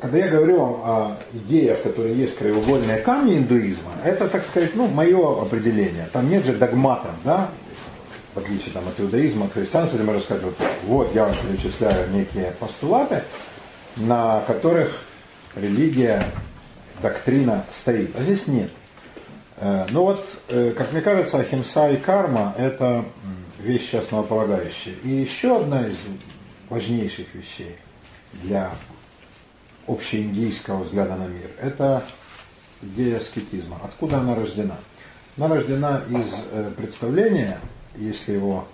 [0.00, 4.86] когда я говорю вам о идеях, которые есть краеугольные камни индуизма, это, так сказать, ну,
[4.86, 6.08] мое определение.
[6.12, 7.50] Там нет же догматов, да,
[8.34, 10.54] в отличие там, от иудаизма, от христианства, где можно сказать, вот,
[10.84, 13.22] вот я вам перечисляю некие постулаты,
[13.96, 15.02] на которых
[15.54, 16.22] религия,
[17.02, 18.14] доктрина стоит.
[18.18, 18.70] А здесь нет.
[19.56, 23.04] Э, ну вот, э, как мне кажется, ахимса и карма– это
[23.58, 24.94] вещи основополагающие.
[25.02, 25.96] И еще одна из
[26.68, 27.76] важнейших вещей
[28.32, 28.70] для
[29.86, 32.04] общеиндийского взгляда на мир– это
[32.82, 33.78] идея аскетизма.
[33.84, 34.76] Откуда она рождена?
[35.36, 37.58] Она рождена из э, представления,
[37.94, 38.66] если его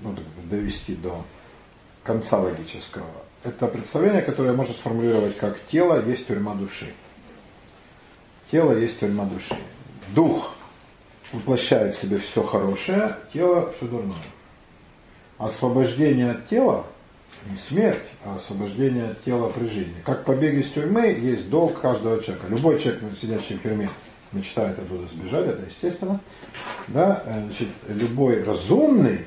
[0.00, 0.14] ну,
[0.44, 1.24] довести до
[2.02, 3.06] конца логического,
[3.44, 6.92] это представление, которое можно сформулировать как тело есть тюрьма души.
[8.50, 9.56] Тело есть тюрьма души.
[10.14, 10.54] Дух
[11.32, 14.16] воплощает в себе все хорошее, тело все дурное.
[15.38, 16.86] Освобождение от тела
[17.48, 19.94] не смерть, а освобождение тела при жизни.
[20.04, 22.46] Как побег из тюрьмы есть долг каждого человека.
[22.48, 23.88] Любой человек, сидящий в тюрьме,
[24.32, 26.20] мечтает оттуда сбежать, это естественно.
[26.88, 27.22] Да?
[27.26, 29.20] Значит, любой разумный,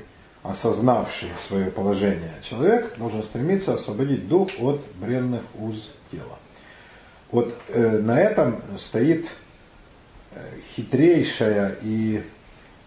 [0.44, 6.38] осознавший свое положение человек, должен стремиться освободить дух от бренных уз тела.
[7.32, 9.36] Вот э, на этом стоит
[10.32, 10.40] э,
[10.76, 12.24] хитрейшая и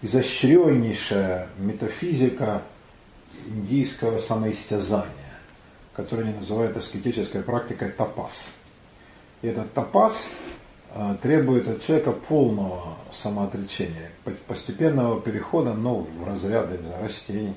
[0.02, 2.62] изощреннейшая метафизика
[3.46, 5.25] индийского самоистязания,
[5.96, 8.52] которое они называют аскетической практикой тапас.
[9.40, 10.28] И этот тапас
[10.94, 14.10] э, требует от человека полного самоотречения,
[14.46, 17.54] постепенного перехода ну, в разряды растений.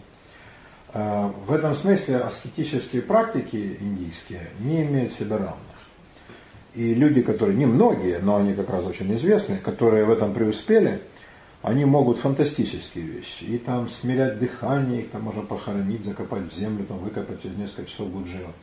[0.93, 5.57] Э, в этом смысле аскетические практики индийские не имеют себе равных.
[6.75, 11.01] И люди, которые, не многие, но они как раз очень известны, которые в этом преуспели–
[11.61, 13.43] они могут фантастические вещи.
[13.43, 17.89] И там смирять дыхание, их там можно похоронить, закопать в землю, там выкопать через несколько
[17.89, 18.53] часов будет живо.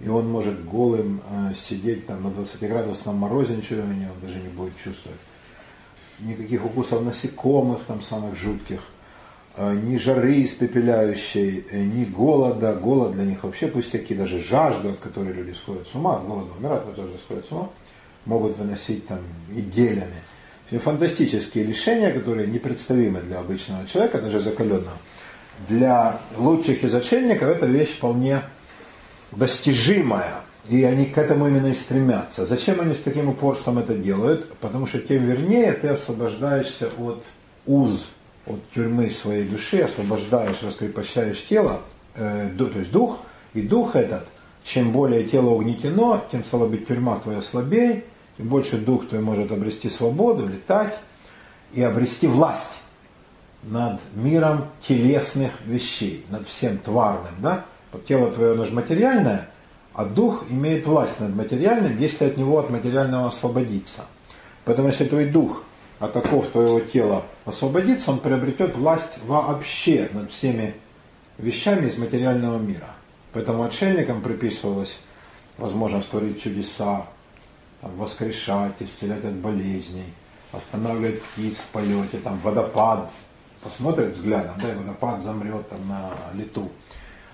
[0.00, 4.48] И он может голым э, сидеть там на 20-градусном морозе, ничего у него даже не
[4.48, 5.18] будет чувствовать.
[6.18, 8.82] Никаких укусов насекомых, там самых жутких,
[9.56, 12.74] э, ни жары испепеляющей, э, ни голода.
[12.74, 16.50] Голод для них вообще пустяки, даже жажду, от которой люди сходят с ума, от голода
[16.58, 17.70] умирают, но тоже сходят с ума,
[18.26, 20.22] могут выносить там неделями
[20.70, 24.98] фантастические лишения, которые непредставимы для обычного человека, даже закаленного.
[25.68, 28.42] Для лучших из отшельников эта вещь вполне
[29.32, 30.34] достижимая.
[30.68, 32.44] И они к этому именно и стремятся.
[32.44, 34.52] Зачем они с таким упорством это делают?
[34.58, 37.22] Потому что тем вернее ты освобождаешься от
[37.66, 38.08] уз,
[38.46, 41.82] от тюрьмы своей души, освобождаешь, раскрепощаешь тело,
[42.16, 43.20] э, то есть дух,
[43.54, 44.26] и дух этот,
[44.64, 48.04] чем более тело угнетено, тем, быть, тюрьма твоя слабее,
[48.38, 50.98] и больше дух твой может обрести свободу, летать
[51.72, 52.72] и обрести власть
[53.62, 57.34] над миром телесных вещей, над всем тварным.
[57.38, 57.64] Да?
[58.06, 59.48] Тело твое, оно же материальное,
[59.94, 64.02] а дух имеет власть над материальным, если от него, от материального освободиться.
[64.64, 65.64] Поэтому если твой дух
[65.98, 70.74] от оков твоего тела освободится, он приобретет власть вообще над всеми
[71.38, 72.88] вещами из материального мира.
[73.32, 74.98] Поэтому отшельникам приписывалось
[75.56, 77.06] возможность творить чудеса,
[77.96, 80.12] воскрешать, исцелять от болезней,
[80.52, 83.10] останавливать птиц в полете, там, водопад,
[83.62, 86.70] посмотрит взглядом, да, и водопад замрет там на лету.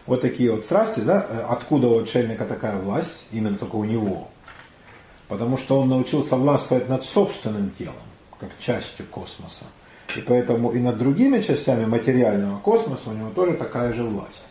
[0.07, 4.29] Вот такие вот страсти, да, э, откуда у отшельника такая власть, именно только у него.
[5.29, 7.95] Потому что он научился властвовать над собственным телом,
[8.41, 9.65] как частью космоса.
[10.17, 14.43] И поэтому и над другими частями материального космоса у него тоже такая же власть.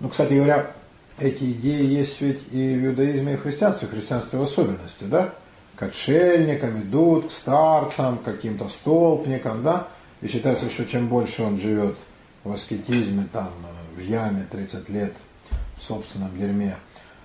[0.00, 0.70] Ну, кстати говоря,
[1.18, 5.32] эти идеи есть ведь и в иудаизме, и в христианстве, в христианстве в особенности, да?
[5.76, 9.88] К отшельникам идут, к старцам, к каким-то столпникам, да?
[10.20, 11.96] И считается, что чем больше он живет
[12.44, 13.50] в аскетизме, там,
[13.96, 15.12] в яме 30 лет,
[15.78, 16.76] в собственном дерьме,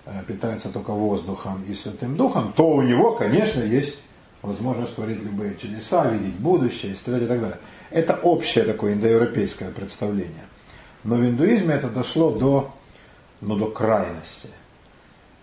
[0.06, 3.98] э, питается только воздухом и Святым Духом, то у него, конечно, есть
[4.42, 7.60] возможность творить любые чудеса, видеть будущее, исцелять и так далее.
[7.92, 10.46] Это общее такое индоевропейское представление.
[11.04, 12.74] Но в индуизме это дошло до
[13.42, 14.50] но до крайности.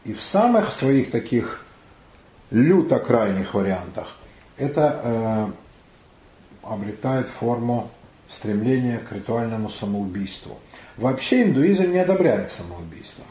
[0.05, 1.65] И в самых своих таких
[2.51, 4.17] люто крайних вариантах
[4.57, 5.47] это э,
[6.63, 7.91] обретает форму
[8.29, 10.59] стремления к ритуальному самоубийству.
[10.97, 13.25] Вообще индуизм не одобряет самоубийство.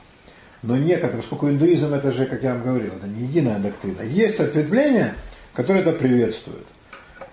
[0.63, 4.01] Но некоторые, поскольку индуизм это же, как я вам говорил, это не единая доктрина.
[4.01, 5.15] Есть ответвления,
[5.53, 6.67] которые это приветствуют.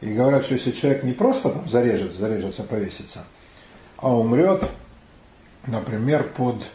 [0.01, 3.25] И говорят, что если человек не просто там зарежет, зарежется, повесится,
[3.97, 4.69] а умрет,
[5.67, 6.71] например, под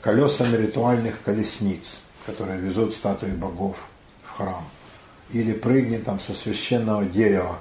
[0.00, 3.86] колесами ритуальных колесниц, которые везут статуи богов
[4.22, 4.64] в храм.
[5.32, 7.58] Или прыгнет там со священного дерева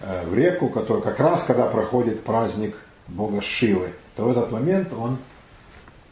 [0.00, 2.76] э, в реку, который как раз когда проходит праздник
[3.08, 5.18] бога Шивы, то в этот момент он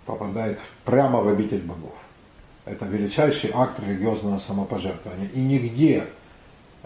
[0.05, 1.94] попадает прямо в обитель богов.
[2.65, 5.29] Это величайший акт религиозного самопожертвования.
[5.35, 6.05] И нигде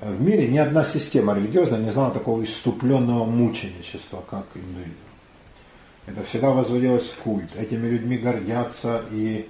[0.00, 5.09] в мире ни одна система религиозная не знала такого иступленного мученичества, как индуизм.
[6.06, 7.50] Это всегда возводилось в культ.
[7.56, 9.48] Этими людьми гордятся и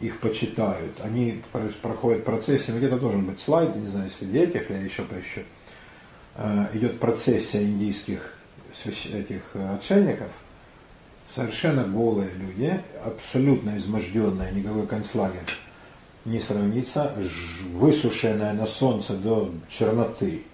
[0.00, 0.92] их почитают.
[1.02, 1.42] Они
[1.82, 5.40] проходят процессию, где-то должен быть слайд, не знаю, среди этих, я еще поищу.
[6.36, 8.34] Э, идет процессия индийских
[8.84, 10.30] этих э, отшельников,
[11.34, 15.50] совершенно голые люди, абсолютно изможденные, никакой концлагерь
[16.24, 17.12] не сравнится,
[17.72, 20.44] высушенная на солнце до черноты.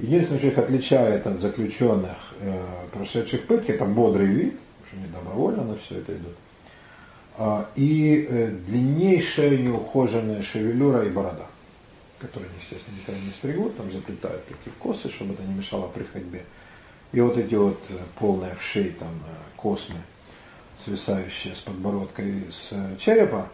[0.00, 4.60] Единственное, что их отличает от заключенных, э, прошедших пытки, это бодрый вид,
[4.94, 6.34] что они добровольно на все это идут,
[7.36, 11.46] а, и э, длиннейшая неухоженная шевелюра и борода,
[12.18, 16.42] которые естественно, никогда не стригут, там заплетают такие косы, чтобы это не мешало при ходьбе.
[17.12, 19.98] И вот эти вот э, полные в шее там э, космы,
[20.84, 23.48] свисающие с подбородкой с черепа,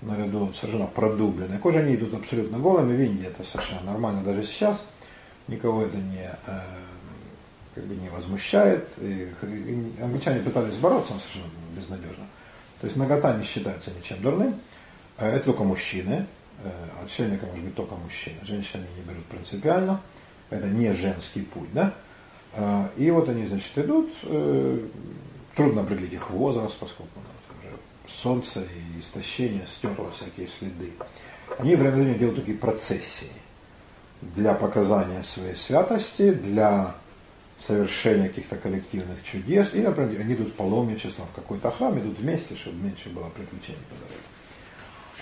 [0.00, 4.22] наряду совершенно продубленной кожа, они идут абсолютно голыми, в Индии это совершенно нормально.
[4.22, 4.82] Даже сейчас,
[5.46, 6.28] никого это не,
[7.74, 8.88] как бы не возмущает.
[8.98, 9.28] И
[10.00, 12.26] англичане пытались бороться, но совершенно безнадежно.
[12.80, 14.54] То есть нагота не считается ничем дурным.
[15.18, 16.26] Э, это только мужчины.
[16.64, 16.70] Э,
[17.04, 18.36] отшельника может быть только мужчина.
[18.42, 20.00] Женщины не берут принципиально.
[20.50, 21.72] Это не женский путь.
[21.72, 21.94] Да?
[22.54, 24.12] Э, и вот они, значит, идут.
[25.54, 27.76] Трудно определить их возраст, поскольку ну, уже
[28.08, 30.92] солнце и истощение стерло всякие следы.
[31.58, 33.30] Они время делают такие процессии
[34.22, 36.94] для показания своей святости, для
[37.66, 42.76] совершения каких-то коллективных чудес, и, например, они идут паломничеством в какой-то храм, идут вместе, чтобы
[42.76, 44.22] меньше было приключений по дороге.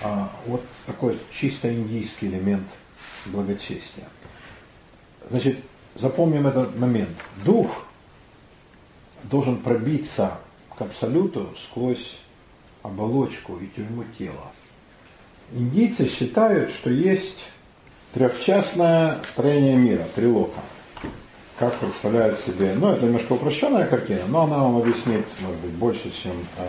[0.02, 2.66] А, вот такой чисто индийский элемент
[3.26, 4.08] благочестия.
[5.28, 5.58] Значит,
[5.94, 7.10] запомним этот момент.
[7.44, 7.84] Дух
[9.24, 10.38] должен пробиться
[10.76, 12.18] к абсолюту сквозь
[12.82, 14.50] оболочку и тюрьму тела.
[15.52, 17.44] Индийцы считают, что есть
[18.14, 20.60] трехчастное строение мира, трилока–
[21.60, 26.10] как представляют себе, ну это немножко упрощенная картина, но она вам объяснит, может быть, больше,
[26.10, 26.66] чем э,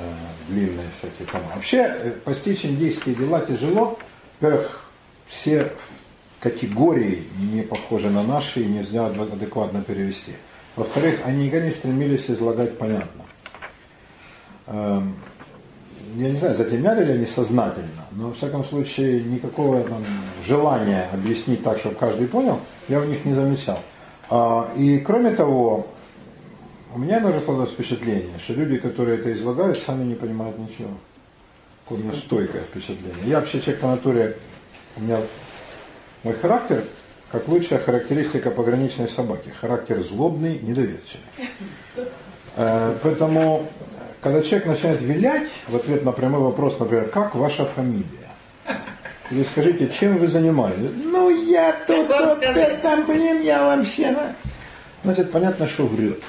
[0.50, 1.46] длинные всякие тома.
[1.56, 3.98] Вообще, э, постичь индийские дела тяжело.
[4.42, 4.84] Во-первых,
[5.28, 5.72] все
[6.42, 7.24] категории
[7.54, 10.34] не похожи на наши и нельзя адекватно перевести.
[10.76, 13.24] Во-вторых, они никогда не стремились излагать понятно.
[14.68, 15.16] Эм,
[16.18, 20.04] я не знаю, затемняли ли они сознательно, но в всяком случае никакого там,
[20.46, 22.60] желания объяснить так, чтобы каждый понял,
[22.90, 23.80] я в них не замечал.
[24.32, 25.88] А, и кроме того,
[26.96, 30.92] у меня иногда сложилось впечатление, что люди, которые это излагают, сами не понимают ничего.
[31.90, 33.26] У меня стойкое впечатление.
[33.26, 34.38] Я вообще человек по натуре,
[34.96, 35.20] у меня
[36.24, 36.86] мой характер,
[37.30, 39.50] как лучшая характеристика пограничной собаки.
[39.50, 41.26] Характер злобный, недоверчивый.
[42.56, 43.68] Э, поэтому,
[44.22, 48.06] когда человек начинает вилять в ответ на прямой вопрос, например, как ваша фамилия?
[49.32, 50.92] Или скажите, чем вы занимаетесь?
[51.06, 54.14] Ну, я тут вот это, блин, я вообще...
[55.04, 56.22] Значит, понятно, что врет.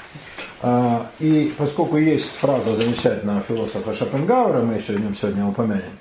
[0.63, 5.99] А, и поскольку есть фраза замечательного философа Шопенгауэра, мы еще о нем сегодня упомянем,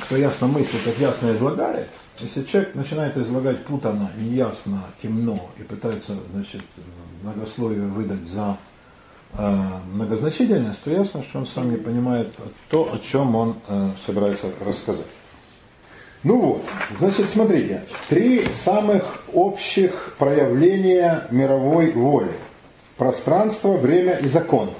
[0.00, 1.90] кто ясно мыслит, тот ясно излагает.
[2.18, 6.62] Если человек начинает излагать путано, неясно, темно и пытается, значит,
[7.22, 8.56] многословие выдать за
[9.36, 9.56] э,
[9.92, 12.28] многозначительность, то ясно, что он сам не понимает
[12.70, 15.06] то, о чем он э, собирается рассказать.
[16.24, 16.64] Ну вот,
[16.98, 22.32] значит, смотрите, три самых общих проявления мировой воли.
[22.96, 24.70] Пространство, время и закон.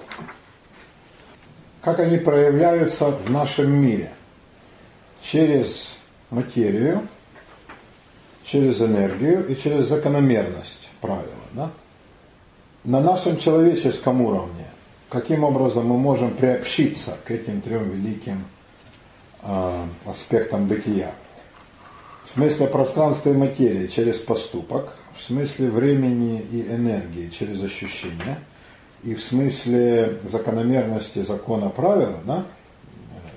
[1.82, 4.10] Как они проявляются в нашем мире?
[5.20, 5.98] Через
[6.30, 7.06] материю,
[8.44, 11.24] через энергию и через закономерность правила.
[11.52, 11.70] Да?
[12.84, 14.66] На нашем человеческом уровне,
[15.10, 18.44] каким образом мы можем приобщиться к этим трем великим
[19.42, 21.12] э, аспектам бытия–
[22.24, 28.40] в смысле пространства и материи через поступок, в смысле времени и энергии через ощущение,
[29.02, 32.46] и в смысле закономерности закона правила да,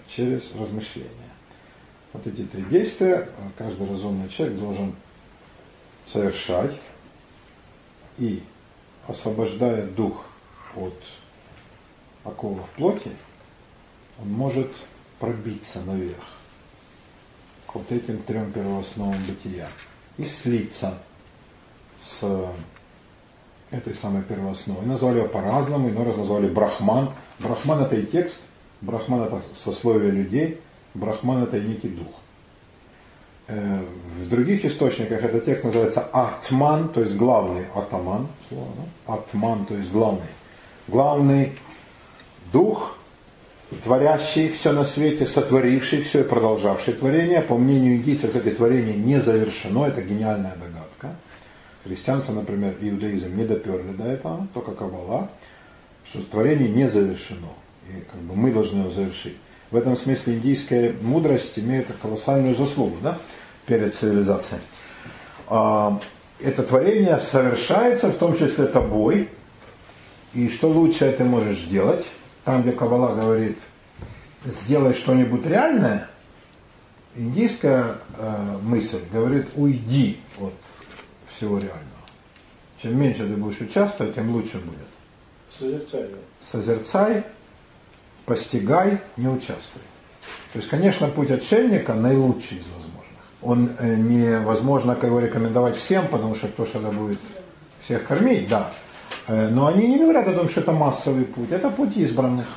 [0.08, 1.12] через размышление.
[2.14, 4.96] Вот эти три действия каждый разумный человек должен
[6.12, 6.72] совершать
[8.18, 8.42] и
[9.08, 10.26] освобождая дух
[10.76, 10.96] от
[12.24, 13.12] оковов плоти,
[14.20, 14.72] он может
[15.20, 16.37] пробиться наверх
[17.78, 19.68] вот этим трем первоосновам бытия
[20.18, 20.98] и слиться
[22.02, 22.26] с
[23.72, 24.86] этой самой первоосновой.
[24.86, 27.12] Назвали его по-разному, иной раз назвали Брахман.
[27.40, 28.38] Брахман это и текст,
[28.82, 30.60] Брахман это сословие людей,
[30.94, 32.08] Брахман это и некий дух.
[33.48, 33.84] Э,
[34.22, 39.14] в других источниках этот текст называется Атман, то есть главный атаман, слово, да?
[39.14, 40.28] Атман, то есть главный.
[40.88, 41.54] Главный
[42.52, 42.97] дух
[43.84, 47.42] творящий все на свете, сотворивший все и продолжавший творение.
[47.42, 51.16] По мнению индийцев, это творение не завершено, это гениальная догадка.
[51.84, 55.30] Христианство, например, иудаизм не доперли до этого, только Каббала,
[56.10, 57.48] что творение не завершено.
[57.90, 59.38] И как бы мы должны его завершить.
[59.72, 63.18] В этом смысле индийская мудрость имеет колоссальную заслугу да,
[63.66, 64.62] перед цивилизацией.
[65.48, 66.00] А,
[66.40, 69.30] это творение совершается, в том числе тобой.
[70.34, 72.06] И что лучше ты можешь сделать?
[72.48, 73.58] Там, где Каббала говорит,
[74.46, 76.08] сделай что-нибудь реальное,
[77.14, 80.54] индийская э, мысль говорит, уйди от
[81.30, 81.84] всего реального.
[82.82, 84.88] Чем меньше ты будешь участвовать, тем лучше будет.
[85.60, 86.10] Созерцай.
[86.42, 87.24] Созерцай,
[88.26, 89.82] постигай, не участвуй.
[90.54, 93.24] То есть, конечно, путь отшельника наилучший из возможных.
[93.42, 97.20] Он э, невозможно его рекомендовать всем, потому что кто что-то будет
[97.84, 98.72] всех кормить, да.
[99.28, 102.48] Э, но они не говорят о том, что это массовый путь, это путь избранных.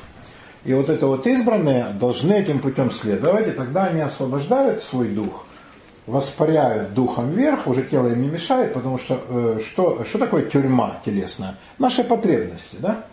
[0.63, 5.45] И вот это вот избранные должны этим путем следовать, и тогда они освобождают свой дух,
[6.05, 10.97] воспаряют духом вверх, уже тело им не мешает, потому что э, что, что такое тюрьма
[11.03, 11.57] телесная?
[11.79, 13.05] Наши потребности, да?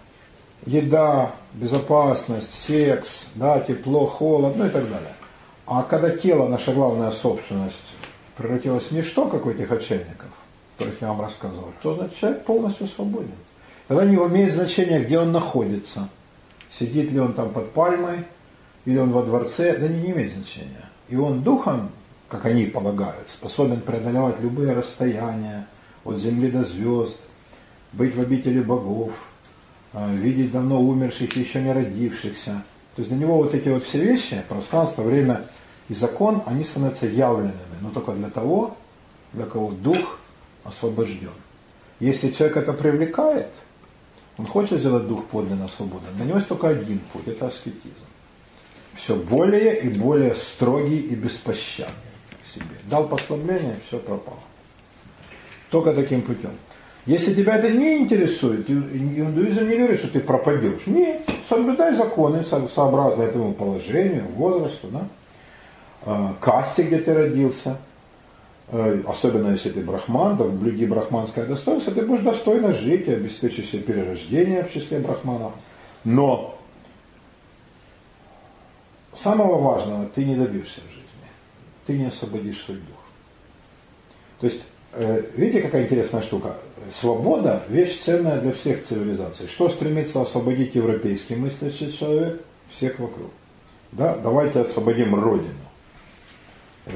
[0.67, 5.15] Еда, безопасность, секс, да, тепло, холод, ну и так далее.
[5.67, 7.77] А когда тело, наша главная собственность,
[8.37, 10.31] превратилось в ничто, как у этих отшельников,
[10.77, 13.33] которых я вам рассказывал, то значит человек полностью свободен.
[13.89, 16.09] Тогда не имеет значения, где он находится.
[16.71, 18.25] Сидит ли он там под пальмой,
[18.85, 20.85] или он во дворце, да не, не имеет значения.
[21.09, 21.91] И он духом,
[22.29, 25.67] как они полагают, способен преодолевать любые расстояния,
[26.05, 27.19] от земли до звезд,
[27.93, 29.13] быть в обители богов,
[29.93, 32.63] а, видеть давно умерших и еще не родившихся.
[32.95, 35.43] То есть для него вот эти вот все вещи, пространство, время
[35.89, 38.77] и закон, они становятся явленными, но только для того,
[39.33, 40.19] для кого дух
[40.65, 41.31] освобожден.
[42.01, 43.49] Если человек это привлекает,
[44.39, 47.95] он хочет сделать дух подлинно свободным, для него есть только один путь, это аскетизм.
[48.95, 51.95] Все более и более строгий и беспощадный
[52.43, 52.77] к себе.
[52.85, 54.41] Дал послабление, все пропало.
[55.71, 56.51] Только таким путем.
[57.07, 60.87] Если тебя это не интересует, индуизм не говорит, что ты пропадешь.
[60.87, 65.09] Нет, соблюдай законы сообразно этому положению, возрасту, да?
[66.03, 67.79] А, касте, где ты родился,
[69.07, 73.83] особенно если ты брахман, то блюди брахманское достоинство, ты будешь достойно жить и обеспечить себе
[73.83, 75.53] перерождение в числе брахманов.
[76.05, 76.59] Но
[79.15, 81.05] самого важного ты не добьешься в жизни.
[81.87, 82.99] Ты не освободишь свой дух.
[84.41, 84.61] То есть
[84.93, 86.55] Э, видите, какая интересная штука?
[86.91, 89.47] Свобода– вещь ценная для всех цивилизаций.
[89.47, 92.41] Что стремится освободить европейский мыслящий человек?
[92.71, 93.31] Всех вокруг.
[93.93, 94.17] Да?
[94.17, 95.55] Давайте освободим Родину.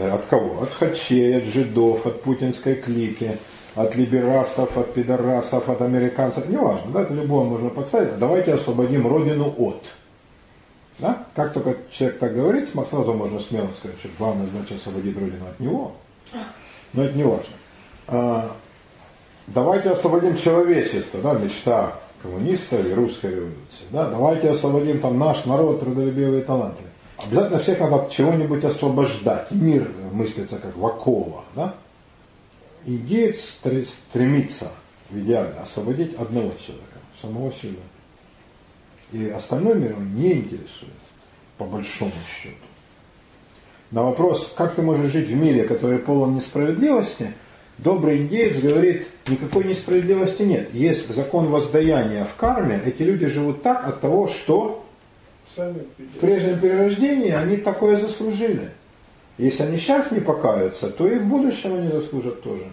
[0.00, 0.62] От кого?
[0.62, 3.38] От хачей, от жидов, от путинской клики,
[3.74, 6.48] от либерастов, от пидорасов, от американцев.
[6.48, 8.18] Неважно, да, это любого можно подставить.
[8.18, 9.84] Давайте освободим Родину от.
[10.98, 11.26] Да?
[11.34, 15.60] Как только человек так говорит, сразу можно смело сказать, что главное значит освободить Родину от
[15.60, 15.92] него.
[16.92, 17.54] Но это не важно.
[18.08, 18.52] А,
[19.46, 23.86] давайте освободим человечество, да, мечта коммуниста или русской революции.
[23.90, 26.82] Да, давайте освободим там наш народ, трудолюбивые таланты.
[27.26, 29.50] Обязательно всех надо от чего-нибудь освобождать.
[29.50, 31.44] Мир мыслится как вакова.
[31.54, 31.74] Да?
[32.84, 34.72] Идея стремится
[35.10, 37.80] в идеале освободить одного человека, самого себя.
[39.12, 40.92] И остальной мир он не интересует,
[41.58, 42.56] по большому счету.
[43.90, 47.34] На вопрос, как ты можешь жить в мире, который полон несправедливости,
[47.78, 50.72] Добрый индеец говорит, никакой несправедливости нет.
[50.72, 52.80] Есть закон воздаяния в карме.
[52.84, 54.81] Эти люди живут так от того, что
[55.56, 58.70] в прежнем перерождении они такое заслужили.
[59.38, 62.64] Если они сейчас не покаются, то и в будущем они заслужат тоже.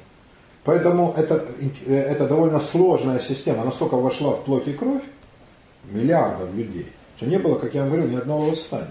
[0.64, 1.46] Поэтому это,
[1.88, 5.02] это довольно сложная система, настолько вошла в плоть и кровь
[5.90, 8.88] миллиардов людей, что не было, как я вам говорю, ни одного восстания,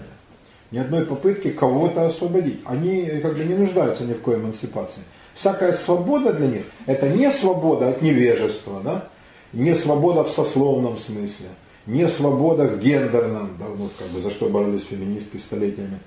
[0.71, 2.59] ни одной попытки кого-то освободить.
[2.65, 5.03] Они как бы не нуждаются ни в коей эмансипации.
[5.35, 9.07] Всякая свобода для них– это не свобода от невежества, да?
[9.53, 11.47] не свобода в сословном смысле,
[11.89, 15.99] не свобода в гендерном, да, ну, как бы за что боролись феминистки столетиями,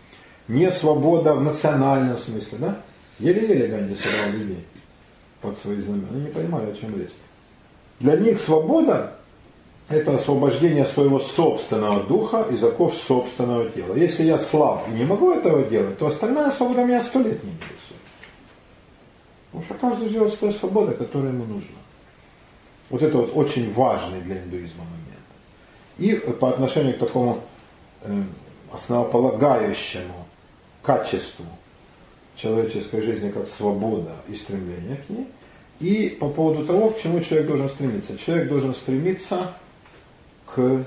[0.47, 2.59] не свобода в национальном смысле.
[2.59, 2.81] Да?
[3.19, 4.65] Еле-еле Ганди собрал людей
[5.41, 6.07] под свои знамена.
[6.13, 7.11] Они не понимали, о чем речь.
[7.99, 9.17] Для них свобода–
[9.89, 13.97] это освобождение своего собственного духа из оков собственного тела.
[13.97, 17.51] Если я слаб и не могу этого делать, то остальная свобода меня сто лет не
[17.51, 18.01] интересует.
[19.51, 21.79] Потому что каждый живет с той свободой, которая ему нужна.
[22.89, 25.02] Вот это вот очень важный для индуизма момент.
[26.03, 27.39] И по отношению к такому
[28.01, 28.23] э,
[28.73, 30.27] основополагающему
[30.83, 31.45] качеству
[32.35, 35.29] человеческой жизни, как свобода и стремление к ней,
[35.79, 38.19] и по поводу того, к чему человек должен стремиться.
[38.19, 39.53] Человек должен стремиться
[40.45, 40.85] к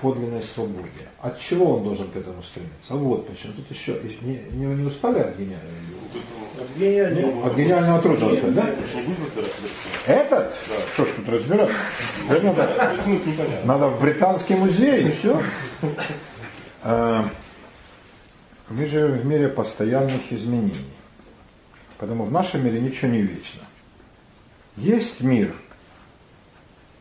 [0.00, 0.88] подлинной свободе.
[1.20, 2.94] От чего он должен к этому стремиться?
[2.94, 3.52] Вот почему.
[3.54, 7.46] Тут еще не, не, не устали от гениального?
[7.46, 8.74] От гениального труда устали, да?
[10.06, 10.54] Этот?
[10.94, 11.70] Что ж тут разбирать?
[12.28, 12.96] Это надо,
[13.64, 15.42] надо в британский музей и все.
[16.82, 17.28] А,
[18.68, 20.94] мы живем в мире постоянных изменений.
[21.98, 23.62] Потому в нашем мире ничего не вечно.
[24.76, 25.52] Есть мир,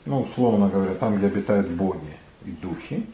[0.06, 2.17] ну, условно говоря, там, где обитают боги
[2.48, 3.06] и духи,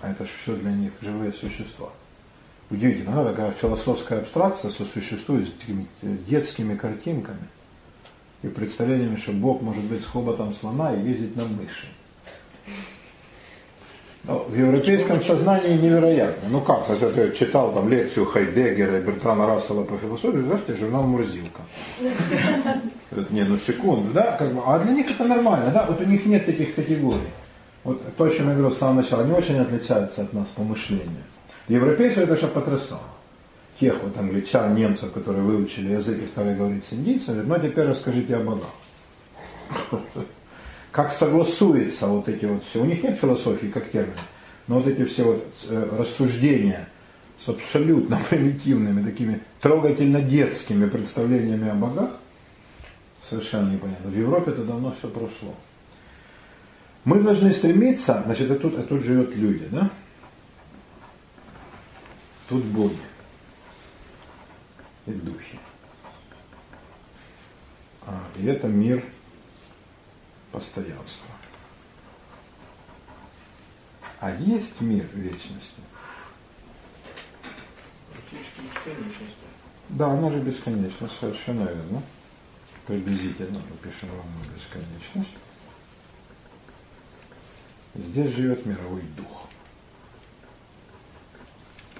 [0.00, 1.90] а это же все для них живые существа.
[2.70, 7.48] Удивительно, да, такая философская абстракция сосуществует с такими детскими картинками
[8.42, 11.86] и представлениями, что Бог может быть с хоботом слона и ездить на мыши.
[14.24, 16.48] Ну, в европейском сознании невероятно.
[16.48, 21.02] Ну как, если я читал там лекцию Хайдегера и Бертрана Рассела по философии, здравствуйте, журнал
[21.02, 21.62] Мурзилка.
[23.30, 24.36] Не, ну секунду, да?
[24.38, 25.86] Как бы, а для них это нормально, да?
[25.86, 27.28] Вот у них нет таких категорий.
[27.84, 30.62] Вот то, о чем я говорил с самого начала, они очень отличаются от нас по
[30.62, 31.24] мышлению.
[31.68, 33.02] Европейцы это же потрясало.
[33.80, 37.86] Тех вот англичан, немцев, которые выучили язык и стали говорить с индийцами, ну а теперь
[37.86, 38.70] расскажите о богах
[40.92, 42.82] как согласуется вот эти вот все.
[42.82, 44.20] У них нет философии как термина,
[44.68, 46.88] но вот эти все вот э, рассуждения
[47.44, 52.10] с абсолютно примитивными, такими трогательно детскими представлениями о богах,
[53.28, 54.10] совершенно непонятно.
[54.10, 55.54] В Европе это давно все прошло.
[57.04, 59.90] Мы должны стремиться, значит, а тут, а тут живет люди, да?
[62.48, 62.96] Тут боги
[65.06, 65.58] и духи.
[68.06, 69.02] А, и это мир
[70.52, 71.26] постоянства.
[74.20, 75.80] А есть мир вечности?
[79.88, 82.02] Да, она же бесконечность, совершенно верно.
[82.86, 85.41] Приблизительно мы пишем равно бесконечность.
[87.94, 89.26] Здесь живет мировой дух.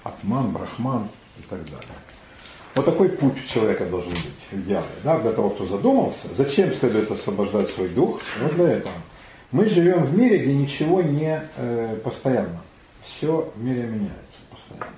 [0.03, 1.09] Атман, Брахман
[1.39, 1.99] и так далее.
[2.75, 4.89] Вот такой путь у человека должен быть идеальный.
[5.05, 8.21] Да, для того, кто задумался, зачем следует освобождать свой дух?
[8.41, 8.95] Вот для этого.
[9.51, 12.63] Мы живем в мире, где ничего не э, постоянно.
[13.05, 14.97] Все в мире меняется постоянно.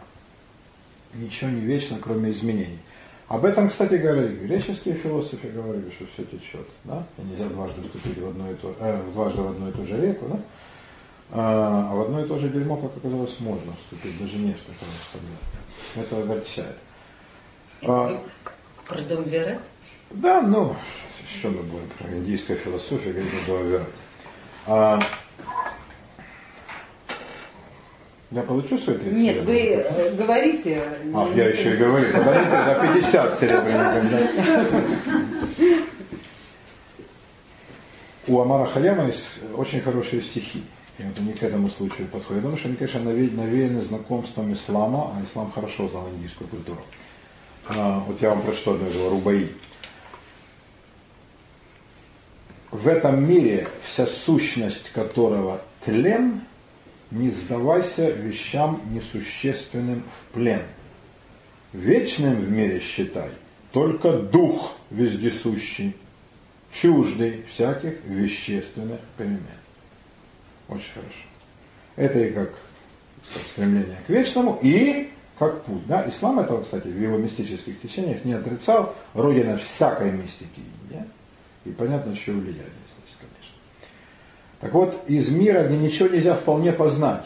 [1.14, 2.78] Ничего не вечно, кроме изменений.
[3.26, 6.68] Об этом, кстати, говорили греческие философы, говорили, что все течет.
[6.84, 7.04] Да?
[7.18, 10.00] И нельзя дважды вступить в, одну и то, э, дважды в одну и ту же
[10.00, 10.26] реку.
[10.28, 10.38] Да?
[11.30, 15.12] А, а в одно и то же дерьмо, как оказалось, можно вступить, даже несколько раз
[15.12, 16.06] подряд.
[16.06, 16.76] Это огорчает.
[17.82, 18.22] А,
[18.94, 19.58] Ждем веры?
[20.10, 20.76] Да, ну,
[21.32, 23.86] еще мы будем про индийскую философию говорить о веры.
[24.66, 25.00] А,
[28.30, 30.82] я получу свой 30 Нет, вы э, говорите.
[31.14, 32.12] А, я еще и говорю.
[32.12, 34.04] Говорите за 50 серебряников.
[38.26, 40.64] У Амара Хаяма есть очень хорошие стихи.
[40.98, 42.36] И вот они к этому случаю подходят.
[42.36, 46.80] Я думаю, что они, конечно, навеяны знакомством ислама, а ислам хорошо знал индийскую культуру.
[47.68, 49.48] А, вот я вам прочту одно из Рубаи.
[52.70, 56.42] В этом мире вся сущность которого тлен,
[57.10, 60.62] не сдавайся вещам несущественным в плен.
[61.72, 63.30] Вечным в мире считай
[63.72, 65.96] только дух вездесущий,
[66.72, 69.63] чуждый всяких вещественных перемен.
[70.68, 71.24] Очень хорошо.
[71.96, 72.50] Это и как
[73.30, 75.86] сказать, стремление к вечному, и как путь.
[75.86, 76.08] Да?
[76.08, 78.94] Ислам этого, кстати, в его мистических течениях не отрицал.
[79.14, 81.06] Родина всякой мистики Индия.
[81.64, 83.54] И понятно, что влияние здесь, конечно.
[84.60, 87.24] Так вот, из мира, где ничего нельзя вполне познать,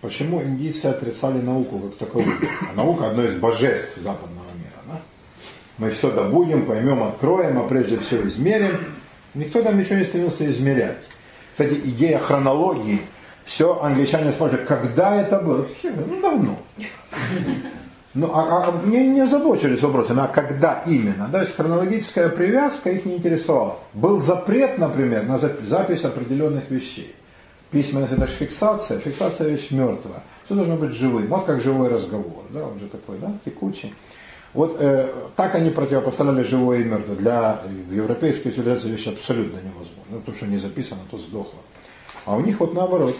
[0.00, 2.38] почему индийцы отрицали науку как таковую?
[2.70, 4.80] А наука одно из божеств западного мира.
[4.88, 5.00] Да?
[5.78, 8.80] Мы все добудем, поймем, откроем, а прежде всего измерим.
[9.34, 10.98] Никто там ничего не стремился измерять.
[11.56, 13.00] Кстати, идея хронологии–
[13.46, 15.66] все англичане спрашивают, когда это было?
[15.84, 16.58] Ну, давно.
[18.12, 21.28] Ну, а, а не, не озабочились вопросами, а когда именно?
[21.30, 23.78] То есть хронологическая привязка их не интересовала.
[23.94, 27.14] Был запрет, например, на запись определенных вещей.
[27.70, 30.22] Письменность это же фиксация, фиксация вещь мертвая.
[30.44, 31.26] Все должно быть живым.
[31.28, 33.94] Вот как живой разговор, да, он же такой, да, текучий.
[34.56, 37.16] Вот э, так они противопоставляли живое и мертвое.
[37.16, 40.02] Для европейской цивилизации вещь абсолютно невозможна.
[40.08, 41.60] Ну, то, что не записано, то сдохло.
[42.24, 43.14] А у них вот наоборот.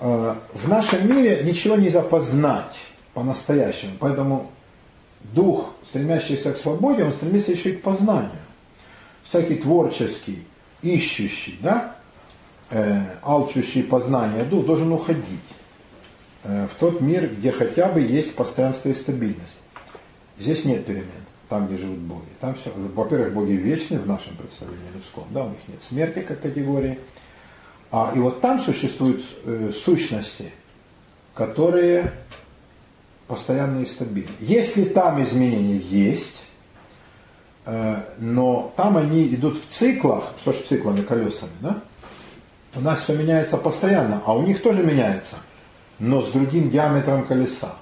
[0.00, 2.74] Э, в нашем мире ничего нельзя познать
[3.12, 3.92] по-настоящему.
[4.00, 4.50] Поэтому
[5.34, 8.30] дух, стремящийся к свободе, он стремится еще и к познанию.
[9.24, 10.46] Всякий творческий,
[10.80, 11.94] ищущий, да,
[12.70, 15.26] э, алчущий познание дух должен уходить
[16.44, 19.61] э, в тот мир, где хотя бы есть постоянство и стабильность.
[20.42, 21.06] Здесь нет перемен,
[21.48, 22.26] там, где живут боги.
[22.40, 26.40] Там все, во-первых, боги вечны в нашем представлении людском, да, у них нет смерти как
[26.42, 26.98] категории,
[27.92, 30.50] А, и вот там существуют э, сущности,
[31.34, 32.12] которые
[33.28, 34.32] постоянно и стабильны.
[34.40, 36.42] Если там изменения есть,
[37.66, 41.82] э, но там они идут в циклах, что ж циклами, колесами, да?
[42.74, 45.36] У нас все меняется постоянно, а у них тоже меняется,
[45.98, 47.76] но с другим диаметром колеса.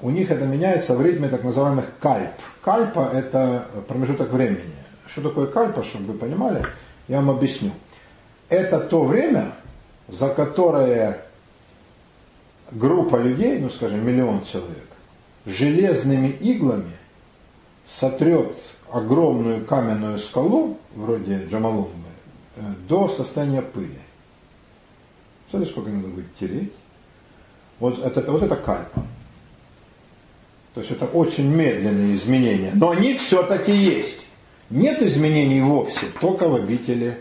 [0.00, 2.30] У них это меняется в ритме так называемых кальп.
[2.62, 4.74] Кальпа– это промежуток времени.
[5.06, 6.64] Что такое кальпа, чтобы вы понимали,
[7.08, 7.70] я вам объясню.
[8.48, 9.52] Это то время,
[10.08, 11.22] за которое
[12.70, 14.86] группа людей, ну скажем, миллион человек,
[15.46, 16.92] железными иглами
[17.86, 18.56] сотрет
[18.90, 21.90] огромную каменную скалу, вроде Джамалумбы,
[22.56, 23.98] э, до состояния пыли.
[25.50, 26.72] Смотрите, сколько надо будет тереть.
[27.78, 29.02] Вот это, вот это кальпа.
[30.76, 32.70] То есть это очень медленные изменения.
[32.74, 34.18] Но они все-таки есть.
[34.68, 37.16] Нет изменений вовсе, только в обители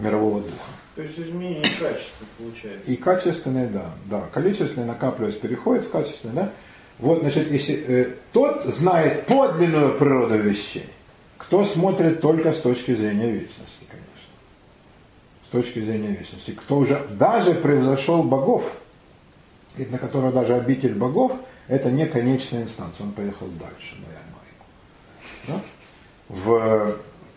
[0.00, 0.54] мирового духа.
[0.96, 2.90] То есть изменение качества получается.
[2.90, 3.90] И качественное, да.
[4.06, 4.22] да.
[4.32, 6.52] Количественное накапливаясь переходит в качественное, да.
[6.98, 10.88] Вот, значит, если э, тот знает подлинную природу вещей,
[11.36, 14.30] кто смотрит только с точки зрения вечности, конечно.
[15.46, 16.52] С точки зрения вечности.
[16.52, 18.78] Кто уже даже превзошел богов,
[19.76, 21.32] и на которого даже обитель богов,
[21.72, 23.06] это не конечная инстанция.
[23.06, 24.66] Он поехал дальше, на Ямайку.
[25.48, 25.60] Да?
[26.28, 26.96] В,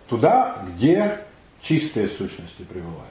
[0.10, 1.20] туда, где
[1.62, 3.06] чистые сущности пребывают.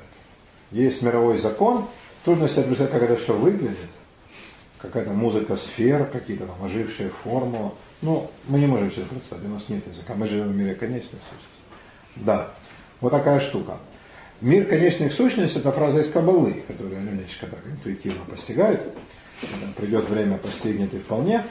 [0.70, 1.87] Есть мировой закон,
[2.26, 3.90] трудно себе представить, как это все выглядит.
[4.78, 7.70] Какая-то музыка сфер, какие-то там ожившие формулы.
[8.02, 11.22] Ну, мы не можем себе представить, у нас нет языка, мы живем в мире конечных
[11.22, 12.16] сущностей.
[12.16, 12.50] Да,
[13.00, 13.78] вот такая штука.
[14.42, 18.82] Мир конечных сущностей– это фраза из Кабалы, которую Аленечка так интуитивно постигает.
[19.76, 21.44] Придет время, постигнет и вполне.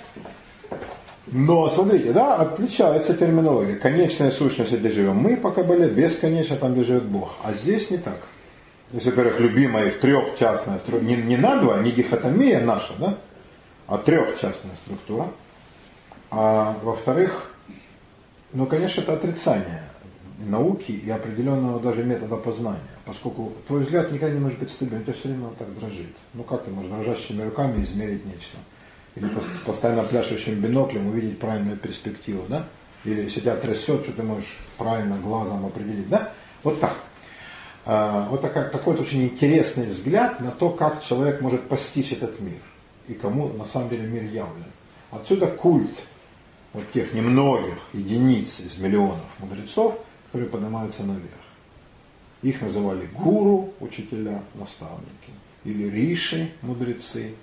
[1.28, 3.76] Но, смотрите, да, отличается терминология.
[3.76, 7.38] Конечная сущность, где живем мы по Кабале, бесконечно там, где живет Бог.
[7.44, 8.18] А здесь не так.
[8.92, 13.18] Здесь, во-первых, любимая их трехчастная структура, не, не на два, не дихотомия наша, да,
[13.88, 15.32] а трехчастная структура.
[16.30, 17.52] А во-вторых,
[18.52, 19.82] ну, конечно, это отрицание
[20.40, 22.80] науки и определенного даже метода познания.
[23.06, 26.16] Поскольку твой взгляд никогда не может быть стабильным, тебя все время он так дрожит.
[26.34, 28.58] Ну как ты можешь дрожащими руками измерить нечто?
[29.16, 29.30] или
[29.66, 32.68] постоянно пляшущим биноклем увидеть правильную перспективу, да?
[33.06, 36.32] Или если тебя трясет, что ты можешь правильно глазом определить, да?
[36.64, 36.96] Вот так.
[37.86, 42.40] А, вот такая, такой вот очень интересный взгляд на то, как человек может постичь этот
[42.40, 42.60] мир
[43.08, 44.64] и кому на самом деле мир явлен.
[45.12, 46.06] Отсюда культ
[46.72, 51.43] вот тех немногих единиц из миллионов мудрецов, которые поднимаются наверх.
[52.44, 55.32] Их называли гуру, учителя, наставники,
[55.64, 57.34] или риши, мудрецы,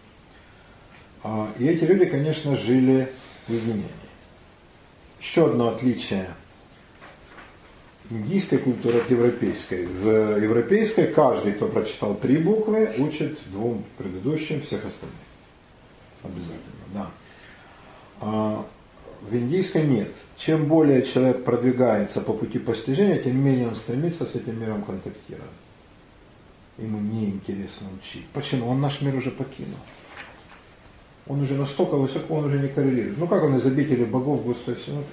[1.22, 3.12] а, и эти люди, конечно, жили
[3.46, 3.84] в единении.
[5.20, 6.28] Еще одно отличие
[8.10, 9.86] индийской культуры от европейской.
[9.86, 15.16] В европейской каждый, кто прочитал три буквы, учит двум предыдущим всех остальных.
[16.22, 17.10] Обязательно,
[18.20, 18.64] да.
[19.22, 20.10] В индийской нет.
[20.36, 25.50] Чем более человек продвигается по пути постижения, тем менее он стремится с этим миром контактировать.
[26.78, 28.26] Ему неинтересно учить.
[28.32, 28.68] Почему?
[28.68, 29.76] Он наш мир уже покинул
[31.30, 33.16] он уже настолько высоко, он уже не коррелирует.
[33.16, 35.04] Ну как он из обители богов густой синод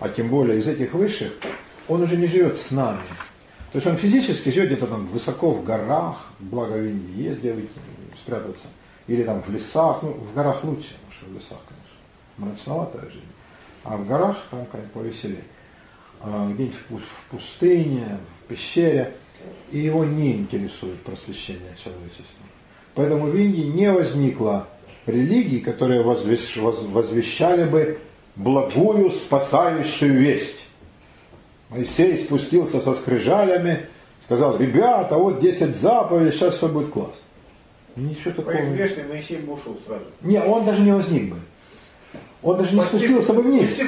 [0.00, 1.32] А тем более из этих высших,
[1.86, 2.98] он уже не живет с нами.
[3.72, 7.56] То есть он физически живет где-то там высоко в горах, благо в Индии есть где
[8.16, 8.68] спрятаться,
[9.06, 11.58] или там в лесах, ну в горах лучше, потому что в лесах,
[12.38, 13.24] мрачноватая жизнь.
[13.84, 15.44] А в горах там, конечно, повеселее.
[16.20, 19.12] А где-нибудь в пустыне, в пещере,
[19.70, 22.24] и его не интересует просвещение человечества.
[22.94, 24.68] Поэтому в Индии не возникло
[25.06, 27.98] религий, которые возвещали бы
[28.36, 30.60] благую спасающую весть.
[31.68, 33.86] Моисей спустился со скрижалями,
[34.22, 37.14] сказал, ребята, вот 10 заповедей, сейчас все будет класс.
[37.96, 38.54] Ничего такого.
[38.54, 40.04] Их Моисей бы ушел сразу.
[40.22, 41.36] Не, он даже не возник бы.
[42.44, 43.80] Он даже не Почти, спустился бы вниз.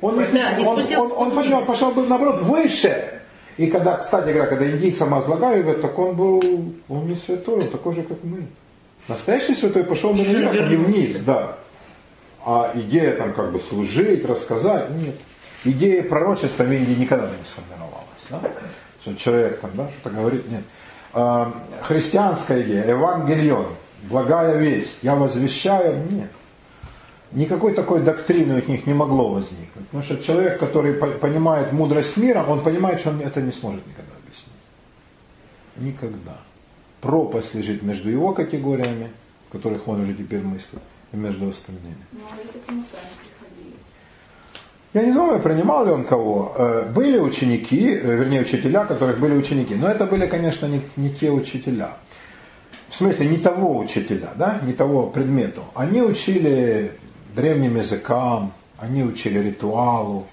[0.00, 3.20] Он, не, да, он, он, он, он, он пошел бы наоборот выше.
[3.58, 6.40] И когда, кстати говоря, когда индийцам возлагают, так он был,
[6.88, 8.46] он не святой, он такой же, как мы.
[9.08, 11.56] Настоящий святой пошел на наверх, не вниз, да.
[12.46, 15.16] А идея там как бы служить, рассказать, нет.
[15.64, 18.06] Идея пророчества в Индии никогда не сформировалась.
[18.30, 18.40] Да?
[19.02, 20.62] Что человек там, да, что-то говорит, нет.
[21.12, 23.66] А, христианская идея, Евангелион,
[24.04, 26.30] благая весть, я возвещаю, нет.
[27.32, 29.86] Никакой такой доктрины у них не могло возникнуть.
[29.86, 34.12] Потому что человек, который понимает мудрость мира, он понимает, что он это не сможет никогда
[34.16, 34.54] объяснить.
[35.76, 36.38] Никогда.
[37.02, 39.10] Пропасть лежит между его категориями,
[39.48, 40.80] в которых он уже теперь мыслит,
[41.12, 41.96] и между остальными.
[42.12, 42.72] Ну, а
[44.94, 46.54] Я не думаю, принимал ли он кого.
[46.56, 49.74] Э, были ученики, э, вернее учителя, которых были ученики.
[49.74, 51.90] Но это были, конечно, не, не те учителя.
[52.88, 55.64] В смысле, не того учителя, да, не того предмету.
[55.74, 56.92] Они учили
[57.38, 60.26] древним языкам, они учили ритуалу,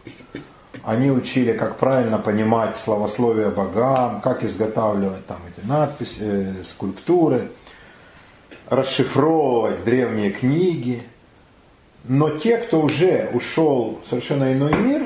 [0.84, 7.52] они учили, как правильно понимать словословие богам, как изготавливать там эти надписи, э, скульптуры,
[8.70, 11.04] расшифровывать древние книги.
[12.06, 15.04] Но те, кто уже ушел в совершенно иной мир,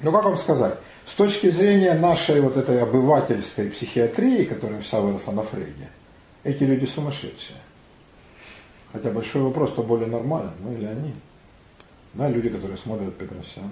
[0.00, 5.32] ну как вам сказать, с точки зрения нашей вот этой обывательской психиатрии, которая вся выросла
[5.32, 5.88] на Фрейде,
[6.42, 7.61] эти люди сумасшедшие.
[8.92, 11.14] Хотя большой вопрос, кто более нормален, мы или они.
[12.14, 13.70] Да, люди, которые смотрят Петросяна.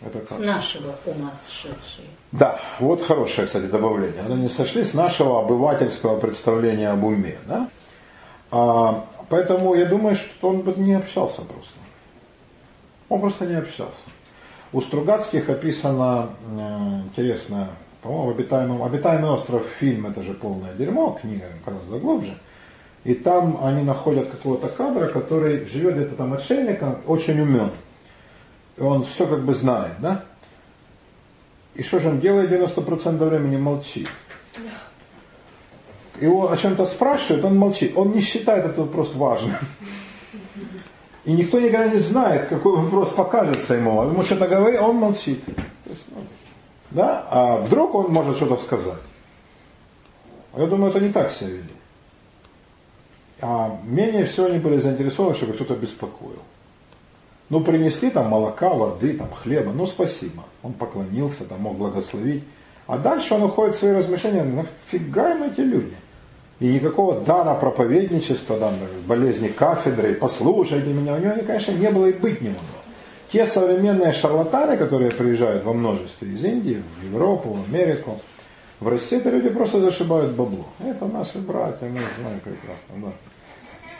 [0.00, 0.38] Это как?
[0.38, 2.06] С нашего ума сшедшие.
[2.30, 4.22] Да, вот хорошее, кстати, добавление.
[4.22, 7.36] Они не сошли с нашего обывательского представления об уме.
[7.46, 7.68] Да?
[8.52, 11.72] А, поэтому я думаю, что он бы не общался просто.
[13.08, 14.02] Он просто не общался.
[14.72, 17.68] У Стругацких описано э, интересно,
[18.02, 22.36] по-моему, обитаемый, обитаемый остров фильм это же полное дерьмо, книга гораздо глубже.
[23.04, 27.70] И там они находят какого-то кадра, который живет где-то там отшельником, очень умен.
[28.76, 30.24] И он все как бы знает, да?
[31.74, 34.08] И что же он делает 90% времени молчит.
[36.20, 37.92] Его о чем-то спрашивают, он молчит.
[37.96, 39.54] Он не считает этот вопрос важным.
[41.24, 44.02] И никто никогда не знает, какой вопрос покажется ему.
[44.02, 45.44] Ему что-то говорит, он молчит.
[45.46, 45.94] Ну,
[46.90, 47.26] да?
[47.30, 48.98] А вдруг он может что-то сказать.
[50.56, 51.77] Я думаю, это не так себя ведет.
[53.40, 56.42] А менее всего они были заинтересованы, чтобы кто-то беспокоил.
[57.50, 60.44] Ну, принесли там молока, воды, там хлеба, ну, спасибо.
[60.62, 62.44] Он поклонился, там мог благословить.
[62.86, 65.94] А дальше он уходит в свои размышления, нафига им эти люди?
[66.60, 68.74] И никакого дара проповедничества, там,
[69.06, 72.62] болезни кафедры, послушайте меня, у него, конечно, не было и быть не могло.
[73.30, 78.20] Те современные шарлатаны, которые приезжают во множестве из Индии, в Европу, в Америку,
[78.80, 80.66] в России, это люди просто зашибают бабло.
[80.78, 83.12] Это наши братья, мы знаем прекрасно,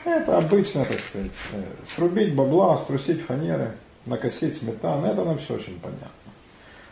[0.04, 0.12] да.
[0.16, 3.72] Это обычно, так сказать, э, срубить бабла, струсить фанеры,
[4.06, 6.08] накосить сметану, это нам все очень понятно.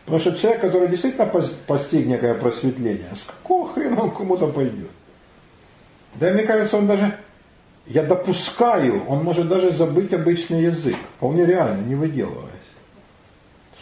[0.05, 4.89] Потому что человек, который действительно постиг некое просветление, с какого хрена он кому-то пойдет?
[6.15, 7.17] Да мне кажется, он даже,
[7.87, 12.56] я допускаю, он может даже забыть обычный язык, вполне реально, не выделываясь.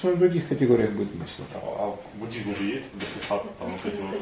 [0.06, 1.48] Что в других категориях будет мыслить.
[1.56, 3.50] А, а в буддизме же есть бодхисаттвы?
[3.58, 3.70] Там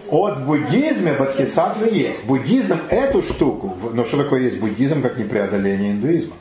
[0.10, 0.32] вот.
[0.32, 2.24] От буддизме бодхисаттвы есть.
[2.24, 6.38] Буддизм эту штуку, но что такое есть буддизм, как не преодоление индуизма?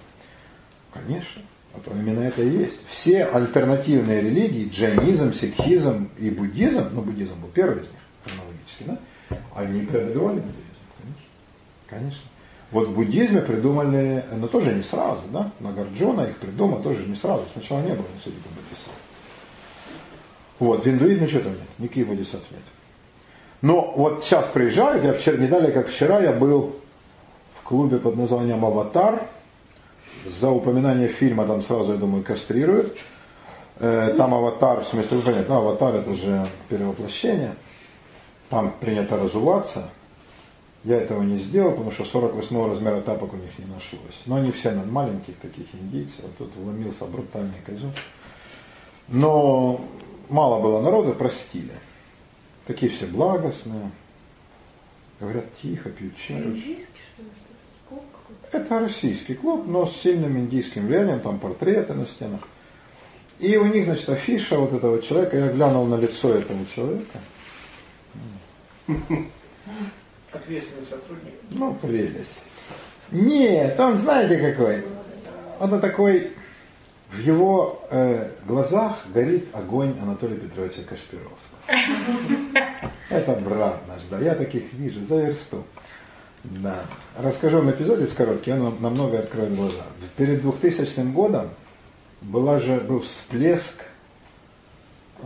[0.94, 1.42] Конечно.
[1.74, 2.78] Вот именно это и есть.
[2.86, 8.98] Все альтернативные религии, джайнизм, сикхизм и буддизм, ну буддизм был первый из них, хронологически, да,
[9.56, 11.22] они преодолевали индуизм, конечно.
[11.88, 12.22] конечно.
[12.70, 17.44] Вот в буддизме придумали, но тоже не сразу, да, Нагарджуна их придумал тоже не сразу.
[17.52, 18.61] Сначала не было института бодхисаттвы.
[20.62, 22.62] Вот, в индуизме что-то нет, никаких бодисаттв нет.
[23.62, 26.76] Но вот сейчас приезжают, я вчера, не далее как вчера, я был
[27.58, 29.24] в клубе под названием «Аватар».
[30.24, 32.96] За упоминание фильма там сразу, я думаю, кастрируют.
[33.80, 37.56] Э, там аватар, в смысле, вы понимаете, ну, аватар это же перевоплощение.
[38.48, 39.88] Там принято разуваться.
[40.84, 44.22] Я этого не сделал, потому что 48 размера тапок у них не нашлось.
[44.26, 46.24] Но они все над маленьких таких индийцев.
[46.38, 47.90] Тут вломился брутальный козел.
[49.08, 49.80] Но
[50.32, 51.72] мало было народа, простили.
[52.66, 53.90] Такие все благостные.
[55.20, 56.82] Говорят тихо, пьют чай.
[58.50, 62.40] Это российский клуб, но с сильным индийским влиянием, там портреты на стенах.
[63.38, 67.18] И у них, значит, афиша вот этого человека, я глянул на лицо этого человека.
[70.32, 71.34] Ответственный сотрудник.
[71.50, 72.42] Ну, прелесть.
[73.10, 74.82] Нет, он знаете какой?
[75.60, 76.32] Он такой
[77.12, 81.58] в его э, глазах горит огонь Анатолия Петровича Кашпировского.
[83.10, 85.62] Это брат наш, да, я таких вижу, за версту.
[86.42, 86.80] Да.
[87.18, 89.84] Расскажу вам эпизод из короткий, он намного откроет глаза.
[90.16, 91.50] Перед 2000 годом
[92.22, 93.84] была же, был всплеск
[95.18, 95.24] э,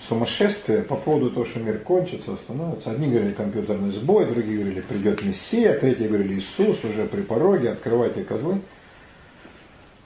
[0.00, 2.90] сумасшествия по поводу того, что мир кончится, остановится.
[2.90, 8.24] Одни говорили компьютерный сбой, другие говорили придет Мессия, третьи говорили Иисус уже при пороге, открывайте
[8.24, 8.60] козлы.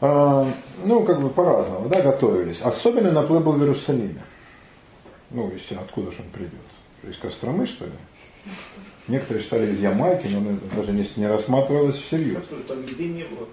[0.04, 0.44] А,
[0.84, 2.60] ну, как бы по-разному, да, готовились.
[2.60, 4.20] Особенно наплыв был в Иерусалиме.
[5.30, 6.60] Ну, если откуда же он придет?
[7.08, 7.92] Из Костромы, что ли?
[9.06, 12.42] Некоторые считали из Ямайки, но это даже не, не рассматривалось всерьез.
[12.66, 13.46] Там еды не было.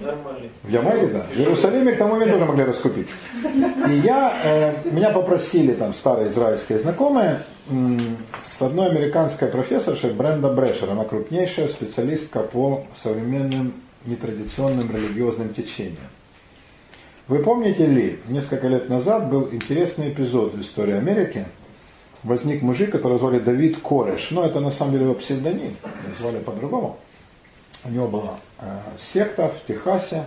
[0.00, 0.48] Нормально.
[0.64, 1.26] В Ямайке, да.
[1.32, 3.06] В Иерусалиме к тому моменту тоже могли раскупить.
[3.88, 7.42] И я, э, меня попросили там старые израильские знакомые
[8.42, 10.90] с одной американской профессоршей Бренда Брешер.
[10.90, 13.74] Она крупнейшая специалистка по современным
[14.06, 16.08] нетрадиционным религиозным течениям.
[17.28, 21.46] Вы помните ли, несколько лет назад был интересный эпизод в истории Америки.
[22.22, 24.30] Возник мужик, которого звали Давид Кореш.
[24.30, 25.76] Но это на самом деле его псевдоним.
[25.82, 26.98] Его звали по-другому.
[27.84, 30.24] У него была э, секта в Техасе.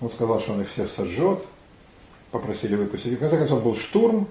[0.00, 1.44] Он сказал, что он их всех сожжет.
[2.32, 3.12] Попросили выпустить.
[3.12, 4.26] И в конце концов был штурм.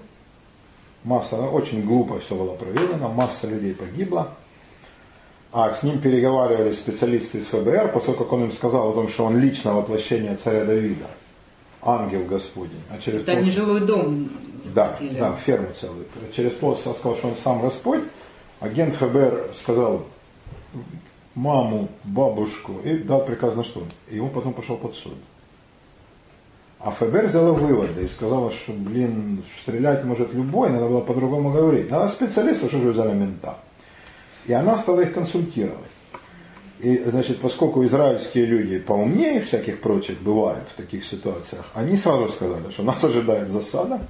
[1.04, 3.08] Масса, очень глупо все было проверено.
[3.08, 4.34] Масса людей погибла.
[5.56, 9.38] А с ним переговаривали специалисты из ФБР, поскольку он им сказал о том, что он
[9.38, 11.06] лично воплощение царя Давида
[11.80, 12.82] ангел Господень.
[12.90, 13.44] А через Это пол...
[13.44, 14.30] жилой дом.
[14.74, 15.20] Да, захватили.
[15.20, 16.06] да, ферму целую.
[16.34, 18.00] Через полчаса сказал, что он сам Господь.
[18.58, 20.04] Агент ФБР сказал
[21.36, 23.84] маму, бабушку и дал приказ на что.
[24.10, 25.14] И он потом пошел под суд.
[26.80, 31.90] А ФБР сделал выводы и сказал, что, блин, стрелять может любой, надо было по-другому говорить.
[31.92, 33.56] Надо специалистов, что же взяли мента.
[34.46, 35.90] И она стала их консультировать.
[36.80, 42.70] И, значит, поскольку израильские люди поумнее всяких прочих бывают в таких ситуациях, они сразу сказали,
[42.70, 44.00] что нас ожидает засада.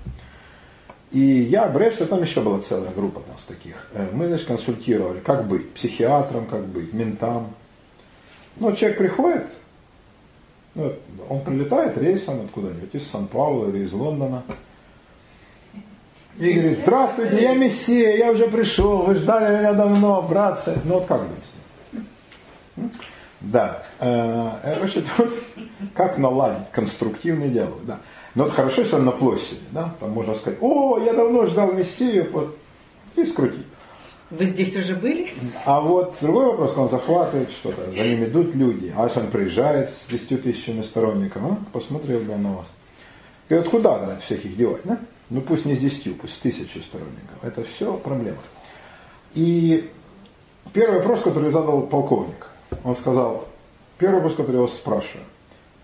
[1.13, 3.89] И я, Бревс, там еще была целая группа нас таких.
[3.93, 7.55] Э, мы, значит, консультировали, как быть, психиатром, как быть, ментам.
[8.57, 9.47] Ну, человек приходит,
[10.75, 10.93] ну,
[11.29, 14.43] он прилетает рейсом откуда-нибудь, из Сан-Паула или из Лондона.
[16.39, 20.77] И говорит, здравствуйте, я Мессия, я уже пришел, вы ждали меня давно, братцы.
[20.85, 22.91] Ну вот как быть?
[23.41, 23.85] Да.
[24.01, 25.31] Э, значит, вот,
[25.95, 27.85] как наладить конструктивный диалог.
[27.85, 28.01] Да.
[28.35, 31.73] Но вот хорошо, если он на площади, да, там можно сказать, о, я давно ждал
[31.73, 32.57] Мессию, вот,
[33.15, 33.67] и скрутить.
[34.31, 35.31] Вы здесь уже были?
[35.65, 39.91] А вот другой вопрос, он захватывает что-то, за ним идут люди, а если он приезжает
[39.91, 42.67] с 10 тысячами сторонников, а, посмотрел бы на вас.
[43.51, 44.99] И вот куда надо всех их девать, да?
[45.31, 47.43] Ну пусть не с 10, пусть с тысячи сторонников.
[47.43, 48.39] Это все проблема.
[49.35, 49.91] И
[50.73, 52.49] первый вопрос, который задал полковник,
[52.85, 53.49] он сказал,
[53.99, 55.25] первый вопрос, который я вас спрашиваю,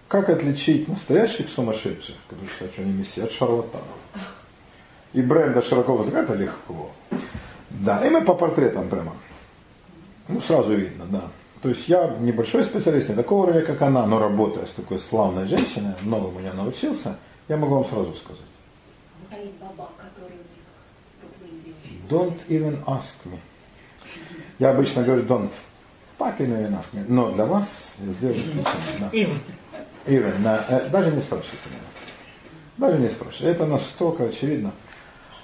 [0.08, 3.86] как отличить настоящих сумасшедших, которые считают, что они мессии, от шарлатанов?
[5.12, 6.90] И бренда широко это легко.
[7.70, 9.12] Да, и мы по портретам прямо.
[10.28, 11.22] Ну, сразу видно, да.
[11.62, 15.46] То есть я небольшой специалист, не такого уровня, как она, но работая с такой славной
[15.46, 17.16] женщиной, многому я научился,
[17.48, 18.49] я могу вам сразу сказать.
[22.08, 23.38] Don't even ask me.
[24.58, 25.50] Я обычно говорю don't
[26.18, 27.04] fucking even ask me.
[27.08, 28.98] Но для вас я сделаю исключение.
[28.98, 29.08] Да.
[29.12, 29.38] Even.
[30.06, 30.42] Even.
[30.42, 30.66] Да.
[30.68, 31.80] Э, даже не спрашивайте меня.
[32.76, 33.52] Даже не спрашивайте.
[33.52, 34.72] Это настолько очевидно.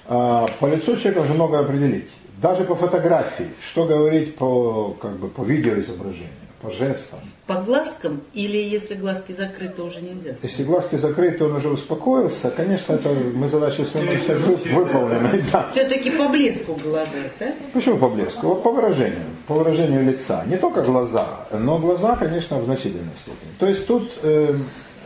[0.05, 2.09] А, по лицу человека уже много определить.
[2.41, 3.49] Даже по фотографии.
[3.61, 7.19] Что говорить по, как бы, по видеоизображению по жестам.
[7.45, 10.31] По глазкам или если глазки закрыты, уже нельзя?
[10.31, 10.43] Сказать?
[10.43, 15.43] Если глазки закрыты, он уже успокоился, конечно, это мы задачи с вами все выполнены.
[15.51, 15.67] Да.
[15.71, 17.53] Все-таки по блеску в глазах, да?
[17.73, 18.55] Почему по блеску?
[18.55, 19.25] По выражению.
[19.45, 20.43] По выражению лица.
[20.47, 23.51] Не только глаза, но глаза, конечно, в значительной степени.
[23.59, 24.57] То есть тут э,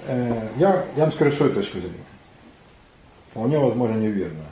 [0.07, 1.95] э, я, я вам скажу свою точку зрения.
[3.31, 4.45] Вполне возможно неверно.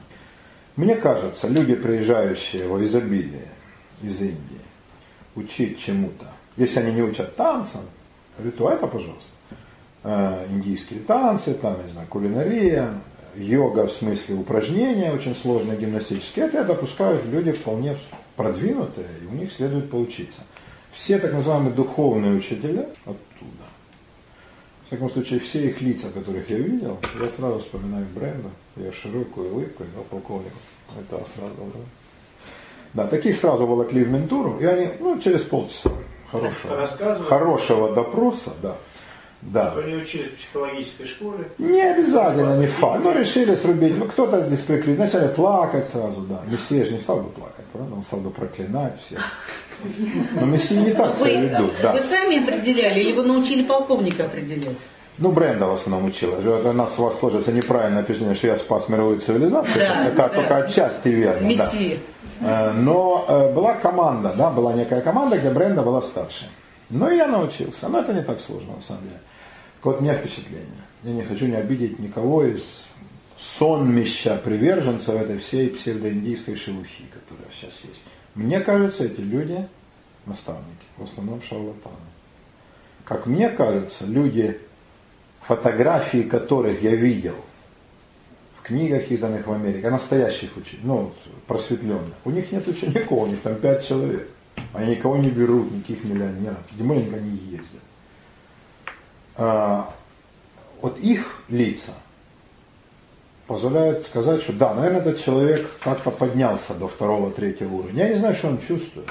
[0.76, 3.48] Мне кажется, люди, приезжающие в изобилие
[4.02, 4.62] из Индии,
[5.36, 6.29] учить чему-то,
[6.60, 7.82] если они не учат танцам,
[8.38, 9.32] говорю, это, пожалуйста.
[10.04, 12.94] Э, индийские танцы, там, не знаю, кулинария,
[13.36, 17.98] йога в смысле упражнения очень сложные гимнастические, это я допускаю, люди вполне
[18.36, 20.42] продвинутые, и у них следует поучиться.
[20.92, 23.66] Все так называемые духовные учителя оттуда.
[24.84, 29.54] В всяком случае, все их лица, которых я видел, я сразу вспоминаю бренда, я широкую
[29.54, 30.58] улыбку, я полковнику.
[31.00, 31.54] Это сразу.
[32.94, 35.92] Да, таких сразу волокли в ментуру, и они, ну, через полчаса
[36.32, 38.76] хорошего, хорошего допроса, да.
[39.42, 39.72] Да.
[39.72, 41.46] Что они учились в психологической школе?
[41.58, 43.02] Не обязательно, не факт.
[43.04, 43.98] Но решили срубить.
[43.98, 44.98] Ну, кто-то здесь приклеил.
[45.00, 46.42] Начали плакать сразу, да.
[46.48, 47.96] Мессия же не стал бы плакать, правда?
[47.96, 49.20] Он стал бы проклинать всех.
[50.34, 51.72] Но Мессия не так себя ведут.
[51.82, 51.94] Да.
[51.94, 54.76] Вы сами определяли или вы научили полковника определять?
[55.18, 56.36] Ну, Бренда в основном учила.
[56.36, 59.80] У нас у вас сложится неправильное впечатление, что я спас мировую цивилизацию.
[59.80, 60.30] Да, это да.
[60.30, 61.46] только отчасти верно.
[61.46, 61.96] Мессия.
[61.96, 62.19] Да.
[62.42, 66.50] Э, но э, была команда, да, была некая команда, где Бренда была старше.
[66.90, 67.88] Ну и я научился.
[67.88, 69.20] Но это не так сложно, на самом деле.
[69.84, 70.68] Вот у меня впечатление.
[71.04, 72.88] Я не хочу не обидеть никого из
[73.38, 78.02] сонмища приверженцев этой всей псевдоиндийской шелухи, которая сейчас есть.
[78.36, 79.68] Мне кажется, эти люди
[80.26, 81.96] наставники, в основном шарлатаны.
[83.06, 84.60] Как мне кажется, люди,
[85.42, 87.36] фотографии которых я видел
[88.70, 91.12] книгах, изданных в Америке, настоящих учеников, ну,
[91.48, 92.16] просветленных.
[92.24, 94.28] У них нет учеников, у них там пять человек.
[94.74, 96.60] Они никого не берут, никаких миллионеров.
[96.78, 97.82] Тем не ездят.
[99.36, 99.94] А,
[100.82, 101.94] вот их лица
[103.48, 108.04] позволяют сказать, что да, наверное, этот человек как-то поднялся до второго, третьего уровня.
[108.06, 109.10] Я не знаю, что он чувствует.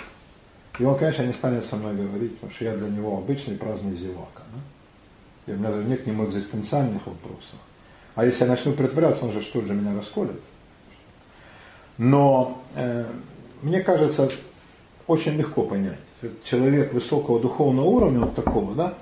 [0.78, 3.96] И он, конечно, не станет со мной говорить, потому что я для него обычный праздный
[3.96, 4.44] зевака.
[4.54, 5.52] Да?
[5.52, 7.58] И у меня нет к нему экзистенциальных вопросов.
[8.18, 10.40] А если я начну притворяться, он же что же меня расколет.
[11.98, 13.04] Но э,
[13.62, 14.28] мне кажется,
[15.06, 16.00] очень легко понять.
[16.42, 18.94] Человек высокого духовного уровня, вот такого, да,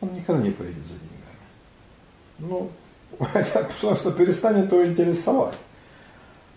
[0.00, 1.40] он никогда не поедет за деньгами.
[2.38, 2.70] Ну,
[3.34, 5.58] это просто перестанет его интересовать.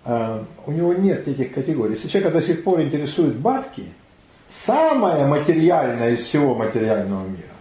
[0.04, 1.96] Э, у него нет этих категорий.
[1.96, 3.86] Если человека до сих пор интересуют бабки,
[4.52, 7.56] самое материальное из всего материального мира,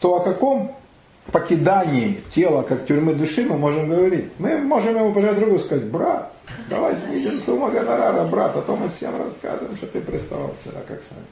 [0.00, 0.79] то о каком
[1.26, 4.30] покидании тела как тюрьмы души мы можем говорить?
[4.38, 6.32] Мы можем ему пожать другу сказать, брат,
[6.68, 11.00] давай снизим сумму гонорара, брат, а то мы всем расскажем, что ты приставал вчера, как
[11.08, 11.26] сами.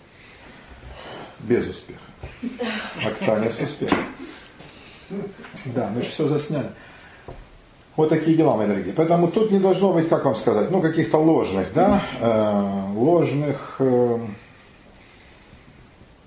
[1.41, 2.01] Без успеха.
[3.05, 3.99] А Ктаня с успехом.
[5.66, 6.70] Да, мы же все засняли.
[7.97, 8.95] Вот такие дела, мои дорогие.
[8.95, 14.18] Поэтому тут не должно быть, как вам сказать, ну, каких-то ложных, да, э, ложных э,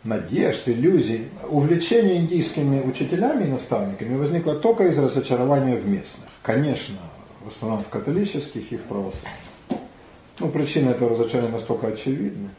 [0.03, 1.27] надежд, иллюзий.
[1.47, 6.27] Увлечение индийскими учителями и наставниками возникло только из разочарования в местных.
[6.41, 6.97] Конечно,
[7.43, 9.31] в основном в католических и в православных.
[10.39, 12.49] Ну, причина этого разочарования настолько очевидна,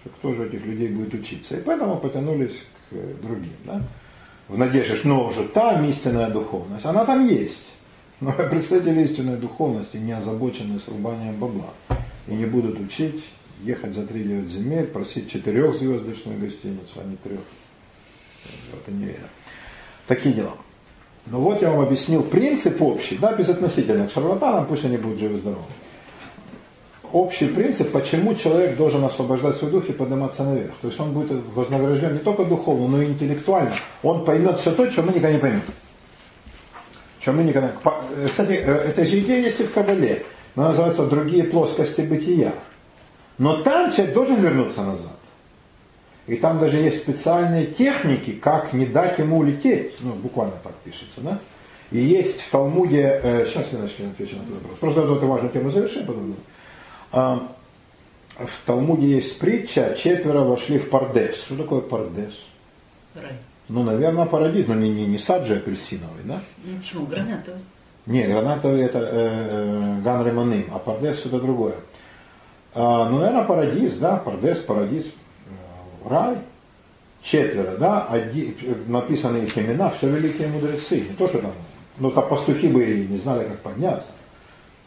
[0.00, 1.56] что кто же этих людей будет учиться.
[1.56, 2.56] И поэтому потянулись
[2.90, 3.82] к другим, да?
[4.48, 6.86] В надежде, что ну, уже там истинная духовность.
[6.86, 7.68] Она там есть.
[8.20, 11.72] Но представители истинной духовности не озабочены срубанием бабла
[12.26, 13.24] и не будут учить
[13.62, 17.40] ехать за 3-9 земель, просить четырехзвездочную гостиницу, а не трех.
[18.72, 19.28] Это не верю.
[20.06, 20.52] Такие дела.
[21.26, 25.64] Ну вот я вам объяснил принцип общий, да, безотносительно к шарлатанам, пусть они будут живы-здоровы.
[27.12, 30.74] Общий принцип, почему человек должен освобождать свой дух и подниматься наверх.
[30.80, 33.74] То есть он будет вознагражден не только духовно, но и интеллектуально.
[34.02, 35.62] Он поймет все то, что мы никогда не поймем
[37.28, 37.72] чем мы никогда...
[38.26, 40.24] Кстати, э, эта же идея есть и в Кабале.
[40.54, 42.54] Она называется «Другие плоскости бытия».
[43.38, 45.12] Но там человек должен вернуться назад.
[46.26, 49.94] И там даже есть специальные техники, как не дать ему улететь.
[50.00, 51.38] Ну, буквально так пишется, да?
[51.90, 54.78] И есть в Талмуде, э, сейчас я начну отвечу на этот вопрос.
[54.78, 56.36] Просто эту важную тему завершим, потом.
[57.12, 57.48] А,
[58.36, 61.36] в Талмуде есть притча, четверо вошли в Пардес.
[61.36, 62.34] Что такое Пардес?
[63.14, 63.32] Рай.
[63.68, 66.40] Ну, наверное, парадис, но не, не, не саджи апельсиновый, да?
[66.64, 67.06] Ну, почему?
[67.06, 67.60] Гранатовый.
[68.06, 71.74] Не, гранатовый это э, э, ган ремоним, а пардес это другое.
[72.80, 76.36] А, ну, наверное, парадис, да, пардес, парадис, э, рай,
[77.22, 78.54] четверо, да, один,
[78.86, 81.50] написаны их имена, все великие мудрецы, не то, что там,
[81.98, 84.06] ну, там пастухи бы и не знали, как подняться.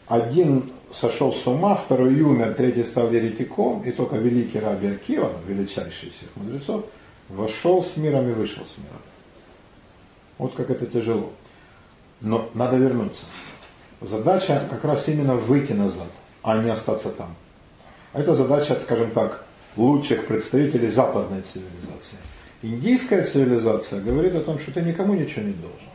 [0.08, 6.08] Один сошел с ума, второй умер, третий стал еретиком, и только великий Раби Акива, величайший
[6.08, 6.86] из всех мудрецов,
[7.28, 9.02] Вошел с миром и вышел с миром.
[10.38, 11.30] Вот как это тяжело.
[12.22, 13.24] Но надо вернуться.
[14.00, 16.08] Задача как раз именно выйти назад,
[16.42, 17.34] а не остаться там.
[18.12, 19.44] Это задача, скажем так,
[19.76, 22.18] лучших представителей западной цивилизации.
[22.62, 25.88] Индийская цивилизация говорит о том, что ты никому ничего не должен.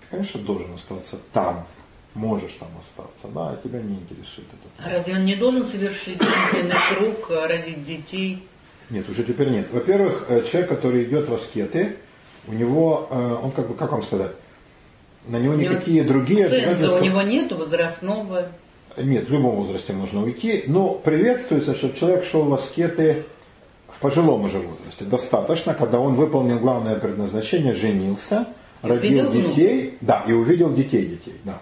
[0.00, 1.66] Ты, конечно, должен остаться там,
[2.14, 4.88] можешь там остаться, да, а тебя не интересует это.
[4.88, 8.42] А разве он не должен совершить круг, родить детей?
[8.88, 9.66] Нет, уже теперь нет.
[9.72, 11.96] Во-первых, э, человек, который идет в аскеты,
[12.46, 14.30] у него, э, он как бы, как вам сказать,
[15.26, 16.98] на него никакие другие обязательства...
[16.98, 18.48] у него нет возрастного...
[18.96, 23.24] Нет, в любом возрасте можно уйти, но приветствуется, что человек шел в аскеты
[23.88, 25.04] в пожилом уже возрасте.
[25.04, 28.46] Достаточно, когда он выполнил главное предназначение, женился,
[28.82, 31.60] и родил детей, да, и увидел детей детей, да.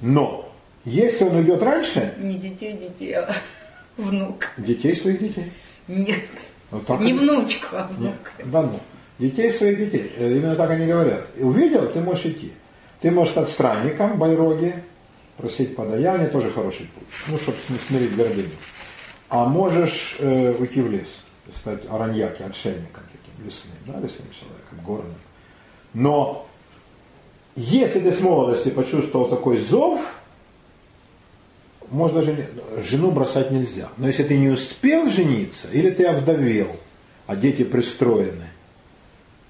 [0.00, 0.50] Но
[0.84, 2.14] если он уйдет раньше...
[2.18, 3.34] Не детей детей, а
[3.96, 4.50] внук.
[4.58, 5.52] Детей своих детей.
[5.88, 6.20] Нет.
[6.70, 7.20] Вот не это...
[7.20, 8.12] внучку, а внук.
[8.38, 8.50] Нет.
[8.50, 8.80] Да ну.
[9.18, 10.12] Детей своих детей.
[10.16, 11.26] Э, именно так они говорят.
[11.38, 12.52] Увидел, ты можешь идти.
[13.00, 14.82] Ты можешь стать странником в Байроге,
[15.36, 17.08] просить подаяние, тоже хороший путь.
[17.28, 18.50] Ну, чтобы смирить гордыню.
[19.28, 21.20] А можешь э, уйти в лес,
[21.56, 25.14] стать араньяки, отшельником таким, лесным, да, лесным человеком, горным.
[25.92, 26.46] Но
[27.56, 30.00] если ты с молодости почувствовал такой зов,
[31.90, 33.88] может даже жену бросать нельзя.
[33.96, 36.76] Но если ты не успел жениться, или ты овдовел,
[37.26, 38.48] а дети пристроены,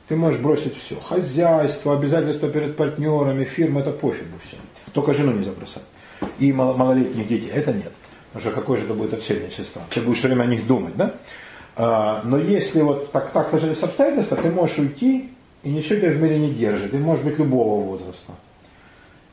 [0.09, 1.01] ты можешь бросить все.
[1.01, 4.57] Хозяйство, обязательства перед партнерами, фирма, это пофигу все.
[4.95, 5.83] Только жену не забросать.
[6.39, 7.93] И малолетних детей, это нет.
[8.33, 9.83] Потому что какое же это будет отшельничество?
[9.91, 11.15] Ты будешь все время о них думать, да?
[11.77, 15.31] А, но если вот так, так сложились обстоятельства, ты можешь уйти,
[15.63, 16.93] и ничего тебя в мире не держит.
[16.93, 18.33] Ты можешь быть любого возраста.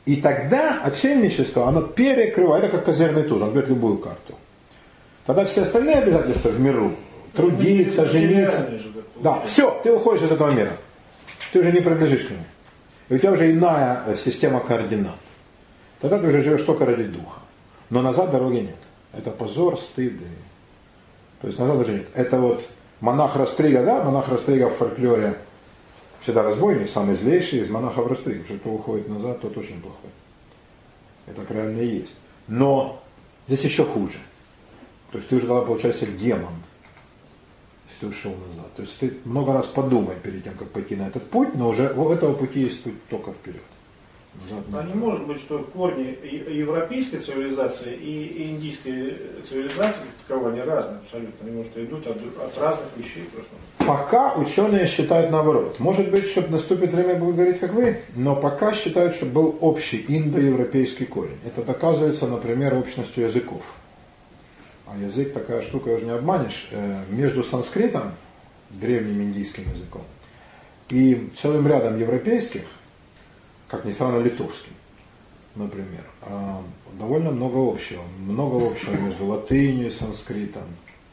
[0.04, 4.34] И тогда отшельничество, оно перекрывает, это как козырный туз, он берет любую карту.
[5.24, 6.96] Тогда все остальные обязательства в миру,
[7.34, 8.68] трудиться, жениться,
[9.22, 10.72] да, все, ты уходишь из этого мира.
[11.52, 12.42] Ты уже не принадлежишь к нему.
[13.08, 15.18] И у тебя уже иная э, система координат.
[16.02, 17.40] Тогда ты уже живешь только ради духа.
[17.88, 18.76] Но назад дороги нет.
[19.14, 20.12] Это позор, стыд.
[21.40, 22.08] То есть назад даже нет.
[22.14, 22.62] Это вот
[23.00, 25.38] монах Растрига, да, монах Растрига в фольклоре
[26.22, 30.10] Всегда разбойник, самый злейший из монахов Растрим, что кто уходит назад, тот очень плохой.
[31.26, 32.14] Это реально и есть.
[32.46, 33.02] Но
[33.48, 34.18] здесь еще хуже.
[35.10, 36.54] То есть ты уже тогда получаешься демон,
[37.88, 38.72] если ты ушел назад.
[38.76, 41.92] То есть ты много раз подумай перед тем, как пойти на этот путь, но уже
[41.92, 43.62] у этого пути есть путь только вперед.
[44.72, 46.16] А не может быть, что корни
[46.50, 49.18] европейской цивилизации и индийской
[49.48, 51.46] цивилизации таково они разные абсолютно.
[51.46, 53.50] Они, может, идут от, от разных вещей просто.
[53.78, 55.78] Пока ученые считают наоборот.
[55.78, 60.04] Может быть, что наступит время, будет говорить, как вы, но пока считают, что был общий
[60.08, 61.38] индоевропейский корень.
[61.44, 63.62] Это доказывается, например, общностью языков.
[64.86, 66.68] А язык такая штука, уже не обманешь.
[66.70, 68.12] Э, между санскритом,
[68.70, 70.02] древним индийским языком,
[70.90, 72.62] и целым рядом европейских–
[73.72, 74.74] как ни странно, литовским,
[75.56, 76.04] например.
[76.20, 76.62] А,
[76.98, 78.02] довольно много общего.
[78.18, 80.64] Много общего между латынью и санскритом,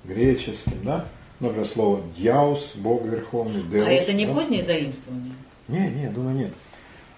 [0.04, 1.06] греческим, да?
[1.40, 3.88] Например, слово «дьяус», Бог Верховный, «деус».
[3.88, 4.34] А это не да?
[4.34, 5.32] позднее заимствование?
[5.70, 6.52] Не, не, думаю, нет.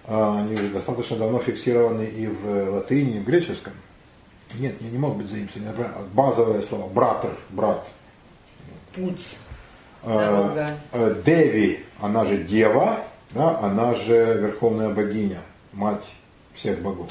[0.04, 3.72] А, они достаточно давно фиксированы и в латыни, и в греческом.
[4.60, 5.70] Нет, не, не могут быть заимствованы.
[5.70, 7.84] Например, базовое слово «братер», «брат».
[8.94, 9.26] Путь.
[10.04, 13.00] А, э, Деви, она же дева,
[13.34, 15.38] да, она же верховная богиня,
[15.72, 16.04] мать
[16.54, 17.10] всех богов,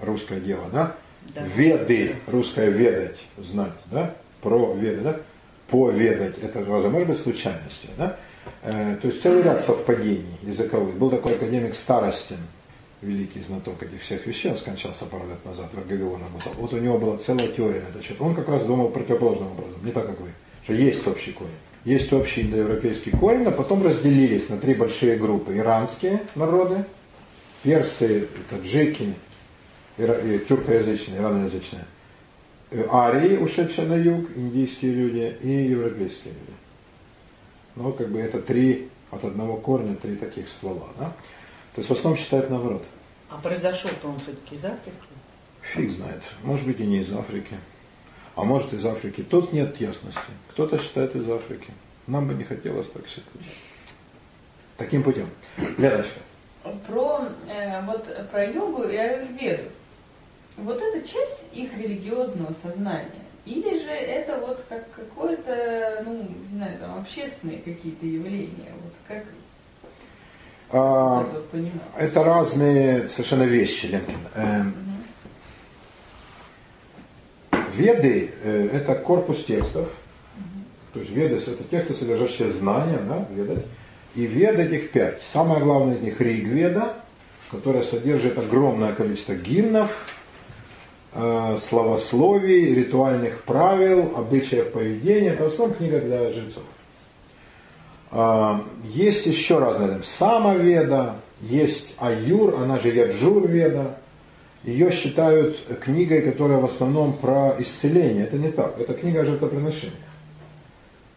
[0.00, 0.96] русская дева, да?
[1.34, 1.42] да.
[1.42, 4.14] Веды, русская ведать, знать, да?
[4.42, 5.16] Про веды, да?
[5.68, 8.16] Поведать, это может быть случайностью, да?
[8.62, 10.96] Э, то есть целый ряд совпадений языковых.
[10.96, 12.38] Был такой академик Старостин,
[13.02, 16.52] великий знаток этих всех вещей, он скончался пару лет назад, в РГГУ работал.
[16.56, 18.20] Вот у него была целая теория на этот счет.
[18.20, 20.30] Он как раз думал противоположным образом, не так, как вы,
[20.64, 21.50] что есть общий корень
[21.84, 25.56] есть общий индоевропейский корень, а потом разделились на три большие группы.
[25.56, 26.84] Иранские народы,
[27.62, 29.14] персы, таджики,
[29.96, 31.84] тюркоязычные, ираноязычные,
[32.70, 36.52] э, арии, ушедшие на юг, индийские люди и европейские люди.
[37.76, 40.88] Ну, как бы это три от одного корня, три таких ствола.
[40.98, 41.12] Да?
[41.74, 42.84] То есть в основном считают наоборот.
[43.28, 44.96] А произошел-то он все-таки из Африки?
[45.62, 46.22] Фиг знает.
[46.42, 47.54] Может быть и не из Африки
[48.40, 49.22] а может из Африки.
[49.22, 50.18] Тут нет ясности.
[50.50, 51.70] Кто-то считает из Африки.
[52.06, 53.26] Нам бы не хотелось так считать.
[54.78, 55.26] Таким путем.
[55.76, 56.20] Леночка.
[56.86, 59.64] Про, э, вот, про йогу и аюрведу.
[60.56, 63.10] Вот это часть их религиозного сознания?
[63.44, 68.72] Или же это вот как какое-то, ну, не знаю, там, общественные какие-то явления?
[68.82, 69.24] Вот как,
[70.72, 71.26] а,
[71.98, 74.18] это разные совершенно вещи, Ленкин.
[74.34, 74.74] Эм,
[77.80, 79.88] Веды э,– это корпус текстов,
[80.92, 83.62] то есть веды– это тексты, содержащие знания, да, веды.
[84.14, 85.20] И вед этих пять.
[85.32, 86.94] Самое главное из них– Ригведа,
[87.50, 89.90] которая содержит огромное количество гимнов,
[91.14, 95.30] э, словословий, ритуальных правил, обычаев поведения.
[95.30, 96.64] Это в основном книга для жрецов.
[98.10, 98.58] Э,
[98.92, 103.99] есть еще разные, Самоведа, есть Аюр, она же Яджур Веда,
[104.64, 108.24] ее считают книгой, которая в основном про исцеление.
[108.24, 108.78] Это не так.
[108.78, 109.96] Это книга о жертвоприношениях.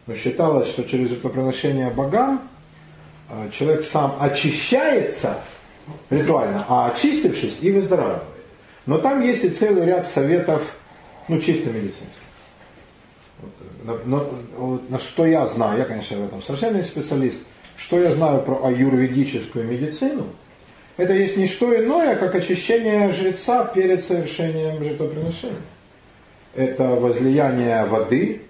[0.06, 2.48] Но считалось, что через жертвоприношение богам
[3.28, 5.38] э, человек сам очищается
[6.08, 8.22] ритуально, а очистившись и выздоравливает.
[8.86, 10.76] Но там есть и целый ряд советов,
[11.28, 12.08] ну, чисто медицинских.
[14.06, 14.26] Но,
[14.56, 17.38] вот, на что я знаю, я, конечно, в этом совершенно не специалист,
[17.76, 20.26] что я знаю про аюрведическую медицину–
[20.96, 25.56] это есть не что иное, как очищение жреца перед совершением жертвоприношения.
[26.54, 28.42] Это возлияние воды,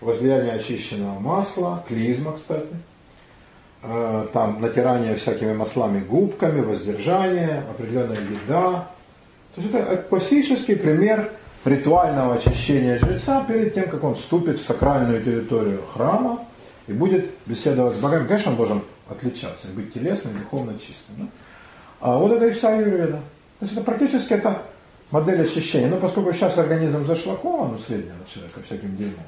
[0.00, 2.66] возлияние очищенного масла, клизма, кстати,
[3.82, 8.88] э, там натирание всякими маслами губками, воздержание, определенная еда.
[9.54, 11.32] То есть это классический пример
[11.64, 16.44] ритуального очищения жреца перед тем, как он вступит в сакральную территорию храма
[16.86, 18.26] и будет беседовать с богами.
[18.26, 21.16] Конечно, он должен отличаться, быть телесным, духовно чистым.
[21.16, 21.24] Да?
[22.00, 23.20] А вот это и вся аюрведа.
[23.58, 24.62] То есть это практически это
[25.10, 25.88] модель очищения.
[25.88, 29.24] Но поскольку сейчас организм зашлакован у среднего человека всяким дерьмом,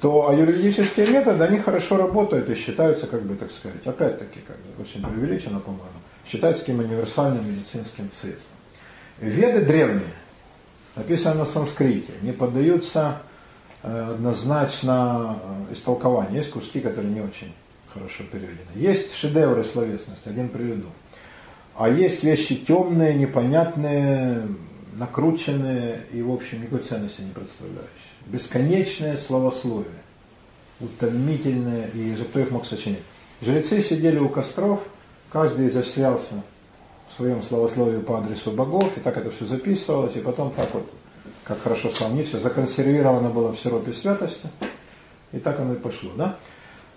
[0.00, 4.82] то аюрведические методы, они хорошо работают и считаются, как бы так сказать, опять-таки, как бы,
[4.82, 5.88] очень преувеличено, по-моему,
[6.26, 8.56] считаются таким универсальным медицинским средством.
[9.18, 10.14] Веды древние,
[10.94, 13.22] написаны на санскрите, не поддаются
[13.82, 15.40] э, однозначно
[15.70, 16.36] э, истолкованию.
[16.36, 17.52] Есть куски, которые не очень
[17.92, 18.70] хорошо переведены.
[18.76, 20.86] Есть шедевры словесности, один приведу.
[21.78, 24.48] А есть вещи темные, непонятные,
[24.94, 27.86] накрученные и, в общем, никакой ценности не представляющие.
[28.26, 30.02] Бесконечное словословие,
[30.80, 32.98] утомительное, и кто их мог сочинить.
[33.40, 34.80] Жрецы сидели у костров,
[35.30, 36.42] каждый изощрялся
[37.10, 40.90] в своем словословии по адресу богов, и так это все записывалось, и потом так вот,
[41.44, 44.48] как хорошо сказал Ницше, законсервировано было в сиропе святости,
[45.30, 46.10] и так оно и пошло.
[46.16, 46.38] Да?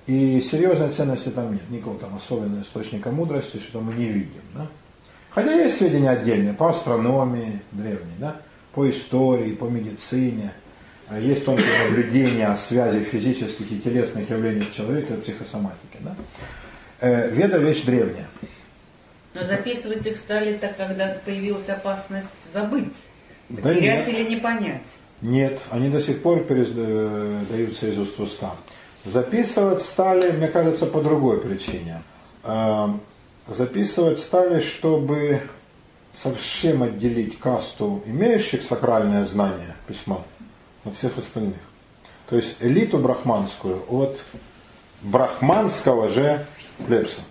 [0.07, 4.41] И серьезной ценности там нет, никакого там особенного источника мудрости, что мы не видим.
[4.55, 4.67] Да?
[5.29, 8.37] Хотя есть сведения отдельные по астрономии древней, да?
[8.73, 10.53] по истории, по медицине.
[11.07, 15.99] А есть тонкие наблюдения о связи физических и телесных явлений в человеке и психосоматике.
[15.99, 16.15] Да?
[17.01, 18.27] Э, веда вещь древняя.
[19.33, 22.93] Но записывать их стали так, когда появилась опасность забыть,
[23.49, 24.81] потерять да или не понять.
[25.21, 28.55] Нет, они до сих пор передаются из уст в уста.
[29.05, 32.03] Записывать стали, мне кажется, по другой причине.
[32.43, 33.01] Эм,
[33.47, 35.41] записывать стали, чтобы
[36.13, 40.23] совсем отделить касту имеющих сакральное знание письма
[40.83, 41.57] от всех остальных.
[42.29, 44.23] То есть элиту брахманскую от
[45.01, 46.45] брахманского же
[46.85, 47.21] плебса.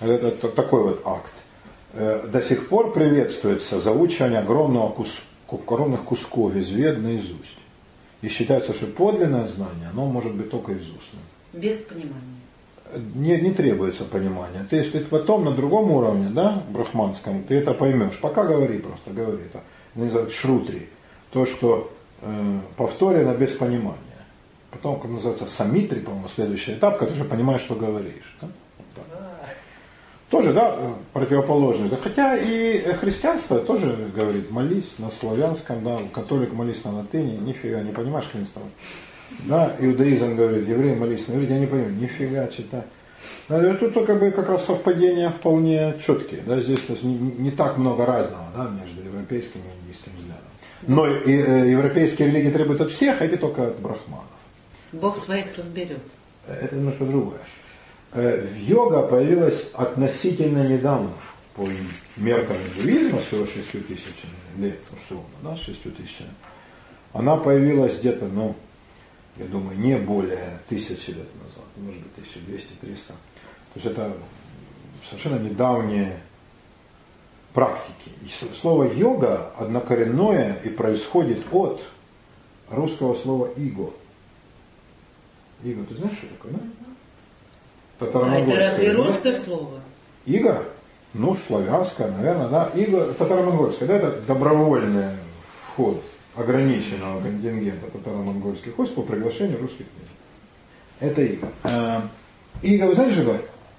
[0.00, 1.32] Это, это такой вот акт.
[1.94, 7.56] Э, до сих пор приветствуется заучивание огромного кус, огромных кусков из вед наизусть.
[8.22, 11.22] И считается, что подлинное знание, оно может быть только из устным.
[11.52, 12.40] Без понимания.
[13.14, 14.64] Не, не требуется понимания.
[14.70, 18.18] То есть ты потом на другом уровне, да, брахманском, ты это поймешь.
[18.20, 19.42] Пока говори просто, говори.
[19.44, 19.60] Это
[19.94, 20.88] называют шрутри.
[21.32, 23.98] То, что э, повторено без понимания.
[24.70, 28.36] Потом, как называется, самитри, по-моему, следующий этап, когда ты уже понимаешь, что говоришь.
[28.40, 28.48] Да?
[30.32, 30.74] Тоже, да,
[31.12, 31.92] противоположность.
[32.02, 37.92] Хотя и христианство тоже говорит, молись на славянском, да, католик молись на латыни, нифига не
[37.92, 38.62] понимаешь христианство.
[39.40, 42.80] Да, иудаизм говорит, еврей молись на иврите, я не понимаю, нифига читай.
[43.46, 46.40] Тут как бы как раз совпадения вполне четкие.
[46.46, 50.44] Да, здесь не, не так много разного да, между европейским и индийским взглядом.
[50.86, 54.24] Но и, э, европейские религии требуют от всех, а эти только от брахманов.
[54.92, 56.00] Бог своих разберет.
[56.48, 57.40] Это немножко другое.
[58.14, 61.12] Э, йога появилась относительно недавно
[61.54, 61.66] по
[62.16, 64.04] меркам индуизма, всего 6 тысяч
[64.58, 66.18] лет, условно, да, 6 тысяч.
[67.14, 68.54] Она появилась где-то, ну,
[69.38, 72.26] я думаю, не более тысячи лет назад, может быть,
[72.82, 73.06] 1200-300.
[73.08, 73.14] То
[73.76, 74.12] есть это
[75.08, 76.20] совершенно недавние
[77.54, 78.10] практики.
[78.20, 81.82] И слово йога однокоренное и происходит от
[82.68, 83.90] русского слова иго.
[85.64, 86.60] Иго, ты знаешь, что такое, да?
[88.02, 89.80] А это разве русское слово?
[90.26, 90.62] Иго?
[91.14, 92.70] Ну, славянское, наверное, да.
[92.74, 95.16] Иго татаро-монгольское, да, это добровольный
[95.66, 96.02] вход
[96.34, 100.16] ограниченного контингента татаро-монгольских войск по приглашению русских князей.
[101.00, 101.48] Это иго.
[101.64, 102.02] А,
[102.62, 103.36] иго, вы знаете, что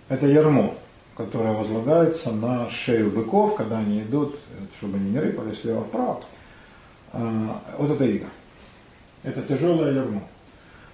[0.09, 0.73] это ярмо,
[1.17, 4.37] которое возлагается на шею быков, когда они идут,
[4.77, 6.21] чтобы они не рыпались слева-вправо.
[7.13, 8.27] А, вот это иго.
[9.23, 10.21] Это тяжелое ярмо.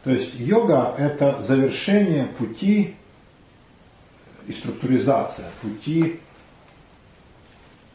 [0.04, 2.96] То есть йога– это завершение пути
[4.50, 6.20] и структуризация пути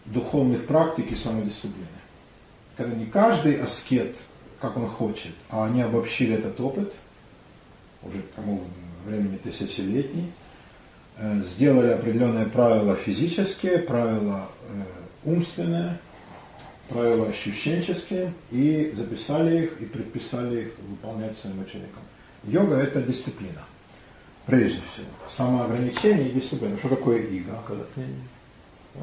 [0.07, 1.86] духовных практик и самодисциплины.
[2.76, 4.16] Когда не каждый аскет,
[4.61, 6.92] как он хочет, а они обобщили этот опыт,
[8.02, 8.62] уже к тому
[9.05, 10.30] времени тысячелетний,
[11.16, 14.82] э, сделали определенные правила физические, правила э,
[15.24, 15.98] умственные,
[16.88, 22.02] правила ощущенческие, и записали их, и предписали их выполнять своим ученикам.
[22.44, 23.64] Йога– это дисциплина
[24.47, 25.07] прежде всего.
[25.30, 26.76] Самоограничение и дисциплина.
[26.78, 27.59] Что такое иго?
[28.95, 29.01] Да?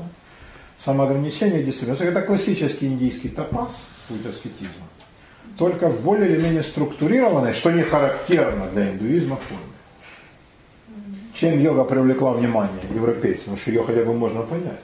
[0.79, 1.95] Самоограничение и дисциплина.
[1.95, 4.87] Это классический индийский тапас, путь аскетизма.
[5.57, 9.63] Только в более или менее структурированной, что не характерно для индуизма, форме.
[11.33, 14.79] Чем йога привлекла внимание европейцев, что ее хотя бы можно понять.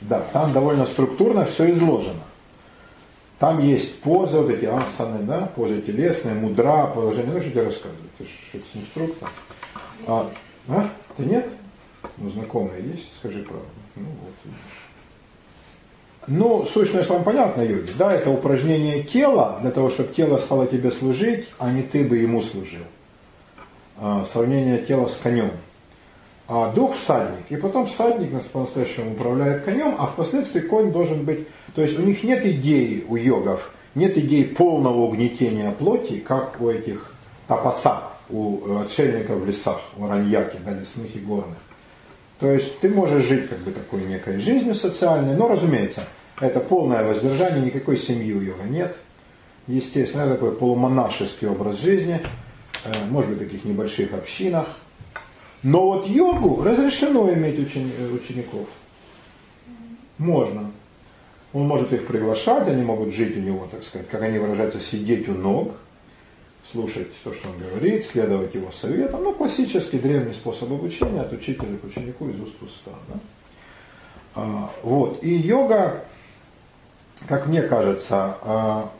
[0.00, 2.22] Да, там довольно структурно все изложено.
[3.38, 7.32] Там есть позы, вот эти асаны, да, позы телесные, мудра, положение.
[7.34, 8.10] Ну, что тебе рассказывать?
[8.18, 9.28] Ты же инструктор.
[10.06, 10.30] А,
[10.68, 10.90] а?
[11.16, 11.48] Ты нет?
[12.18, 13.66] Ну, знакомые есть, скажи правду.
[13.96, 14.52] Ну, вот.
[16.26, 20.90] Ну, сущность вам понятна, йоги, да, это упражнение тела, для того, чтобы тело стало тебе
[20.90, 22.84] служить, а не ты бы ему служил.
[23.98, 25.50] А, сравнение тела с конем.
[26.48, 31.46] А дух всадник, и потом всадник нас по-настоящему управляет конем, а впоследствии конь должен быть...
[31.74, 36.70] То есть у них нет идеи, у йогов, нет идеи полного угнетения плоти, как у
[36.70, 37.14] этих
[37.48, 41.58] тапаса у отшельников в лесах, у раньяки, да, лесных и горных.
[42.40, 46.04] То есть ты можешь жить как бы такой некой жизнью социальной, но, разумеется,
[46.40, 48.96] это полное воздержание, никакой семьи у йога нет.
[49.66, 52.20] Естественно, это такой полумонашеский образ жизни,
[52.84, 54.66] э, может быть, в таких небольших общинах.
[55.62, 58.66] Но вот йогу разрешено иметь учени- учеников.
[60.18, 60.70] Можно.
[61.52, 65.28] Он может их приглашать, они могут жить у него, так сказать, как они выражаются, сидеть
[65.28, 65.74] у ног–
[66.70, 69.22] слушать то, что он говорит, следовать его советам.
[69.22, 72.92] Ну, классический древний способ обучения от учителя к ученику из уст в уста.
[73.08, 73.14] Да?
[74.34, 75.22] А, вот.
[75.22, 76.04] И йога,
[77.28, 78.90] как мне кажется, а,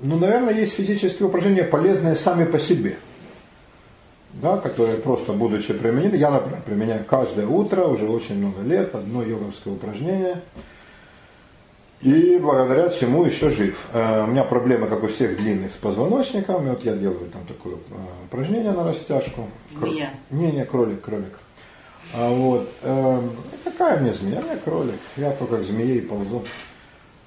[0.00, 2.96] ну, наверное, есть физические упражнения, полезные сами по себе.
[4.34, 9.22] да, которые просто будучи применены, я, например, применяю каждое утро, уже очень много лет, одно
[9.22, 10.42] йоговское упражнение,
[12.00, 13.88] и благодаря чему еще жив.
[13.92, 17.74] Э, у меня проблемы, как у всех, длинных с позвоночником, вот я делаю там такое
[17.74, 17.78] э,
[18.24, 19.48] упражнение на растяжку.
[19.72, 20.10] Змея.
[20.30, 21.38] Не, не, кролик, кролик.
[22.14, 23.20] А вот, э,
[23.64, 24.42] какая мне змея?
[24.48, 26.44] Я кролик, я только к змее ползу.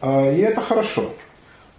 [0.01, 1.11] Э, и это хорошо.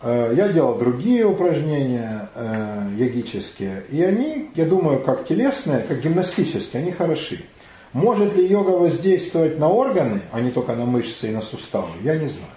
[0.02, 6.82] Э, я делал другие упражнения э, йогические, и они, я думаю, как телесные, как гимнастические,
[6.82, 7.44] они хороши.
[7.92, 12.16] Может ли йога воздействовать на органы, а не только на мышцы и на суставы, я
[12.16, 12.52] не знаю.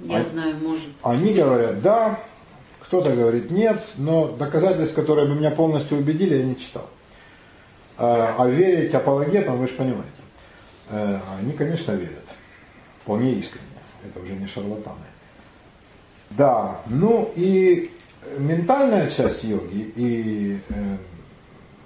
[0.00, 0.88] Я А- знаю, может.
[1.02, 2.20] Они говорят да,
[2.80, 6.88] кто-то говорит нет, но доказательств, которые бы меня полностью убедили, я не читал.
[7.96, 10.10] А, а верить апологетам, вы же понимаете,
[10.90, 12.28] э, они, конечно, верят.
[13.02, 13.64] Вполне искренне.
[14.04, 14.96] Это уже не шарлатаны.
[16.30, 17.90] Да, ну и
[18.38, 20.96] ментальная часть йоги и э,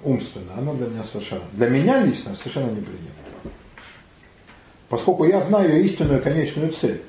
[0.03, 3.15] умственная, она для меня совершенно, для меня лично совершенно неприемлема.
[4.89, 7.03] Поскольку я знаю истинную конечную цель.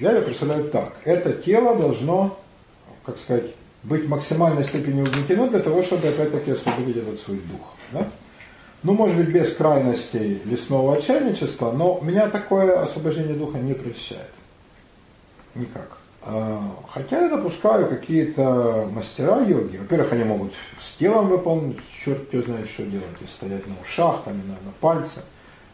[0.00, 0.94] Я ее представляю так.
[1.04, 2.38] Это тело должно,
[3.04, 7.74] как сказать, быть в максимальной степени угнетено для того, чтобы опять-таки освободить этот свой дух.
[7.92, 8.08] Да?
[8.82, 14.30] Ну, может быть, без крайностей лесного отчаянничества, но меня такое освобождение духа не прельщает.
[15.54, 15.98] Никак.
[16.22, 19.76] А, Хотя я допускаю какие-то мастера йоги.
[19.76, 24.22] Во-первых, они могут с телом выполнить, черт кто знает, что делать, и стоять на ушах,
[24.24, 25.22] там, и на, на пальце,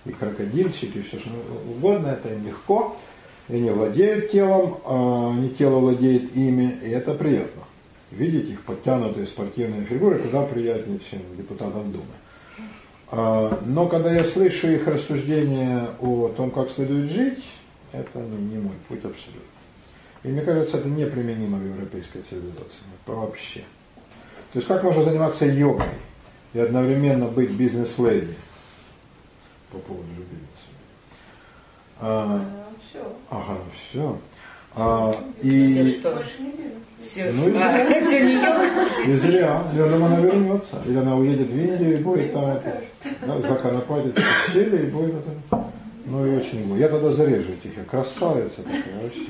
[0.04, 1.30] и крокодильчики, и все что
[1.68, 2.96] угодно, это им легко.
[3.48, 7.62] И они владеют телом, а не тело владеет ими, и это приятно.
[8.10, 12.04] Видеть их подтянутые спортивные фигуры куда приятнее, чем депутатам Думы.
[13.10, 17.44] А, Но когда я слышу их рассуждения о том, как следует жить,
[17.92, 19.40] это ну, не мой путь абсолютно.
[20.24, 22.82] И мне кажется, это неприменимо в европейской цивилизации.
[23.06, 23.60] Вообще.
[24.52, 25.86] То есть как можно заниматься йогой
[26.52, 28.34] и одновременно быть бизнес-леди
[29.70, 30.62] по поводу любимицы?
[32.94, 33.12] А, Все.
[33.30, 33.58] ага,
[33.90, 34.18] все.
[34.74, 36.12] А, Все и, что?
[36.12, 36.72] Больше не бизнес.
[37.04, 38.02] Все, Ну и а, зря.
[38.02, 39.62] все не и зря.
[39.74, 40.80] Я думаю, она вернется.
[40.86, 42.82] Или она уедет в Индию и будет там это,
[43.26, 45.64] да, законопатить в щели и будет это.
[46.06, 46.80] Ну и очень будет.
[46.80, 47.82] Я тогда зарежу тихо.
[47.90, 49.26] Красавица такая вообще.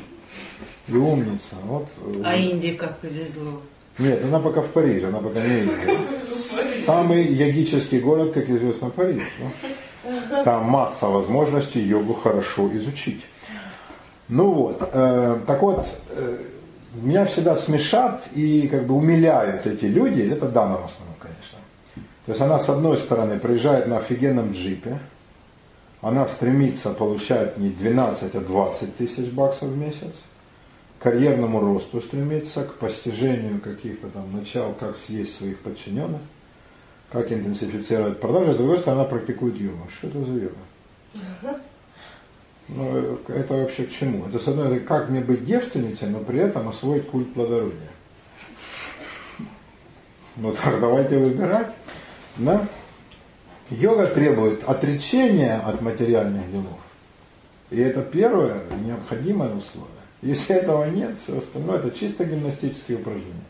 [0.88, 1.54] И умница.
[1.64, 1.88] Вот.
[2.04, 3.60] э, А Индии как повезло.
[3.98, 5.98] Нет, она пока в Париже, она пока не Индия.
[6.84, 9.22] Самый йогический город, как известно, Париж.
[10.30, 10.44] да.
[10.44, 13.20] Там масса возможностей йогу хорошо изучить.
[14.34, 16.38] Ну вот, э, так вот, э,
[16.94, 21.58] меня всегда смешат и как бы умиляют эти люди, это дама в основном, конечно.
[22.24, 25.00] То есть она с одной стороны приезжает на офигенном джипе,
[26.00, 30.14] она стремится получать не 12, а 20 тысяч баксов в месяц,
[30.98, 36.22] к карьерному росту стремится, к постижению каких-то там начал, как съесть своих подчиненных,
[37.10, 39.88] как интенсифицировать продажи, с другой стороны, она практикует йогу.
[39.94, 41.60] Что это за йога?
[42.74, 44.26] Ну, э, это вообще к чему?
[44.26, 47.78] Это, с одной стороны, как мне быть девственницей, но при этом освоить культ плодородия.
[50.36, 51.68] Ну так, давайте выбирать.
[52.36, 52.66] Да?
[53.70, 56.78] Йога требует отречения от материальных делов.
[57.70, 59.88] И это первое необходимое условие.
[60.22, 63.44] Если этого нет, все остальное это чисто гимнастические упражнения.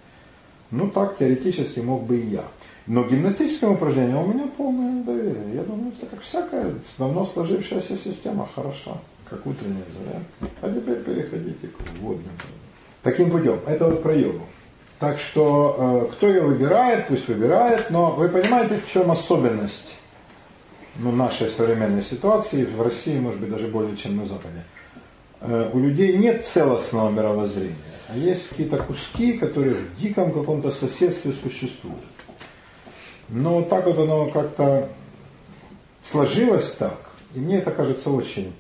[0.70, 2.44] Ну так теоретически мог бы и я.
[2.86, 5.54] Но к гимнастическим упражнениям у меня полное доверие.
[5.54, 8.96] Я думаю, это как всякая давно сложившаяся система хороша,
[9.32, 10.56] как утренняя зарядка.
[10.60, 12.32] А теперь переходите к водным.
[13.02, 13.58] Таким путем.
[13.66, 14.46] Это вот про йогу.
[14.98, 19.94] Так что э, кто ее выбирает, пусть выбирает, но вы понимаете, в чем особенность
[20.96, 24.64] ну, нашей современной ситуации, в России, может быть, даже более, чем на Западе.
[25.40, 27.74] Э, у людей нет целостного мировоззрения,
[28.08, 31.98] а есть какие-то куски, которые в диком каком-то соседстве существуют.
[33.28, 34.88] Но так вот оно как-то
[36.04, 36.98] сложилось так,
[37.34, 38.52] и мне это кажется очень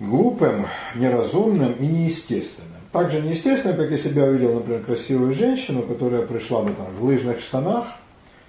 [0.00, 2.72] глупым, неразумным и неестественным.
[2.92, 7.04] Так же неестественным, как если бы увидел, например, красивую женщину, которая пришла бы там в
[7.04, 7.86] лыжных штанах,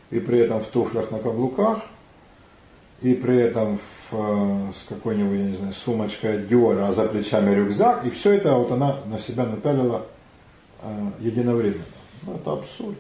[0.09, 1.81] и при этом в туфлях на каблуках,
[3.01, 7.07] и при этом в, э, с какой-нибудь, я не знаю, сумочкой от Диора, а за
[7.07, 10.05] плечами рюкзак, и все это вот она на себя напялила
[10.81, 11.83] э, единовременно.
[12.23, 12.97] Ну, это абсурд.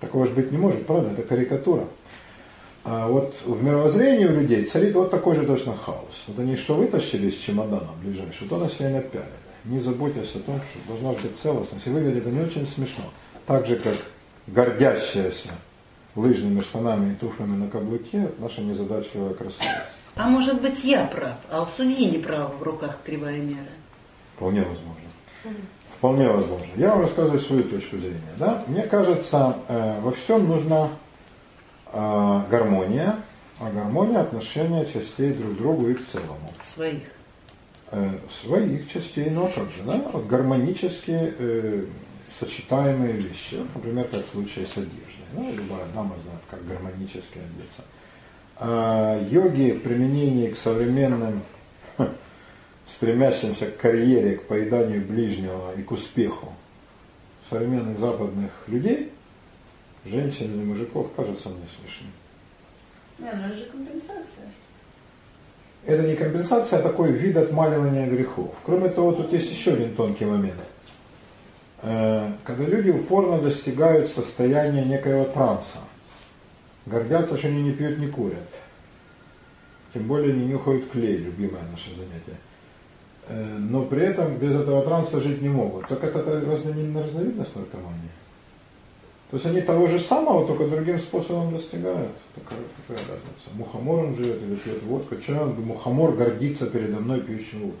[0.00, 1.12] Такого же быть не может, правда?
[1.12, 1.84] Это карикатура.
[2.84, 6.24] А вот в мировоззрении у людей царит вот такой же точно хаос.
[6.26, 9.28] Вот они что вытащили из чемодана ближайшего, то на себя напялили.
[9.64, 11.86] Не заботясь о том, что должна быть целостность.
[11.86, 13.04] И выглядит это не очень смешно.
[13.46, 13.96] Так же, как
[14.46, 15.50] гордящаяся
[16.14, 19.92] лыжными штанами и туфлями на каблуке наша незадачливая красавица.
[20.16, 23.70] А может быть я прав, а у судьи не прав в руках кривая мера.
[24.34, 25.58] Вполне возможно.
[25.96, 26.66] Вполне возможно.
[26.76, 28.20] Я вам рассказываю свою точку зрения.
[28.36, 28.64] Да?
[28.66, 30.90] Мне кажется, э, во всем нужно
[31.92, 33.16] а, гармония,
[33.60, 36.50] а гармония отношения частей друг к другу и к целому.
[36.74, 37.02] Своих.
[37.90, 38.10] Э,
[38.42, 41.84] своих частей, но как же, да, вот гармонически э,
[42.38, 43.56] сочетаемые вещи.
[43.74, 45.08] Например, как в случае с одеждой.
[45.32, 47.82] Ну, любая дама знает, как гармонически одеться.
[48.56, 51.42] А, йоги в применении к современным
[51.96, 52.10] ха,
[52.86, 56.52] стремящимся к карьере, к поеданию ближнего и к успеху
[57.48, 59.12] современных западных людей,
[60.08, 62.10] женщин или мужиков, кажется мне смешным.
[63.18, 64.46] Не, ну это же компенсация.
[65.86, 68.54] Это не компенсация, а такой вид отмаливания грехов.
[68.64, 70.60] Кроме того, тут есть еще один тонкий момент.
[71.82, 75.78] Э, Когда люди упорно достигают состояния некоего транса,
[76.86, 78.48] гордятся, что они не пьют, не курят.
[79.94, 82.38] Тем более не нюхают клей, любимое наше занятие.
[83.28, 85.88] Э, Но при этом без этого транса жить не могут.
[85.88, 88.10] Так это разновидность, разновидность наркомании.
[89.30, 92.12] То есть они того же самого, только другим способом достигают.
[92.34, 93.50] Такая, какая разница.
[93.52, 95.16] Мухомор он живет или пьет водку.
[95.28, 97.80] Он, мухомор гордится передо мной пьющим водку?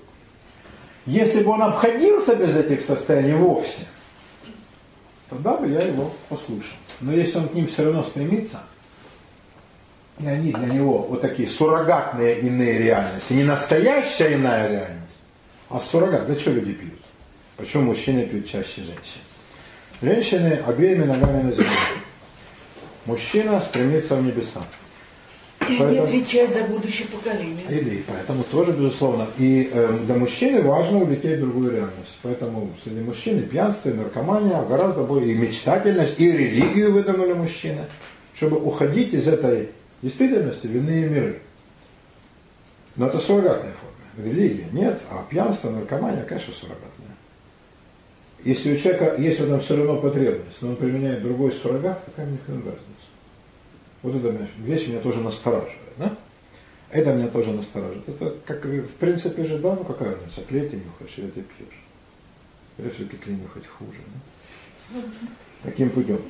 [1.06, 3.86] Если бы он обходился без этих состояний вовсе,
[5.30, 6.76] тогда бы я его послушал.
[7.00, 8.60] Но если он к ним все равно стремится,
[10.20, 15.16] и они для него вот такие суррогатные иные реальности, не настоящая иная реальность,
[15.70, 16.26] а суррогат.
[16.26, 17.00] Да что люди пьют?
[17.56, 19.20] Почему мужчины пьют чаще женщин?
[20.00, 21.68] Женщины обеими ногами на земле.
[23.04, 24.62] Мужчина стремится в небеса.
[25.68, 27.58] И Поэтому- отвечают за будущее поколение.
[27.68, 32.18] И, и поэтому тоже, безусловно, и э, для мужчины важно улететь в другую реальность.
[32.22, 37.86] Поэтому среди мужчин и пьянство, и наркомания гораздо более, и мечтательность, и религию выдумали мужчины,
[38.36, 39.70] чтобы уходить из этой
[40.00, 41.40] действительности в иные миры.
[42.94, 44.30] Но это суррогатная форма.
[44.30, 46.97] Религия нет, а пьянство, наркомания, конечно, суррогатная.
[48.44, 52.26] Если у человека есть в этом все равно потребность, но он применяет другой суррогат, какая
[52.26, 52.84] мне хрен разница?
[54.02, 55.76] Вот эта вещь меня тоже настораживает.
[55.96, 56.16] Да?
[56.90, 58.08] Это меня тоже настораживает.
[58.08, 61.82] Это как в принципе же, да, ну какая разница, клей ты нюхаешь или ты пьешь.
[62.78, 63.98] Или все-таки клей нюхать хуже.
[64.94, 65.00] Да?
[65.64, 66.20] Таким путем.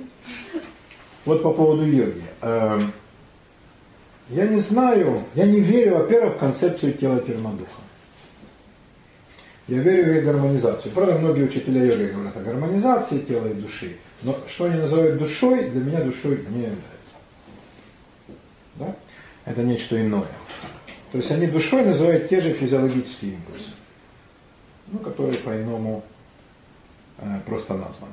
[1.27, 2.23] Вот по поводу йоги.
[2.41, 2.91] Эм,
[4.31, 7.57] Я не знаю, я не верю, во-первых, в концепцию тела тельма.
[9.69, 10.93] Я верю в ее гармонизацию.
[10.93, 13.99] Правда, многие учителя йоги говорят о гармонизации тела и души.
[14.23, 16.79] Но что они называют душой, для меня душой не является.
[18.77, 18.97] Да?
[19.45, 20.27] Это нечто иное.
[21.13, 23.71] То есть они душой называют те же физиологические импульсы,
[24.89, 26.03] ну, которые по-иному
[27.19, 28.13] э, просто названы.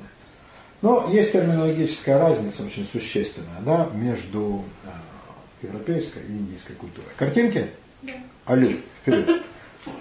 [0.82, 7.08] Но есть терминологическая разница очень существенная да, между э, европейской и индийской культурой.
[7.16, 7.68] Картинки?
[8.02, 8.12] Да.
[8.46, 9.42] Алю, вперед.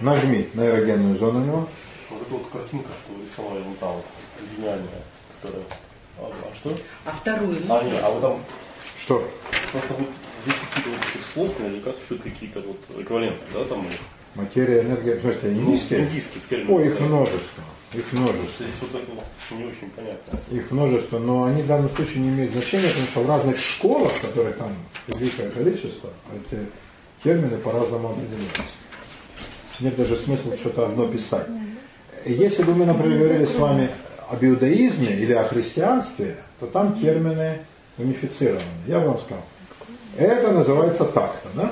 [0.01, 1.69] Нажми на эрогенную зону у него.
[2.09, 4.05] Вот эта вот картинка, что рисовали вот там, вот,
[4.57, 5.01] гениальная,
[5.41, 5.63] которая...
[6.19, 6.77] А, а что?
[7.05, 7.87] А вторую А, можно?
[7.89, 8.39] нет, а вот там
[9.01, 9.29] Что?
[9.71, 10.07] просто вот
[10.43, 13.99] здесь какие-то вот этих слов, наверняка существуют какие-то вот эквиваленты, да, там у них?
[14.35, 15.99] Материя, энергия, в смысле, Ну, индийские?
[16.01, 16.71] индийских терминов.
[16.71, 17.05] О, их да.
[17.05, 17.63] множество.
[17.93, 18.65] Их множество.
[18.65, 20.39] Здесь вот это вот не очень понятно.
[20.51, 24.11] их множество, но они в данном случае не имеют значения, потому что в разных школах,
[24.21, 24.75] которых там
[25.07, 26.59] великое количество, эти
[27.23, 28.61] термины по-разному определяются.
[29.79, 31.47] Нет даже смысла что-то одно писать.
[32.25, 33.89] Если бы мы, например, говорили с вами
[34.29, 37.59] об иудаизме или о христианстве, то там термины
[37.97, 38.61] унифицированы.
[38.87, 39.43] Я вам сказал,
[40.17, 41.71] это называется так-то, да?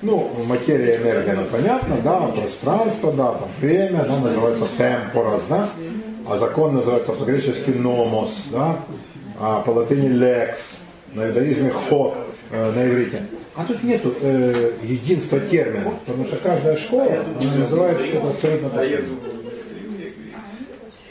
[0.00, 5.68] Ну, материя, энергия, ну, понятно, да, пространство, да, там время, да, называется темпорас, да,
[6.28, 8.80] а закон называется по-гречески номос, да,
[9.38, 10.78] а по латыни лекс,
[11.14, 12.16] на иудаизме ход,
[12.50, 13.22] э, на иврите.
[13.54, 17.24] А тут нету э, единства терминов, потому что каждая школа
[17.56, 19.16] называет что-то абсолютно по-своему.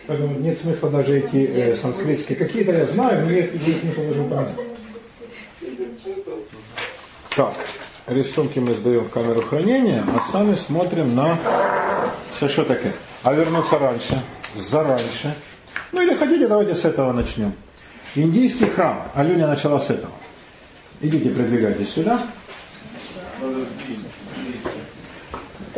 [0.07, 2.37] Поэтому нет смысла даже эти э, санскритские.
[2.37, 4.55] Какие-то я знаю, но нет, нет смысла даже упоминать.
[7.35, 7.53] Так,
[8.07, 11.37] рисунки мы сдаем в камеру хранения, а сами смотрим на
[12.35, 12.93] все что такое.
[13.23, 14.23] А вернуться раньше,
[14.55, 15.35] зараньше.
[15.91, 17.53] Ну или хотите, давайте с этого начнем.
[18.15, 19.07] Индийский храм.
[19.13, 20.11] Алюня начала с этого.
[21.01, 22.21] Идите, продвигайтесь сюда.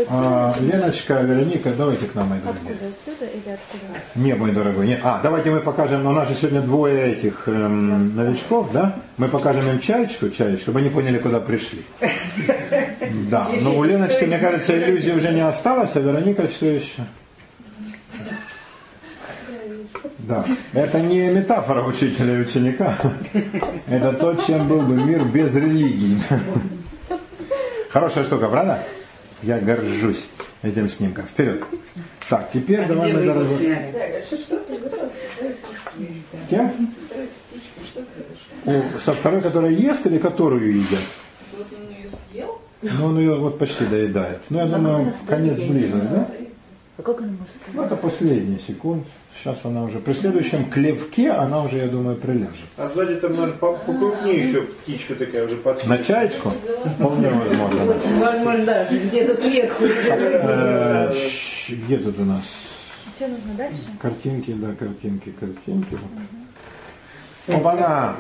[0.10, 2.74] А, Леночка, Вероника, давайте к нам, мои дорогие.
[2.74, 4.00] Отсюда или откуда?
[4.16, 5.00] Не, мой дорогой, не.
[5.02, 8.96] А, давайте мы покажем, у нас же сегодня двое этих эм, новичков, да?
[9.18, 11.84] Мы покажем им чаечку, чаечку, чтобы они поняли, куда пришли.
[13.30, 17.06] Да, но у Леночки, мне кажется, иллюзии уже не осталось, а Вероника все еще.
[20.24, 22.98] Да, это не метафора учителя и ученика.
[23.88, 26.18] Это то, чем был бы мир без религии.
[27.90, 28.84] Хорошая штука, правда?
[29.42, 30.28] Я горжусь
[30.62, 31.26] этим снимком.
[31.26, 31.64] Вперед.
[32.30, 33.58] Так, теперь А давай, его дорогой.
[36.34, 36.70] С кем?
[36.70, 38.02] Птичка, что
[38.64, 38.90] произошло?
[38.96, 41.02] У, со второй, которая ест или которую едят?
[41.52, 42.62] Вот он ее съел.
[42.82, 44.42] Ну, он ее вот почти доедает.
[44.50, 46.28] Ну, я думаю, конец ближе, да?
[46.98, 49.06] А как она может Ну, это последние секунд.
[49.44, 52.64] Сейчас она уже, при следующем клевке она уже, я думаю, приляжет.
[52.78, 56.52] А сзади там, наверное, по- покрупнее еще птичка такая уже под На чаечку?
[56.86, 57.84] Вполне возможно.
[58.22, 59.84] Возможно, да, где-то сверху.
[59.84, 61.12] Э,
[61.68, 62.44] Где тут у нас?
[63.18, 63.80] Что нужно дальше?
[64.02, 65.98] Картинки, да, картинки, картинки.
[67.50, 68.16] Оба-на!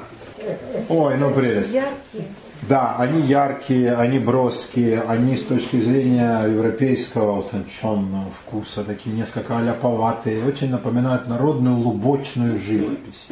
[0.89, 1.71] Ой, ну прелесть.
[1.71, 2.25] Яркие.
[2.69, 10.45] Да, они яркие, они броские, они с точки зрения европейского утонченного вкуса, такие несколько аляповатые,
[10.45, 13.27] очень напоминают народную лубочную живопись.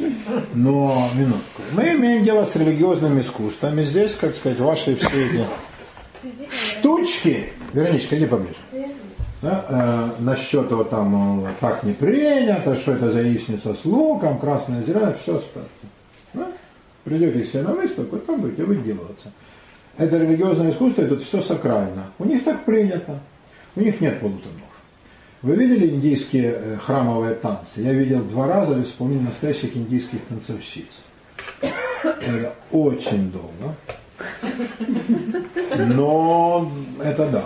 [0.54, 5.46] Но, минутку, мы имеем дело с религиозным искусством, и здесь, как сказать, ваши все эти
[6.50, 8.56] штучки, Вероничка, иди поближе.
[9.40, 14.38] Да, э, насчет вот там мол, так не принято, что это за яичница с луком,
[14.38, 15.81] красное зеленое, все оставьте.
[17.04, 19.32] Придете себе на выставку, там будете выделываться.
[19.98, 22.06] Это религиозное искусство, тут все сакрально.
[22.18, 23.20] У них так принято.
[23.74, 24.60] У них нет полутонов.
[25.42, 27.80] Вы видели индийские э, храмовые танцы?
[27.80, 30.86] Я видел два раза в исполнении настоящих индийских танцовщиц.
[31.60, 33.74] Это очень долго.
[35.88, 36.70] Но
[37.02, 37.44] это да.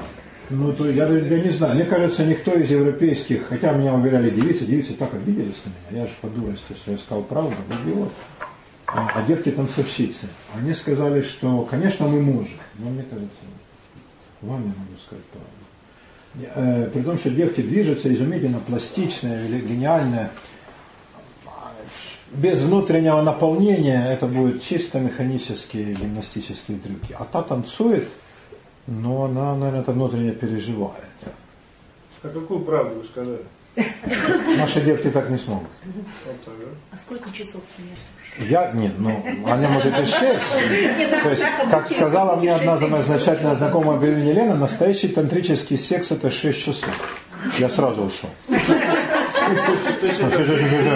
[0.51, 4.65] Ну, то я, я не знаю, мне кажется, никто из европейских, хотя меня уверяли девицы,
[4.65, 8.13] девицы так обиделись на меня, я же по дурости, что я сказал правду, идиот.
[8.89, 13.37] А, а девки танцовщицы, они сказали, что, конечно, мы можем, но мне кажется,
[14.43, 15.51] вам я могу сказать правду.
[16.55, 20.31] Э, При том, что девки движутся изумительно пластичные, или гениальные,
[22.33, 27.15] без внутреннего наполнения это будут чисто механические гимнастические трюки.
[27.19, 28.11] А та танцует,
[28.87, 31.05] но она, наверное, это внутренне переживает.
[32.23, 33.43] А какую правду вы сказали?
[34.59, 35.69] Наши девки так не смогут.
[36.93, 37.99] А сколько часов примерно?
[38.39, 40.53] Я, нет, ну, они, может, и шесть.
[41.23, 46.59] То есть, как сказала мне одна замечательная знакомая Белина Елена, настоящий тантрический секс это 6
[46.65, 46.91] часов.
[47.59, 48.29] Я сразу ушел.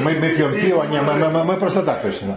[0.02, 2.26] Мы, мы пьем пиво, не, мы, мы, мы- просто так пришли.
[2.26, 2.36] да.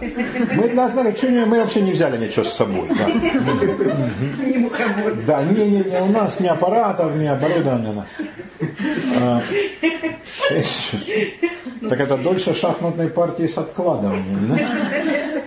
[0.54, 2.88] Мы для знака, что не- мы вообще не взяли ничего с собой.
[2.88, 3.06] Да,
[5.26, 8.04] да не, не, не, у нас ни аппаратов, ни оборудования.
[10.26, 11.00] Шесть часов.
[11.88, 15.42] Так это дольше шахматной партии с откладыванием, да?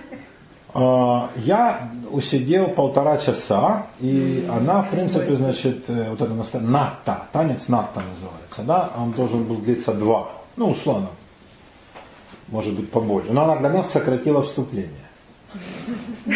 [0.73, 7.23] А, Я усидел полтора часа, и она, в принципе, значит, э, вот это наста- натта,
[7.33, 11.09] танец натта называется, да, он должен был длиться два, ну, условно,
[12.47, 13.33] может быть, побольше.
[13.33, 14.91] Но она для нас сократила вступление.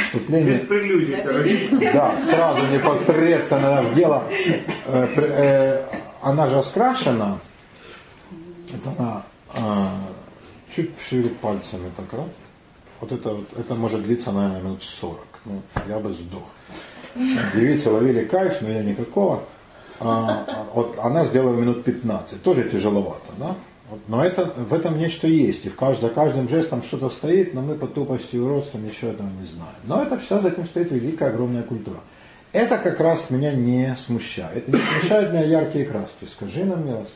[0.07, 1.91] Вступление Без прелюдий, короче.
[1.93, 4.23] да, сразу непосредственно в дело.
[4.87, 5.83] Э, э,
[6.21, 7.39] Она же раскрашена.
[8.73, 9.23] Это она
[9.55, 9.97] а,
[10.73, 12.27] чуть шевелит пальцами так, раз.
[12.99, 15.19] Вот это, вот, это может длиться, наверное, минут 40.
[15.45, 16.43] Ну, я бы сдох.
[17.55, 19.43] Девицы ловили кайф, но я никакого.
[19.99, 22.41] А, а, вот она сделала минут 15.
[22.43, 23.55] Тоже тяжеловато, да?
[24.07, 25.65] Но это, в этом нечто есть.
[25.65, 29.09] И в кажд- за каждым жестом что-то стоит, но мы по тупости и уродствам еще
[29.09, 29.75] этого не знаем.
[29.83, 31.99] Но это вся за этим стоит великая, огромная культура.
[32.53, 34.67] Это как раз меня не смущает.
[34.67, 36.25] Не смущают меня яркие краски.
[36.25, 37.13] Скажи нам, милость.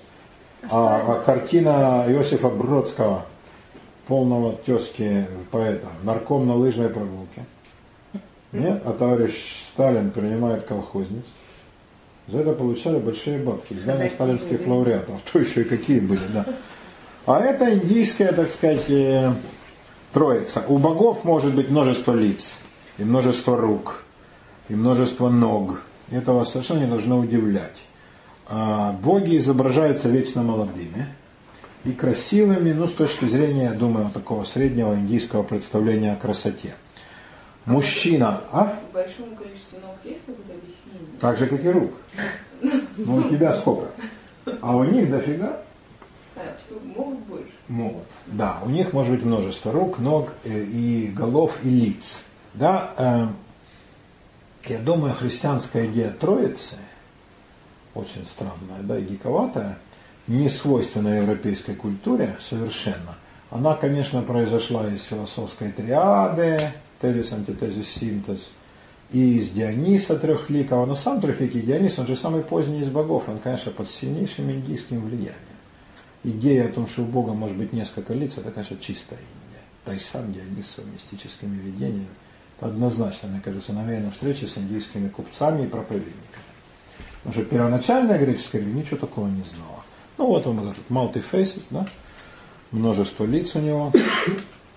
[0.69, 3.25] А, а картина Иосифа Бродского,
[4.07, 7.43] полного тезки поэта, нарком на лыжной прогулке.
[8.51, 8.81] Нет?
[8.86, 9.33] А товарищ
[9.73, 11.25] Сталин принимает колхозниц.
[12.27, 13.73] За это получали большие бабки.
[13.73, 15.21] Издание сталинских лауреатов.
[15.31, 16.45] То еще и какие были, да.
[17.25, 19.33] А это индийская, так сказать, э,
[20.13, 20.63] троица.
[20.67, 22.59] У богов может быть множество лиц,
[22.97, 24.05] и множество рук,
[24.70, 25.82] и множество ног.
[26.11, 27.84] Этого совершенно не должно удивлять.
[28.47, 31.07] А боги изображаются вечно молодыми
[31.84, 36.76] и красивыми, ну, с точки зрения, я думаю, такого среднего индийского представления о красоте.
[37.66, 38.80] Мужчина, а?
[38.93, 41.20] Большому количеству ног есть какое-то объяснение?
[41.20, 41.91] Так же, как и рук.
[42.97, 43.88] Ну, у тебя сколько?
[44.61, 45.61] А у них дофига
[46.36, 46.39] А,
[46.70, 47.51] типа, могут больше.
[47.68, 48.03] могут.
[48.28, 52.20] Да, у них может быть множество рук, ног э, и голов и лиц.
[52.53, 53.28] Да, э,
[54.68, 56.76] я думаю, христианская идея Троицы,
[57.93, 59.78] очень странная, да, и диковатая,
[60.28, 63.18] не свойственная европейской культуре совершенно.
[63.51, 68.49] Она, конечно, произошла из философской триады, тезис, антитезис, синтез,
[69.11, 70.86] и из Диониса Трехликого.
[70.86, 75.01] Но сам Трехликий Дионис, он же самый поздний из богов, он, конечно, под сильнейшим индийским
[75.01, 75.36] влиянием.
[76.24, 79.61] Идея о том, что у Бога может быть несколько лиц, это, конечно, чистая Индия.
[79.86, 82.07] Да и сам Дионис с мистическими видениями.
[82.58, 86.16] Это однозначно, мне кажется, навеяно встречи с индийскими купцами и проповедниками.
[87.24, 89.84] Потому что первоначальная греческая религия ничего такого не знала.
[90.18, 91.86] Ну вот он вот этот multi-faces, да,
[92.72, 93.91] множество лиц у него.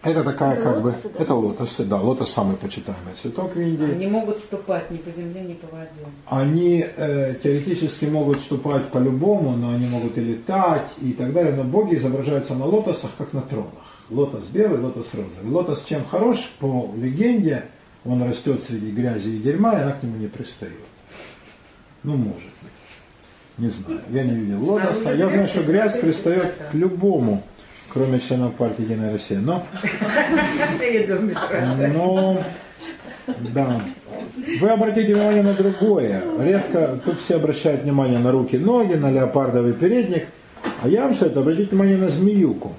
[0.03, 1.23] Это такая Это как бы, лотосы, да?
[1.23, 3.93] это лотосы, да, лотос самый почитаемый цветок в Индии.
[3.93, 5.91] Они могут ступать ни по земле, ни по воде.
[6.27, 11.53] Они э, теоретически могут вступать по-любому, но они могут и летать и так далее.
[11.53, 13.98] Но боги изображаются на лотосах, как на тронах.
[14.11, 15.51] Лотос белый, лотос розовый.
[15.51, 16.51] Лотос чем хорош?
[16.59, 17.65] По легенде,
[18.05, 20.73] он растет среди грязи и дерьма, и она к нему не пристает.
[22.03, 22.73] Ну, может быть.
[23.59, 24.01] Не знаю.
[24.11, 25.11] Я не видел лотоса.
[25.11, 27.43] вы Я знаю, что грязь пристает к любому,
[27.93, 29.41] кроме членов партии Единая Россия.
[29.41, 29.67] Но
[31.93, 32.43] но,
[33.53, 33.83] да.
[34.61, 36.23] Вы обратите внимание на другое.
[36.41, 40.27] Редко тут все обращают внимание на руки, ноги, на леопардовый передник.
[40.83, 42.75] А я вам советую обратить внимание на змеюку.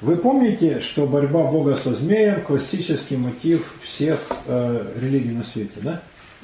[0.00, 6.02] Вы помните, что борьба Бога со змеем– классический мотив всех э, религий на свете, да?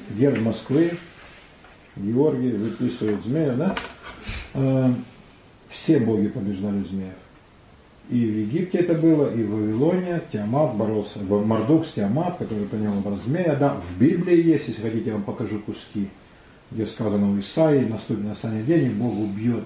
[0.09, 0.91] Герб Москвы,
[1.95, 3.75] Георгий выписывает змея, да?
[4.55, 4.93] Э,
[5.69, 7.13] все боги побеждали змеев.
[8.09, 12.97] И в Египте это было, и в Вавилоне Тиамат боролся, Мардук с Тиамат, который принял
[12.97, 16.09] образ змея, да, в Библии есть, если хотите, я вам покажу куски,
[16.71, 19.63] где сказано у Исаии, наступит настанет день, и Бог убьет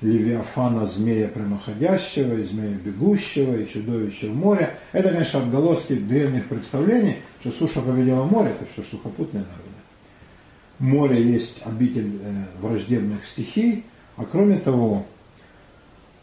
[0.00, 4.78] Левиафана, змея прямоходящего, и змея бегущего, и чудовище в море.
[4.92, 9.64] Это, конечно, отголоски древних представлений, что суша победила море, это все сухопутные народы.
[10.78, 13.84] Море есть обитель э, враждебных стихий,
[14.16, 15.04] а кроме того,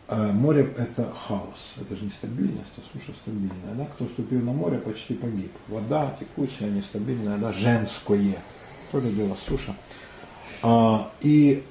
[0.07, 3.73] Э, Море– это хаос, это же нестабильность, а суша стабильная.
[3.75, 3.85] Да?
[3.85, 5.51] Кто ступил на море, почти погиб.
[5.67, 7.51] Вода текучая, нестабильная, да?
[7.51, 8.37] женское.
[8.89, 9.75] Кто любила суша.
[10.61, 11.63] А, и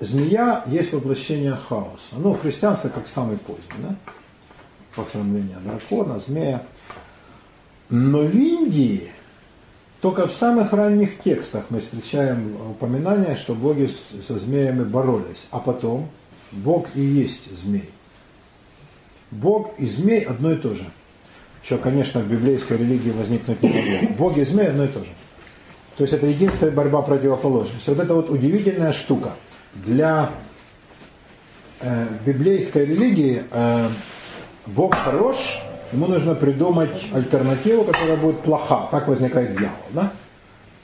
[0.00, 2.16] змея есть воплощение хаоса.
[2.16, 3.96] Ну, христианство как самый поздний, да?
[4.94, 6.62] по сравнению дракона, змея.
[7.90, 9.10] Но в Индии
[10.00, 13.88] только в самых ранних текстах мы встречаем упоминание, что боги
[14.26, 15.46] со змеями боролись.
[15.50, 16.08] А потом
[16.52, 17.90] Бог и есть змей.
[19.30, 20.84] Бог и змей одно и то же.
[21.62, 24.08] Что, конечно, в библейской религии возникнуть не могло.
[24.16, 25.10] Бог и змей одно и то же.
[25.96, 27.92] То есть это единственная борьба противоположностей.
[27.92, 29.32] Вот это вот удивительная штука.
[29.84, 30.30] Для
[31.80, 33.88] э, библейской религии э,
[34.66, 35.58] Бог хорош,
[35.92, 38.88] ему нужно придумать альтернативу, которая будет плоха.
[38.90, 39.76] Так возникает дьявол.
[39.90, 40.12] Да?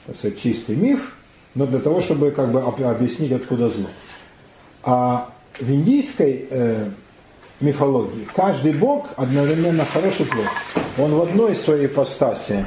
[0.07, 1.15] Это чистый миф,
[1.55, 3.87] но для того, чтобы как бы об- объяснить, откуда зло.
[4.83, 5.29] А
[5.59, 6.89] в индийской э,
[7.59, 10.47] мифологии каждый бог одновременно хорош и плох.
[10.97, 12.65] Он в одной своей ипостаси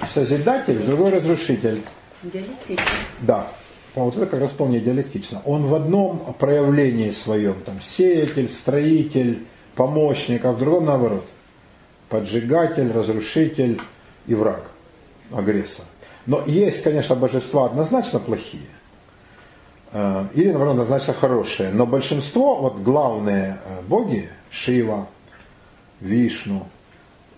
[0.00, 1.82] э, созидатель, в другой разрушитель.
[2.22, 2.84] Диалектично.
[3.96, 5.40] Да, вот это как раз вполне диалектично.
[5.46, 11.24] Он в одном проявлении своем, там, сеятель, строитель, помощник, а в другом наоборот.
[12.10, 13.80] Поджигатель, разрушитель
[14.26, 14.70] и враг,
[15.32, 15.86] агрессор.
[16.26, 18.68] Но есть, конечно, божества однозначно плохие.
[19.92, 21.70] Э, Или, наоборот, однозначно хорошие.
[21.70, 25.08] Но большинство, вот главные э, боги, Шива,
[26.00, 26.66] Вишну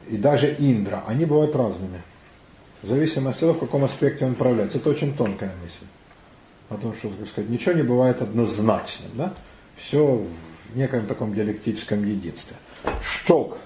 [0.08, 2.02] и даже Индра, они бывают разными.
[2.82, 4.78] В зависимости от того, в каком аспекте он проявляется.
[4.78, 5.86] Это очень тонкая мысль.
[6.68, 9.10] Потому что, так сказать, ничего не бывает однозначным.
[9.14, 9.32] Да?
[9.76, 10.24] Все
[10.72, 12.56] в неком таком диалектическом единстве.
[13.02, 13.58] Шток.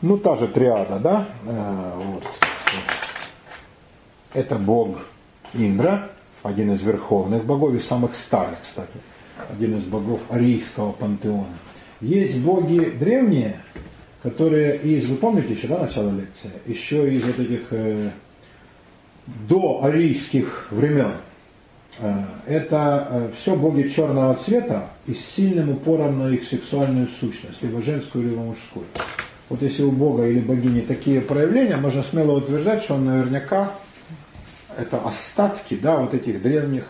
[0.00, 1.28] Ну, та же триада, да?
[1.46, 2.24] Э, вот.
[4.32, 4.98] Это бог
[5.52, 6.10] Индра,
[6.42, 8.96] один из верховных богов, и самых старых, кстати.
[9.50, 11.46] Один из богов арийского пантеона.
[12.00, 13.56] Есть боги древние,
[14.22, 18.10] которые из, вы помните еще, да, начало лекции, еще из вот этих э,
[19.26, 21.12] до арийских времен.
[21.98, 27.82] Э, это все боги черного цвета и с сильным упором на их сексуальную сущность, либо
[27.82, 28.86] женскую, либо мужскую.
[29.48, 33.70] Вот если у Бога или богини такие проявления, можно смело утверждать, что он наверняка
[34.76, 36.84] это остатки да, вот этих древних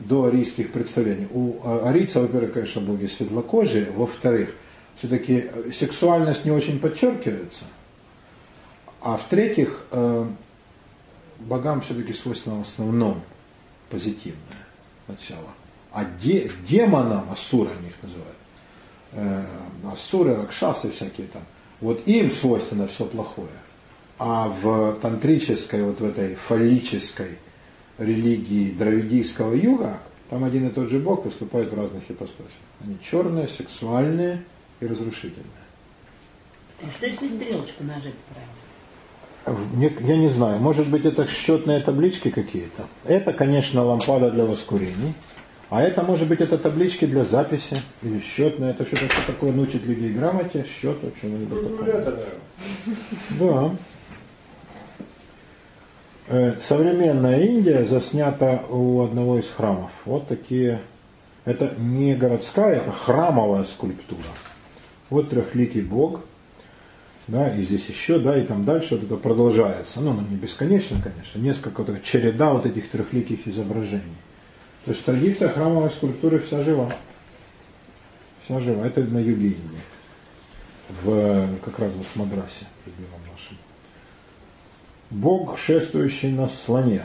[0.00, 1.28] доарийских представлений.
[1.32, 4.54] У э, арийцев, во-первых, конечно, боги светлокожие, во-вторых,
[4.96, 7.64] все-таки сексуальность не очень подчеркивается,
[9.00, 10.26] а в-третьих, э,
[11.40, 13.22] богам все-таки свойственно в основном
[13.90, 14.66] позитивное
[15.06, 15.48] начало.
[15.92, 18.36] А де, демонам, асура они их называют,
[19.12, 19.44] э,
[19.90, 21.42] асуры, ракшасы всякие там,
[21.80, 23.48] вот им свойственно все плохое.
[24.18, 27.38] А в тантрической, вот в этой фаллической
[27.98, 29.98] религии дравидийского юга,
[30.28, 32.50] там один и тот же бог выступает в разных ипостасях.
[32.80, 34.44] Они черные, сексуальные
[34.80, 35.46] и разрушительные.
[36.82, 38.67] А что если стрелочку нажать правильно?
[39.74, 42.86] Я не знаю, может быть это счетные таблички какие-то.
[43.04, 45.14] Это, конечно, лампада для воскурений.
[45.70, 48.70] А это, может быть, это таблички для записи или счетные.
[48.70, 51.76] Это что-то что такое научит людей грамоте, счету, чему-нибудь такому.
[51.76, 52.14] Калькулятор,
[53.38, 53.70] наверное.
[53.70, 53.76] Да.
[56.28, 59.90] Э, Современная Индия заснята у одного из храмов.
[60.06, 60.80] Вот такие.
[61.44, 64.20] Это не городская, это храмовая скульптура.
[65.08, 66.20] Вот трехликий Бог,
[67.28, 70.00] да, и здесь еще, да, и там дальше вот это продолжается.
[70.00, 74.16] Ну, ну не бесконечно, конечно, несколько, вот череда вот этих трехликих изображений.
[74.86, 76.90] То есть традиция храмовой скульптуры вся жива.
[78.44, 78.86] Вся жива.
[78.86, 79.58] Это на Юлиине.
[81.02, 83.58] В, как раз вот в Мадрасе, любимом нашем.
[85.10, 87.04] Бог, шествующий на слоне.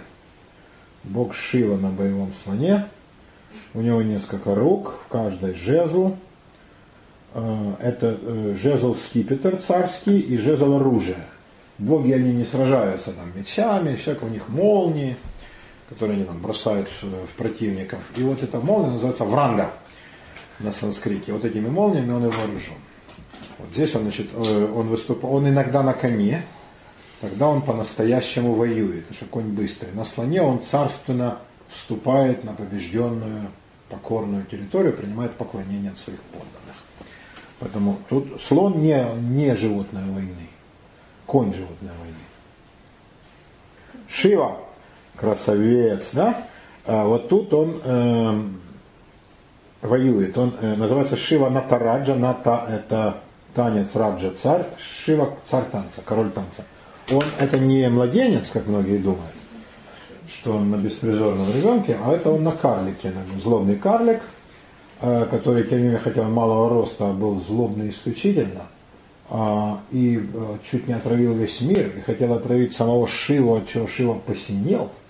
[1.03, 2.87] Бог Шива на боевом слоне.
[3.73, 6.15] У него несколько рук, в каждой жезл.
[7.33, 11.25] Э, это э, жезл скипетр царский и жезл оружия.
[11.77, 15.15] Боги, они не сражаются там мечами, всякое у них молнии
[15.93, 17.99] которые они там бросают в противников.
[18.15, 19.71] И вот эта молния называется вранга
[20.59, 21.33] на санскрите.
[21.33, 22.75] Вот этими молниями он и вооружен.
[23.59, 26.45] Вот здесь он, значит, э, он выступает, он иногда на коне,
[27.21, 29.89] тогда он по-настоящему воюет, потому что конь быстрый.
[29.93, 31.37] На слоне он царственно
[31.69, 33.51] вступает на побежденную,
[33.89, 36.62] покорную территорию, принимает поклонение от своих подданных.
[37.63, 40.49] Поэтому тут слон не, не животное войны,
[41.25, 42.13] конь животное войны.
[44.09, 44.57] Шива
[45.15, 46.45] красавец, да?
[46.85, 48.43] А вот тут он э,
[49.81, 50.37] воюет.
[50.37, 52.15] Он э, называется Шива Натараджа.
[52.15, 53.19] Ната это
[53.55, 54.65] танец Раджа царь.
[54.77, 56.65] Шива царь танца, король танца.
[57.11, 59.35] Он это не младенец, как многие думают,
[60.27, 64.19] что он на беспризорном ребенке, а это он на карлике, злобный карлик,
[65.29, 68.63] который, тем не менее, хотя он малого роста, был злобный исключительно,
[69.29, 73.87] э, и э, чуть не отравил весь мир, и хотел отравить самого Шиву, от чего
[73.87, 74.89] Шива посинел–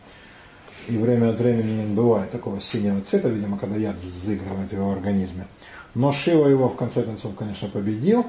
[0.88, 5.48] и время от времени бывает такого синего цвета, видимо, когда яд взыгрывает в его организме.
[5.96, 8.26] Но Шива его в конце концов, конечно, победил,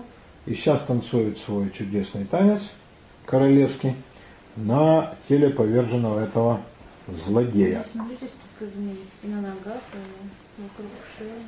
[0.46, 2.62] и сейчас танцует свой чудесный танец
[3.26, 3.96] королевский
[4.56, 6.60] на теле поверженного этого
[7.08, 7.84] злодея.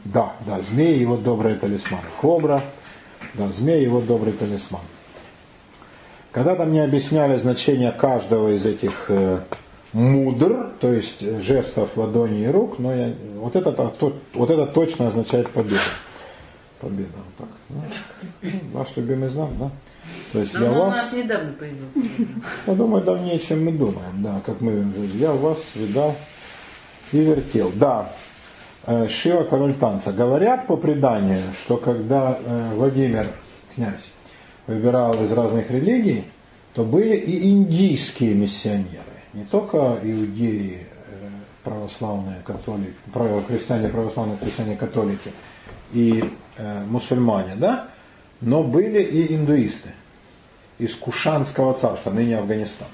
[0.04, 2.00] Да, да, змеи его добрый талисман.
[2.20, 2.62] Кобра,
[3.34, 4.82] да, змеи его добрый талисман.
[6.32, 9.40] Когда там не объясняли значение каждого из этих э,
[9.92, 13.92] мудр, то есть жестов ладони и рук, но я, вот, это,
[14.34, 15.80] вот это точно означает победу.
[16.80, 17.10] Победа.
[17.38, 18.50] Вот так, да?
[18.72, 19.70] Ваш любимый знак, да?
[20.32, 20.94] То есть но я вас...
[20.94, 22.10] у нас недавно появился.
[22.66, 26.14] Я думаю, давнее, чем мы думаем, да, как мы, я вас видал
[27.12, 27.72] и вертел.
[27.74, 28.12] Да,
[29.08, 30.12] Шива король танца.
[30.12, 33.26] Говорят по преданию, что когда э, Владимир,
[33.74, 34.10] князь,
[34.66, 36.24] выбирал из разных религий,
[36.74, 41.28] то были и индийские миссионеры не только иудеи, э,
[41.62, 42.94] православные католики,
[43.46, 45.30] христиане, православные христиане, католики
[45.92, 46.24] и
[46.56, 47.88] э, мусульмане, да,
[48.40, 49.90] но были и индуисты
[50.78, 52.88] из Кушанского царства, ныне Афганистан.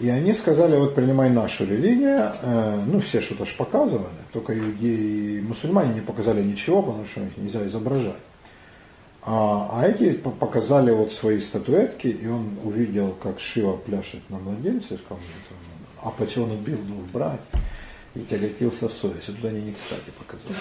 [0.00, 5.38] И они сказали, вот принимай нашу религию, э, ну все что-то ж показывали, только иудеи
[5.38, 8.14] и мусульмане не показали ничего, потому что их нельзя изображать.
[9.22, 14.98] А, а эти показали вот свои статуэтки, и он увидел, как Шива пляшет на младенце,
[14.98, 15.18] сказал,
[16.02, 17.40] а почему он убил двух братьев?
[18.14, 19.28] И тяготился совесть.
[19.28, 20.54] Вот они не кстати показали.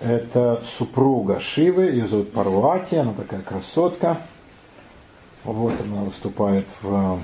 [0.00, 4.20] Это супруга Шивы, ее зовут Парвати, она такая красотка.
[5.44, 7.18] Вот она выступает в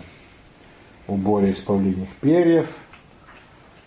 [1.06, 2.74] уборе из павлиних перьев.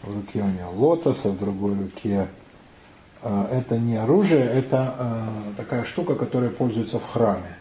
[0.04, 2.28] В руке у нее лотос, а в другой руке
[3.22, 7.58] а, это не оружие, это а, такая штука, которая пользуется в храме.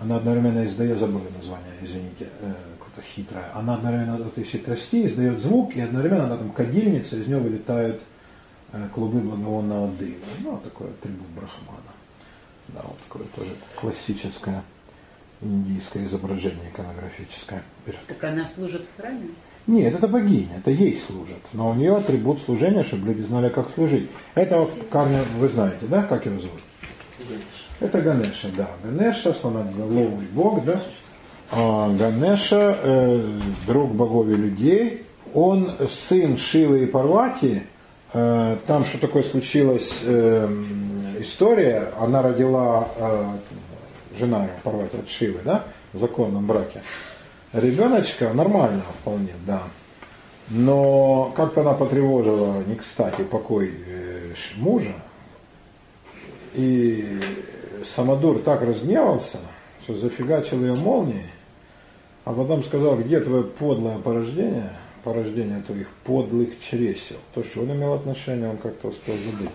[0.00, 3.44] Она одновременно издает, забыл название, извините, э, какое-то хитрое.
[3.54, 8.00] Она одновременно от этой хитрости издает звук, и одновременно она там кадильница, из нее вылетают
[8.72, 10.24] э, клубы благовонного дыма.
[10.38, 11.92] Ну, такой атрибут брахмана.
[12.68, 14.62] Да, вот такое тоже классическое
[15.42, 17.62] индийское изображение иконографическое.
[18.06, 19.28] Так она служит в храме?
[19.66, 21.38] Нет, это богиня, это ей служат.
[21.52, 24.10] Но у нее атрибут служения, чтобы люди знали, как служить.
[24.34, 26.60] Это вот Карня, вы знаете, да, как его зовут?
[27.78, 28.68] Это Ганеша, да.
[28.82, 30.80] Ганеша, слоноголовый бог, да.
[31.52, 33.32] А Ганеша, э,
[33.66, 37.62] друг богов и людей, он сын Шивы и Парвати.
[38.12, 40.48] Э, там что такое случилось э,
[41.20, 43.24] история, она родила э,
[44.20, 46.82] жена его, Парвати от Шивы, да, в законном браке
[47.52, 49.62] ребеночка, нормально вполне, да.
[50.48, 54.94] Но как-то она потревожила не кстати покой э, мужа.
[56.54, 57.20] И
[57.84, 59.38] Самодур так разгневался,
[59.82, 61.26] что зафигачил ее молнией,
[62.24, 64.70] а потом сказал, где твое подлое порождение,
[65.04, 67.16] порождение твоих подлых чресел.
[67.34, 69.50] То, что он имел отношение, он как-то успел забыть.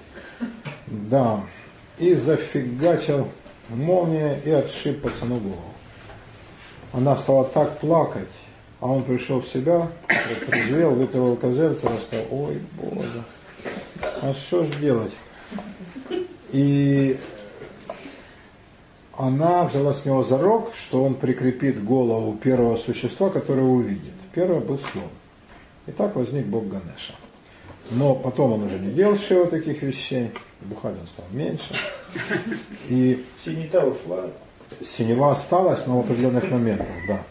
[0.88, 1.42] Да.
[1.98, 3.28] И зафигачил
[3.70, 5.74] молния и отшиб пацану голову.
[6.94, 8.30] Она стала так плакать,
[8.80, 9.90] а он пришел в себя,
[10.48, 13.24] трезвел, выпил алкозельца, и сказал, ой, Боже,
[14.22, 15.14] А что ж делать?
[16.52, 17.20] И
[19.18, 24.14] она взяла с него зарок, что он прикрепит голову первого существа, которое увидит.
[24.34, 25.10] Первое был слон.
[25.88, 27.14] И так возник бог Ганеша.
[27.92, 30.32] Но потом он уже не делал всего таких вещей,
[30.62, 31.76] бухать он стал меньше.
[32.90, 34.26] И Синита ушла.
[34.84, 37.22] синева осталась, но в определенных моментах, да,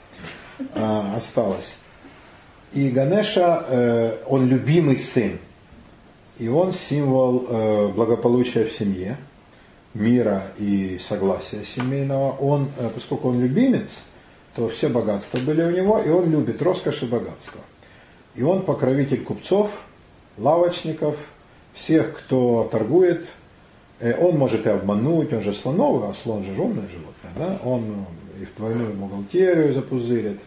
[0.75, 1.77] а, осталась.
[2.73, 5.39] И Ганеша, э, он любимый сын.
[6.39, 9.17] И он символ э, благополучия в семье,
[9.95, 12.33] мира и согласия семейного.
[12.33, 14.01] Он, э, поскольку он любимец,
[14.57, 17.61] то все богатства были у него, и он любит роскошь и богатство.
[18.35, 19.71] И он покровитель купцов,
[20.39, 21.17] лавочников,
[21.73, 23.27] всех, кто торгует.
[24.01, 27.33] Э, Он может и обмануть, он же слоновый, а слон же умное животное.
[27.37, 27.61] Да?
[27.65, 28.07] Он ну,
[28.41, 30.41] и в двойную бухгалтерию запузырит,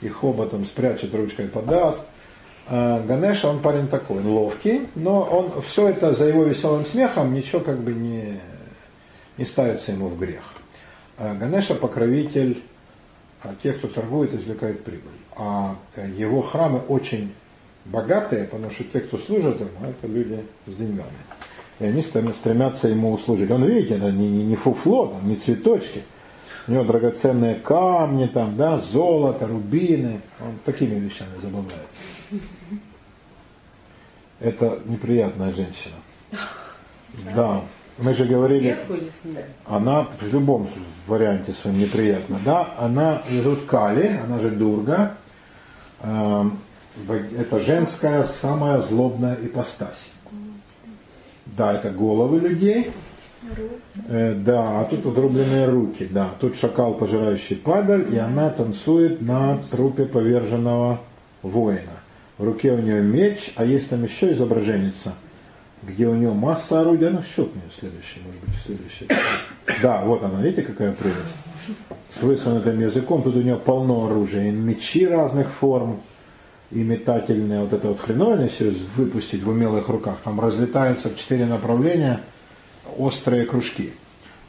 [0.00, 2.02] и хоботом спрячет, ручкой подаст.
[2.66, 7.34] А Ганеша, он парень такой, он ловкий, но он все это за его веселым смехом
[7.34, 8.40] ничего как бы не,
[9.36, 10.54] не ставится ему в грех.
[11.18, 12.62] А Ганеша покровитель
[13.42, 15.12] а, тех, кто торгует, извлекает прибыль.
[15.36, 17.34] А э, его храмы очень
[17.84, 21.10] богатые, потому что те, кто служат ему, это люди с деньгами.
[21.80, 23.50] И они стремя- стремятся ему услужить.
[23.50, 26.02] Он, видите, это не, не, не фуфло, там, не цветочки.
[26.66, 30.20] У него драгоценные камни, там, да, золото, рубины.
[30.40, 32.00] Он такими вещами забавляется.
[34.40, 35.94] Это неприятная женщина.
[37.34, 37.62] Да.
[37.96, 38.76] Мы же говорили,
[39.66, 40.66] она в любом
[41.06, 42.40] варианте своем неприятна.
[42.44, 45.16] Да, она идут Кали, она же Дурга.
[47.38, 50.08] Это женская самая злобная ипостась.
[51.46, 52.90] Да, это головы людей.
[54.08, 56.08] Э, да, а тут отрубленные руки.
[56.10, 61.00] Да, тут шакал, пожирающий падаль, и она танцует на трупе поверженного
[61.42, 61.92] воина.
[62.38, 65.12] В руке у нее меч, а есть там еще изображенница,
[65.82, 67.10] где у нее масса орудий.
[67.10, 69.08] Ну, щелкни следующий, может быть, следующий.
[69.82, 71.18] Да, вот она, видите, какая прелесть.
[72.10, 74.48] С высунутым языком, тут у нее полно оружия.
[74.48, 76.00] И мечи разных форм,
[76.74, 81.46] и метательные, вот это вот хреновина, если выпустить в умелых руках, там разлетаются в четыре
[81.46, 82.20] направления
[82.98, 83.94] острые кружки.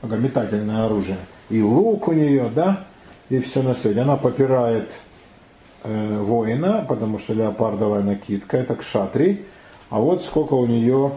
[0.02, 1.18] Метательное оружие.
[1.49, 2.85] И лук у нее, да,
[3.30, 4.02] и все на свете.
[4.02, 4.91] Она попирает
[5.84, 9.45] э, воина, потому что леопардовая накидка, это кшатри.
[9.91, 11.11] А вот сколько у нее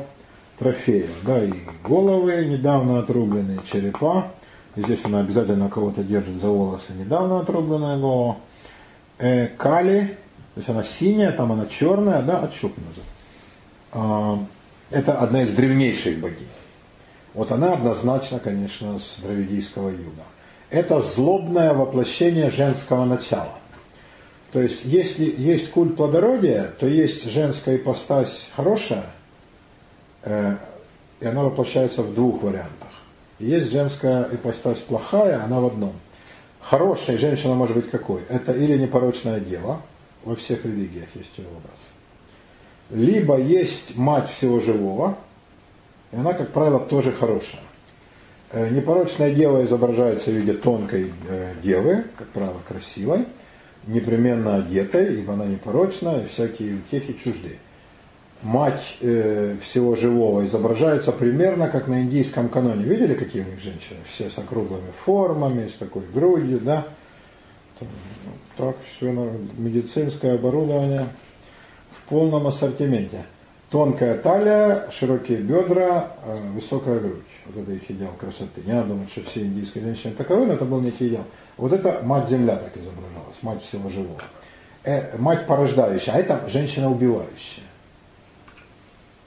[0.59, 1.52] трофеев, да, и
[1.82, 4.28] головы недавно отрубленные, черепа.
[4.76, 8.36] Здесь она обязательно кого-то держит за волосы, недавно отрубленная голова.
[9.18, 10.18] Э, кали,
[10.59, 13.01] есть она синяя, там она черная, да, отщупнута.
[13.93, 14.39] А,
[14.90, 16.48] это одна из древнейших богинь.
[17.35, 20.24] Вот она однозначно, конечно, с дравидийского юга.
[20.70, 23.52] Это злобное воплощение женского начала.
[24.52, 29.05] То есть, если есть культ плодородия, то есть женская ипостась хорошая,
[30.22, 30.56] э,
[31.20, 32.89] и она воплощается в двух вариантах.
[33.39, 35.93] Есть женская ипостась плохая, она в одном.
[36.60, 38.22] Хорошая женщина может быть какой?
[38.28, 39.82] Это или непорочная дева,
[40.28, 41.88] во всех религиях есть образ.
[42.90, 45.16] Либо есть мать всего живого,
[46.12, 47.62] и она, как правило, тоже хорошая.
[48.50, 53.24] Э, Непорочная дева изображается в виде тонкой э, девы, как правило, красивой,
[53.86, 57.59] непременно одетой, ибо она непорочна, и всякие утехи чужды.
[58.42, 62.84] Мать э, всего живого изображается примерно как на индийском каноне.
[62.84, 63.98] Видели, какие у них женщины?
[64.06, 66.86] Все с округлыми формами, с такой грудью, да?
[67.78, 67.88] Там,
[68.59, 69.12] Так, все
[69.56, 71.06] медицинское оборудование
[71.93, 73.22] в полном ассортименте.
[73.70, 77.22] Тонкая талия, широкие бедра, э, высокая грудь.
[77.47, 78.62] Вот это их идеал красоты.
[78.66, 81.22] Не надо думать, что все индийские женщины таковы, но это был некий идеал.
[81.56, 84.20] Вот это мать-земля так изображалась, мать всего живого.
[84.82, 87.62] Э, мать порождающая, а это женщина убивающая.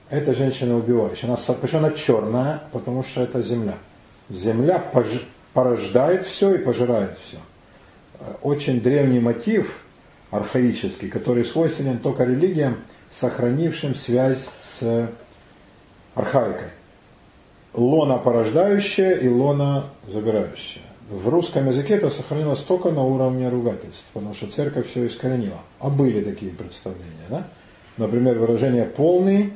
[0.09, 1.29] Это женщина убивающая.
[1.29, 2.63] Она, почему она черная?
[2.73, 3.75] Потому что это земля.
[4.29, 7.37] Земля пож- порождает все и пожирает все.
[8.41, 9.79] Очень древний мотив,
[10.29, 12.77] архаический, который свойственен только религиям,
[13.11, 15.09] сохранившим связь с
[16.15, 16.69] архаикой.
[17.73, 20.83] Лона порождающая и лона забирающая.
[21.09, 25.59] В русском языке это сохранилось только на уровне ругательств, потому что церковь все искоренила.
[25.79, 27.47] А были такие представления, да?
[27.97, 29.51] Например, выражение полный,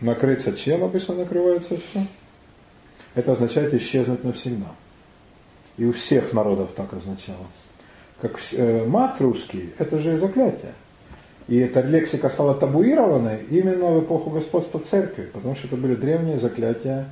[0.00, 2.06] накрыться чем обычно накрывается все?
[3.14, 4.68] Это означает исчезнуть навсегда.
[5.76, 7.46] И у всех народов так означало.
[8.20, 10.72] Как э, мат русский, это же заклятие.
[11.48, 16.38] И эта лексика стала табуированной именно в эпоху господства церкви, потому что это были древние
[16.38, 17.06] заклятия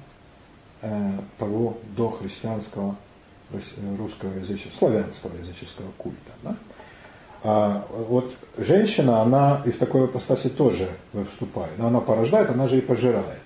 [0.80, 2.96] э, того дохристианского
[3.52, 3.58] э,
[3.98, 6.32] русского языческого, славянского языческого культа.
[6.42, 6.56] да.
[7.44, 11.72] А вот женщина, она и в такой ипостаси тоже выступает.
[11.76, 13.40] Но она порождает, она же и пожирает.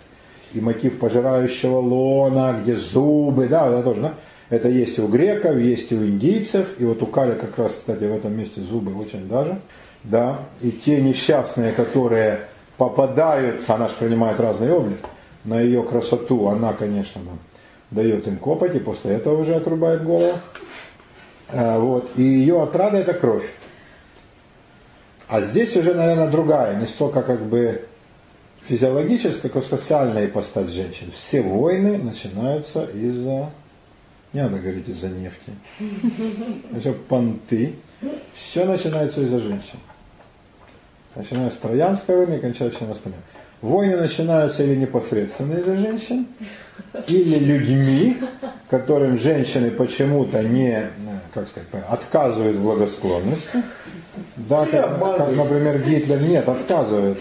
[0.53, 4.15] И мотив пожирающего лона, где зубы, да, это тоже, да?
[4.49, 6.77] Это есть у греков, есть у индийцев.
[6.79, 9.61] И вот у Кали как раз, кстати, в этом месте зубы очень даже.
[10.05, 10.41] Да.
[10.61, 12.41] И те несчастные, которые
[12.77, 14.99] попадаются, она же принимает разный облик,
[15.45, 17.21] на ее красоту, она, конечно,
[17.91, 20.39] дает им копоть, и после этого уже отрубает голову.
[21.49, 22.11] А, вот.
[22.17, 23.49] И ее отрада это кровь.
[25.29, 27.83] А здесь уже, наверное, другая, не столько как бы
[28.69, 31.11] физиологическая, как социальная ипостась женщин.
[31.17, 33.51] Все войны начинаются из-за,
[34.37, 35.53] не надо говорить из-за нефти,
[36.79, 37.75] все понты,
[38.35, 39.79] все начинается из-за женщин.
[41.15, 43.21] Начиная с Троянской войны и кончая всем остальным.
[43.63, 46.27] Войны начинаются или непосредственно из-за женщин,
[47.07, 48.19] или людьми,
[48.69, 50.91] которым женщины почему-то не,
[51.33, 53.63] как сказать, отказывают в благосклонности.
[54.37, 57.19] Да, как, как, например, Гитлер нет, отказывает.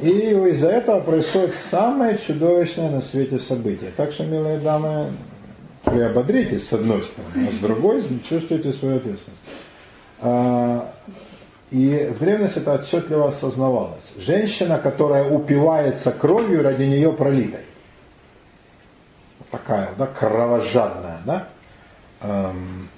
[0.00, 3.90] И из-за этого происходит самое чудовищное на свете событие.
[3.94, 5.12] Так что, милые дамы,
[5.92, 9.40] приободритесь с одной стороны, а с другой чувствуйте свою ответственность.
[10.20, 10.92] А,
[11.70, 14.12] и в древности это отчетливо осознавалось.
[14.18, 17.64] Женщина, которая упивается кровью ради нее пролитой.
[19.50, 21.48] Такая, да, кровожадная, да,
[22.20, 22.88] эм,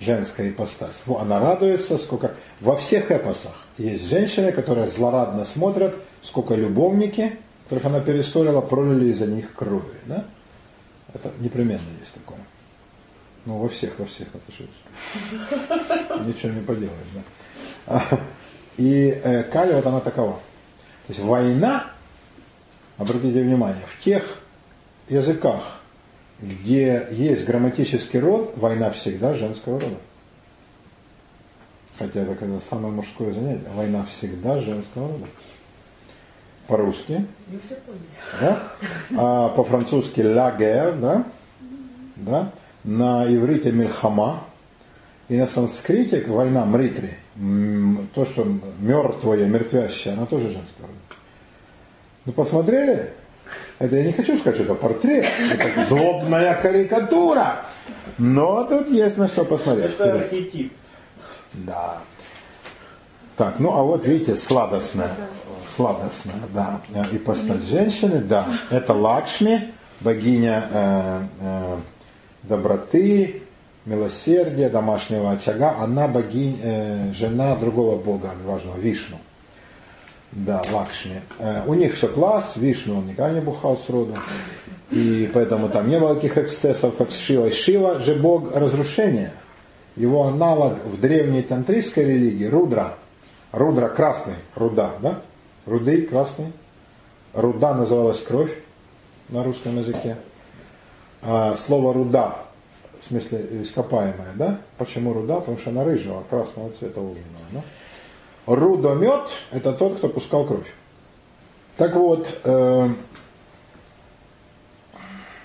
[0.00, 0.94] женская ипостась.
[1.06, 2.32] Она радуется, сколько...
[2.60, 9.26] Во всех эпосах есть женщины, которые злорадно смотрят, сколько любовники, которых она перессорила, пролили из-за
[9.26, 9.94] них крови.
[10.06, 10.24] Да?
[11.12, 12.12] Это непременно есть.
[13.46, 14.68] Ну, во всех, во всех это же
[16.26, 17.06] ничего не поделаешь,
[17.86, 18.02] да.
[18.76, 20.32] И э, Кали вот она такова.
[21.06, 21.86] То есть война,
[22.98, 24.38] обратите внимание, в тех
[25.08, 25.80] языках,
[26.40, 29.96] где есть грамматический род, война всегда женского рода.
[31.98, 33.70] Хотя это когда самое мужское занятие.
[33.74, 35.26] Война всегда женского рода.
[36.66, 37.24] По-русски.
[38.40, 38.72] Да?
[39.16, 41.24] А по-французски guerre, да?
[42.16, 42.52] Да?
[42.86, 44.44] На иврите мильхама.
[45.28, 47.10] И на санскрите война мритри–
[48.14, 48.46] то, что
[48.80, 50.94] мертвое, мертвящее, оно тоже женское рода.
[52.24, 53.12] Ну посмотрели?
[53.78, 57.66] Это я не хочу сказать, что это портрет, это злобная карикатура.
[58.16, 59.92] Но тут есть на что посмотреть.
[59.92, 60.72] Это архетип.
[61.52, 61.98] Да.
[63.36, 65.10] Так, ну а вот видите, сладостная,
[65.76, 66.80] сладостная, да,
[67.12, 71.76] и постать женщины, да, это Лакшми, богиня э, э,
[72.48, 73.42] доброты,
[73.84, 79.18] милосердия, домашнего очага, она богиня, э, жена другого бога, важного, Вишну.
[80.32, 81.22] Да, Лакшми.
[81.38, 84.14] Э, у них все класс, Вишну он никогда не бухал с роду.
[84.90, 87.50] И поэтому там не было таких эксцессов, как с Шивой.
[87.50, 89.32] Шива же бог разрушения.
[89.96, 92.94] Его аналог в древней тантрийской религии Рудра.
[93.50, 95.20] Рудра красный, руда, да?
[95.64, 96.52] Руды красный.
[97.32, 98.52] Руда называлась кровь
[99.28, 100.16] на русском языке.
[101.22, 102.46] А слово руда
[103.06, 104.58] в смысле ископаемая, да?
[104.78, 105.36] Почему руда?
[105.36, 107.44] Потому что она рыжего, красного цвета огненного.
[107.52, 107.62] Да?
[108.46, 110.72] Рудомет– это тот, кто пускал кровь.
[111.76, 112.88] Так вот, э,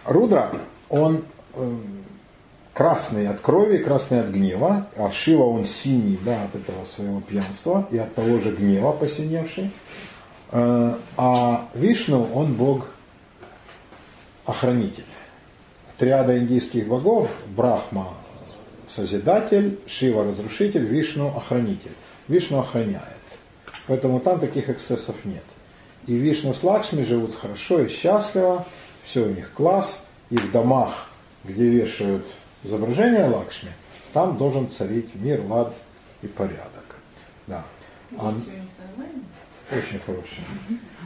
[0.05, 0.51] Рудра,
[0.89, 1.23] он
[1.53, 1.75] э,
[2.73, 7.87] красный от крови, красный от гнева, а Шива он синий, да, от этого своего пьянства
[7.91, 9.71] и от того же гнева посиневший.
[10.51, 12.87] Э, а Вишну, он бог
[14.45, 15.05] охранитель
[16.01, 18.07] триада индийских богов Брахма–
[18.89, 21.91] созидатель, Шива– разрушитель, Вишну– охранитель.
[22.27, 23.03] Вишну охраняет.
[23.85, 25.43] Поэтому там таких эксцессов нет.
[26.07, 28.65] И Вишну с Лакшми живут хорошо и счастливо,
[29.03, 30.01] все у них класс,
[30.31, 31.07] и в домах,
[31.43, 32.25] где вешают
[32.63, 33.69] изображение Лакшми,
[34.11, 35.71] там должен царить мир, лад
[36.23, 36.95] и порядок.
[37.45, 37.63] Да.
[38.17, 38.33] А...
[39.71, 40.43] Очень хорошие.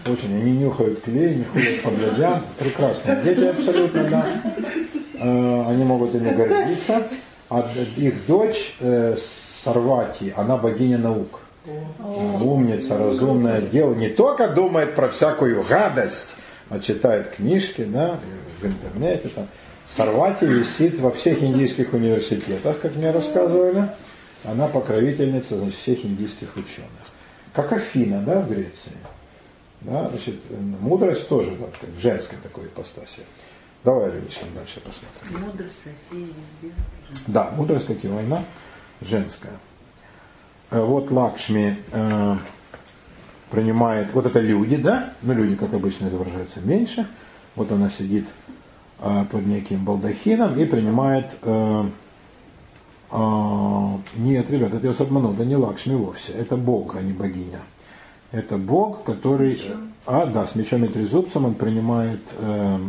[0.05, 0.35] Очень.
[0.39, 2.43] Они нюхают клей, не ходят по блядям.
[2.59, 4.27] Прекрасные дети абсолютно, да.
[5.15, 7.07] Э, они могут ими гордиться.
[7.49, 7.67] А
[7.97, 9.15] их дочь э,
[9.63, 11.41] Сарвати, она богиня наук.
[11.99, 13.95] Умница, разумная дева.
[13.95, 16.35] Не только думает про всякую гадость,
[16.69, 18.19] а читает книжки, да,
[18.61, 19.29] в интернете.
[19.29, 19.47] Там.
[19.87, 23.89] Сарвати висит во всех индийских университетах, как мне рассказывали.
[24.43, 27.05] Она покровительница значит, всех индийских ученых
[27.55, 28.91] как Афина, да, в Греции.
[29.85, 30.41] Да, значит,
[30.81, 33.21] мудрость тоже так, в женской такой ипостаси.
[33.83, 35.45] Давай, Ленечка, дальше посмотрим.
[35.45, 36.73] Мудрость, София, везде.
[37.27, 38.43] Да, мудрость, как и война,
[39.01, 39.59] женская.
[40.71, 42.37] Э, вот Лакшми э,
[43.51, 47.07] принимает, вот это люди, да, ну люди, как обычно, изображаются меньше.
[47.55, 48.25] Вот она сидит
[48.99, 51.89] э, под неким балдахином и принимает э,
[53.11, 56.31] э, Нет, ребят, это я вас обманул, да не Лакшми вовсе.
[56.31, 57.59] Это Бог, а не богиня.
[58.35, 59.61] Это Бог, который...
[60.05, 62.79] А, да, с мечом и трезубцем он принимает э,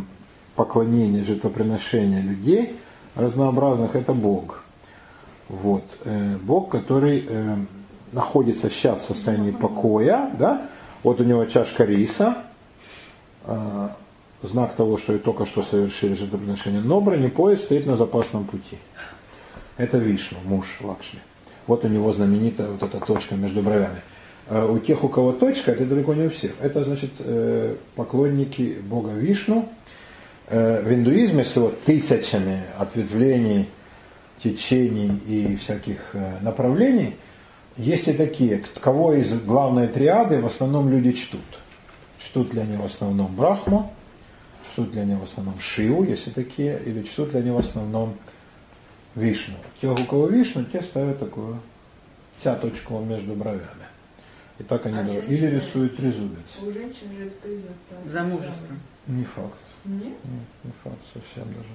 [0.57, 2.75] поклонение, жертвоприношение людей
[3.15, 3.95] разнообразных.
[3.95, 4.65] Это Бог.
[5.47, 5.85] Вот.
[6.03, 7.55] Э, Бог, который э,
[8.11, 10.67] находится сейчас в состоянии покоя, да?
[11.01, 12.39] Вот у него чашка риса,
[13.45, 13.87] э,
[14.41, 16.81] знак того, что и только что совершили жертвоприношение.
[16.81, 18.77] Но бронепоезд стоит на запасном пути.
[19.77, 21.21] Это Вишну, муж Лакшми.
[21.67, 24.01] Вот у него знаменитая вот эта точка между бровями.
[24.49, 26.51] А у тех, у кого точка, это далеко не у всех.
[26.61, 29.67] Это значит э, поклонники Бога Вишну.
[30.47, 33.69] Э, в индуизме с его тысячами ответвлений,
[34.41, 37.15] течений и всяких э, направлений
[37.75, 41.41] есть и такие, кого из главной триады в основном люди чтут.
[42.19, 43.93] Чтут ли они в основном Брахму,
[44.71, 48.15] чтут ли они в основном Шиву, если такие, или чтут ли они в основном
[49.15, 49.55] Вишну.
[49.81, 51.59] Те, у кого Вишну, те ставят такую
[52.41, 53.96] цяточку между бровями.
[54.59, 56.57] И так они А даже- или рисуют трезубец.
[56.61, 57.73] У женщин же это признак.
[58.11, 58.67] Замужество.
[59.07, 59.53] Не факт.
[59.85, 60.03] Нет?
[60.03, 61.69] Нет, не факт совсем даже.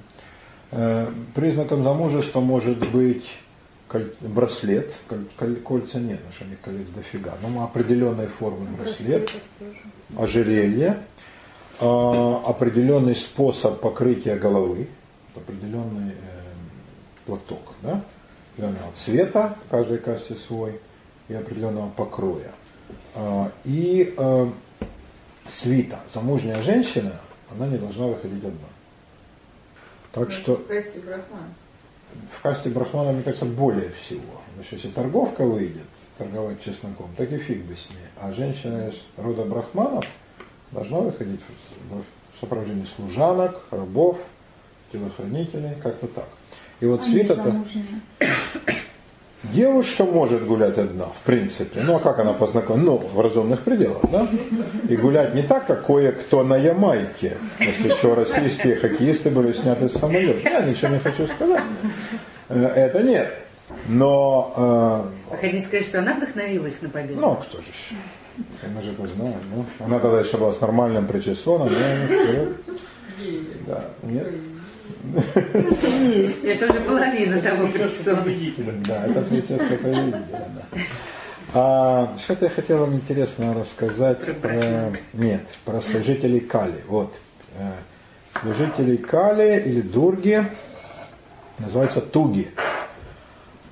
[0.73, 3.25] Э, Признаком замужества может быть
[3.89, 8.67] коль- браслет, коль- коль- кольца нет, потому что у них колец дофига, но определенной формы
[8.77, 9.33] браслет,
[10.19, 10.99] ожерелье,
[11.81, 11.85] э,
[12.47, 14.89] определенный способ покрытия головы,
[15.37, 16.15] определенный э,
[17.27, 18.03] платок, да?
[18.55, 20.81] определенного цвета, в каждой касте свой,
[21.29, 22.51] и определенного покроя.
[23.15, 24.51] А, И э,
[25.49, 27.13] свита, замужняя женщина,
[27.51, 28.69] она не должна выходить одна.
[30.13, 31.55] Так что В касте брахман.
[32.31, 34.41] в касте брахмана, мне кажется, более всего.
[34.47, 35.87] Потому что если торговка выйдет,
[36.19, 38.07] торговать чесноком, так и фиг бы с ней.
[38.21, 40.05] А женщина из рода брахманов
[40.71, 41.41] должна выходить
[41.89, 42.03] в
[42.37, 44.19] в сопровождении служанок, рабов,
[44.91, 46.29] телохранителей, как-то так.
[46.81, 47.65] И вот свита-то...
[49.53, 51.81] Девушка может гулять одна, в принципе.
[51.83, 52.87] Ну а как она познакомится?
[52.87, 54.27] Ну, в разумных пределах, да?
[54.89, 57.37] И гулять не так, как кое-кто на Ямайке.
[57.59, 60.49] Если что, российские хоккеисты были сняты с самолета.
[60.49, 61.63] Я ничего не хочу сказать.
[62.49, 63.33] Э, Это нет.
[63.89, 67.21] Но, Вы хотите сказать, что она вдохновила их на э, победу?
[67.21, 67.95] ну, кто же еще?
[68.75, 69.39] Мы же это знаем.
[69.55, 71.69] Ну, она тогда еще была с нормальным причесоном.
[73.67, 74.27] Да, нет.
[76.45, 78.75] Это уже половина того победителя.
[78.87, 80.81] Да, это прическа победителя, да.
[81.55, 86.83] А, что-то я хотел вам интересно рассказать про, нет, про служителей Кали.
[86.89, 87.13] Вот.
[87.59, 87.73] Э,
[88.41, 90.45] Служителей Кали или Дурги
[91.59, 92.49] называются Туги.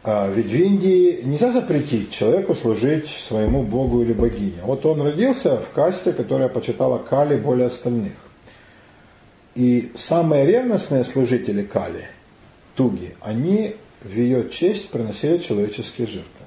[0.05, 4.59] А, Ведь в Индии нельзя запретить человеку служить своему богу или богине.
[4.63, 8.13] Вот он родился в касте, которая почитала Кали более остальных.
[9.55, 12.07] И самые ревностные служители Кали,
[12.77, 16.47] Туги, они в ее честь приносили человеческие жертвы.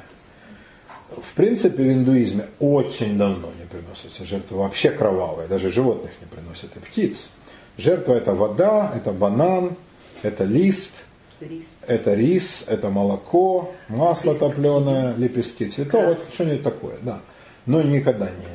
[1.21, 6.75] В принципе, в индуизме очень давно не приносятся жертвы, вообще кровавые, даже животных не приносят,
[6.75, 7.29] и птиц.
[7.77, 9.75] Жертва это вода, это банан,
[10.23, 11.03] это лист,
[11.39, 11.65] Рис.
[11.87, 17.21] это рис, это молоко, масло топленое, лепестки цветов, вот что-нибудь такое, да.
[17.65, 18.52] Но никогда не,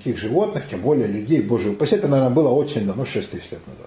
[0.00, 3.60] никаких животных, тем более людей, боже упаси, это, наверное, было очень давно, 6 тысяч лет
[3.66, 3.86] назад.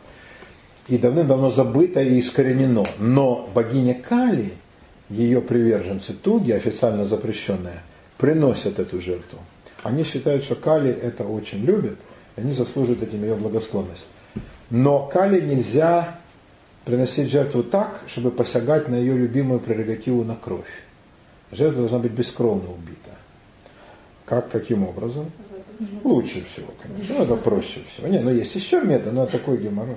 [0.87, 2.83] И давным-давно забыто и искоренено.
[2.99, 4.53] Но богиня Кали,
[5.09, 7.81] ее приверженцы Туги, официально запрещенные,
[8.17, 9.39] приносят эту жертву.
[9.81, 11.97] Они считают, что Кали это очень любит,
[12.35, 14.05] и они заслуживают этим ее благосклонность.
[14.69, 16.19] Но Кали нельзя
[16.85, 20.83] приносить жертву так, чтобы посягать на ее любимую прерогативу на кровь.
[21.51, 23.11] Жертва должна быть бескровно убита.
[24.25, 25.31] Как, каким образом?
[26.03, 27.15] Лучше всего, конечно.
[27.17, 28.07] Ну, это проще всего.
[28.07, 29.95] Не, но есть еще метод, но такой геморрой.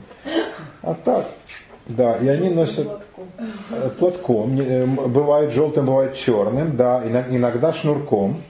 [0.82, 1.30] А так,
[1.86, 2.88] да, и они носят
[3.70, 4.58] э, платком.
[4.60, 8.40] Э, Бывает желтым, бывает черным, да, ино- иногда шнурком.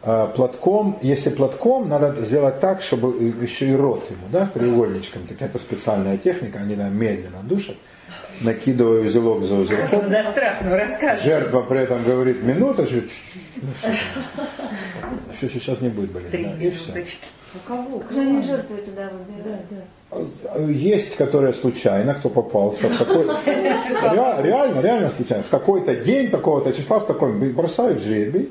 [0.00, 5.26] А, Платком, если платком, надо сделать так, чтобы еще и рот ему, да, треугольничком.
[5.26, 7.74] Так это специальная техника, они там медленно душат,
[8.40, 10.10] накидывая узелок за узелком.
[11.22, 13.10] Жертва при этом говорит минута, чуть
[15.40, 16.30] еще сейчас не будет болеть.
[16.30, 16.92] Три да, и все.
[16.92, 17.18] минуточки.
[17.54, 18.02] У кого?
[18.10, 20.70] Же они жертву туда выбирают?
[20.70, 23.24] Есть, которые случайно, кто попался в такой...
[23.46, 25.42] Ре- Реально, реально случайно.
[25.44, 28.50] В такой-то день, такого-то числа, в таком бросают жребий.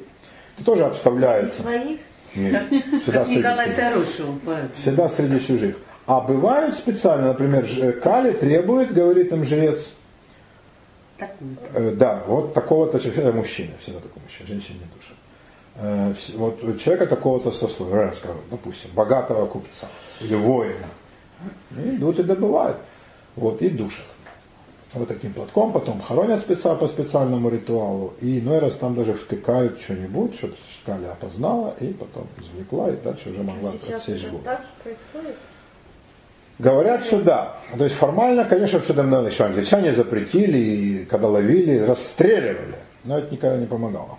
[0.58, 1.62] Это тоже обставляется.
[1.62, 2.00] Своих?
[2.36, 3.70] Нет, всегда Как среди Николай
[4.76, 5.76] Всегда среди чужих.
[6.08, 9.92] А бывают специально, например, ж- Кали требует, говорит им жрец,
[11.18, 11.58] такую.
[11.74, 15.18] Э, Да, вот такого-то человека, это мужчина, всегда такой мужчина, женщин не душат.
[15.76, 18.14] Э, вс- Вот у человека такого-то сословия,
[18.50, 19.88] допустим, богатого купца
[20.22, 20.88] или воина.
[21.78, 22.78] И идут и добывают.
[23.36, 24.06] Вот, и душат.
[24.94, 29.80] вот таким платком, потом хоронят спеца по специальному ритуалу, и иной раз там даже втыкают
[29.82, 30.50] что-нибудь, что
[30.86, 34.42] Кали опознала, и потом извлекла, и дальше уже могла Сейчас отсечь голову.
[34.46, 35.36] так же происходит?
[36.60, 37.58] Говорят, что да.
[37.78, 42.76] То есть формально, конечно, все давно еще англичане запретили, и когда ловили, расстреливали.
[43.04, 44.18] Но это никогда не помогало.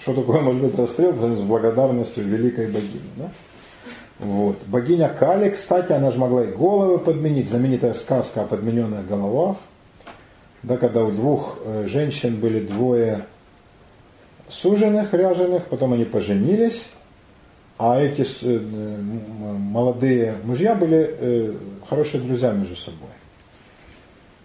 [0.00, 3.10] Что такое может быть расстрел с благодарностью великой богини?
[3.16, 3.30] Да?
[4.18, 4.58] Вот.
[4.66, 7.48] Богиня Кали, кстати, она же могла и головы подменить.
[7.48, 9.56] Знаменитая сказка о подмененных головах.
[10.62, 13.24] Да, когда у двух э, женщин были двое
[14.50, 16.90] суженых, ряженых, потом они поженились,
[17.82, 18.58] а эти э,
[19.58, 21.54] молодые мужья были э,
[21.88, 23.08] хорошие друзья между собой.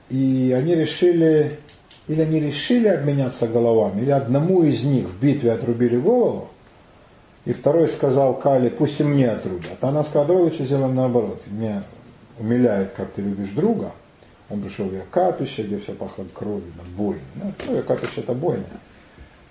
[0.10, 1.60] И они решили,
[2.08, 6.48] или они решили обменяться головами, или одному из них в битве отрубили голову,
[7.44, 9.80] и второй сказал Кали, пусть и мне отрубят.
[9.82, 11.44] А она сказала, давай лучше сделаем наоборот.
[11.48, 11.84] Меня
[12.40, 13.92] умиляет, как ты любишь друга.
[14.50, 17.20] Он пришел в ее капище, где все пахло кровью, на бойне.
[17.36, 18.64] Ну, ее капище это бойня.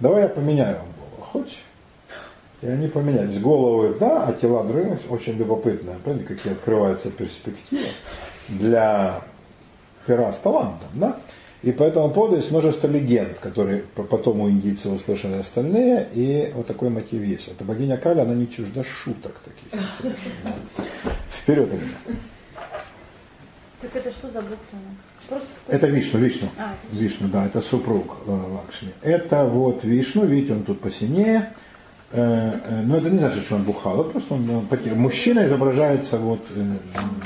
[0.01, 1.23] Давай я поменяю вам голову.
[1.33, 1.63] Хочешь?
[2.65, 3.39] И они поменялись.
[3.41, 4.99] Головы, да, а тела другие.
[5.11, 5.93] Очень любопытно.
[6.03, 7.83] Помните, какие открываются перспективы
[8.49, 9.21] для
[10.07, 11.19] пера с талантом, да?
[11.63, 16.53] И по этому поводу есть множество легенд, которые по- потом у индийцев услышали остальные, и
[16.55, 17.49] вот такой мотив есть.
[17.49, 19.81] Это богиня Кали, она не чужда шуток таких.
[21.31, 22.19] Вперед, Ирина.
[23.81, 24.59] Так это что за бог?
[25.29, 26.49] Просто Это Вишну, Вишну.
[26.59, 28.93] А, Вишну, да, это супруг э, Лакшми.
[29.03, 31.55] Это вот Вишну, видите, он тут посинее.
[32.17, 35.01] Э, э, Но это не значит, что он бухал, это просто он, э, потерян.
[35.01, 36.41] Мужчина изображается вот...
[36.55, 36.77] э,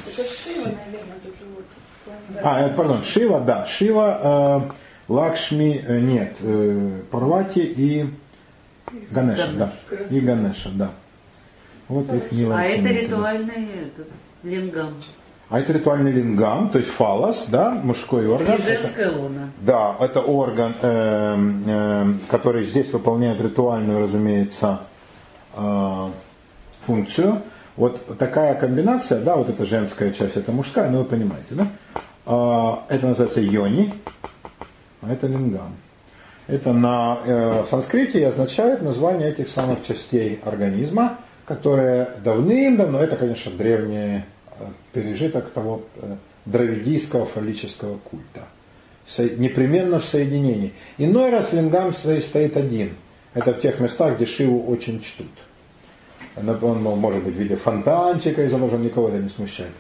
[0.07, 7.61] это Шива, наверное, тут А, пардон, Шива, да, Шива, э, Лакшми, э, нет, э, Парвати
[7.61, 8.07] и
[9.11, 9.73] Ганеша, да.
[10.09, 10.93] И Ганеша, да.
[11.89, 14.09] Вот их милая А это ритуальный этот,
[14.43, 14.95] лингам.
[15.51, 18.55] А это ритуальный лингам, то есть фалос, да, мужской И орган.
[18.55, 19.49] Это- женская луна.
[19.61, 24.81] Да, это орган, эм, эм, который здесь выполняет ритуальную, разумеется,
[25.57, 26.11] э,
[26.81, 27.41] функцию.
[27.77, 31.69] Вот такая комбинация, да, вот эта женская часть, это мужская, ну вы понимаете, да?
[32.27, 33.95] А, это называется йони,
[35.01, 35.77] а это лингам.
[36.47, 43.51] Это на э, санскрите и означает название этих самых частей организма, которые давным-давно, это, конечно,
[43.53, 44.23] древний э,
[44.93, 48.43] пережиток того э, дравидийского фаллического культа
[49.17, 50.73] непременно в соединении.
[50.99, 52.91] Иной раз лингам стоит один.
[53.35, 55.27] Это в тех местах, где Шиву очень чтут.
[56.37, 59.71] Он мол, может быть в виде фонтанчика изображен, никого это не смущает.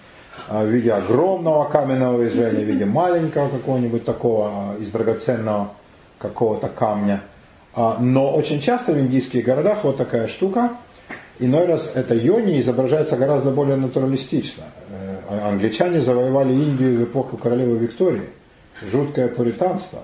[0.48, 5.72] А в виде огромного каменного изваяния, в виде маленького какого-нибудь такого а, из драгоценного
[6.18, 7.22] какого-то камня.
[7.74, 10.72] А, Но очень часто в индийских городах вот такая штука.
[11.40, 14.64] Иной раз это йони изображается гораздо более натуралистично.
[14.90, 18.28] Э, а- Англичане завоевали Индию в эпоху королевы Виктории.
[18.82, 20.00] Жуткое пуританство.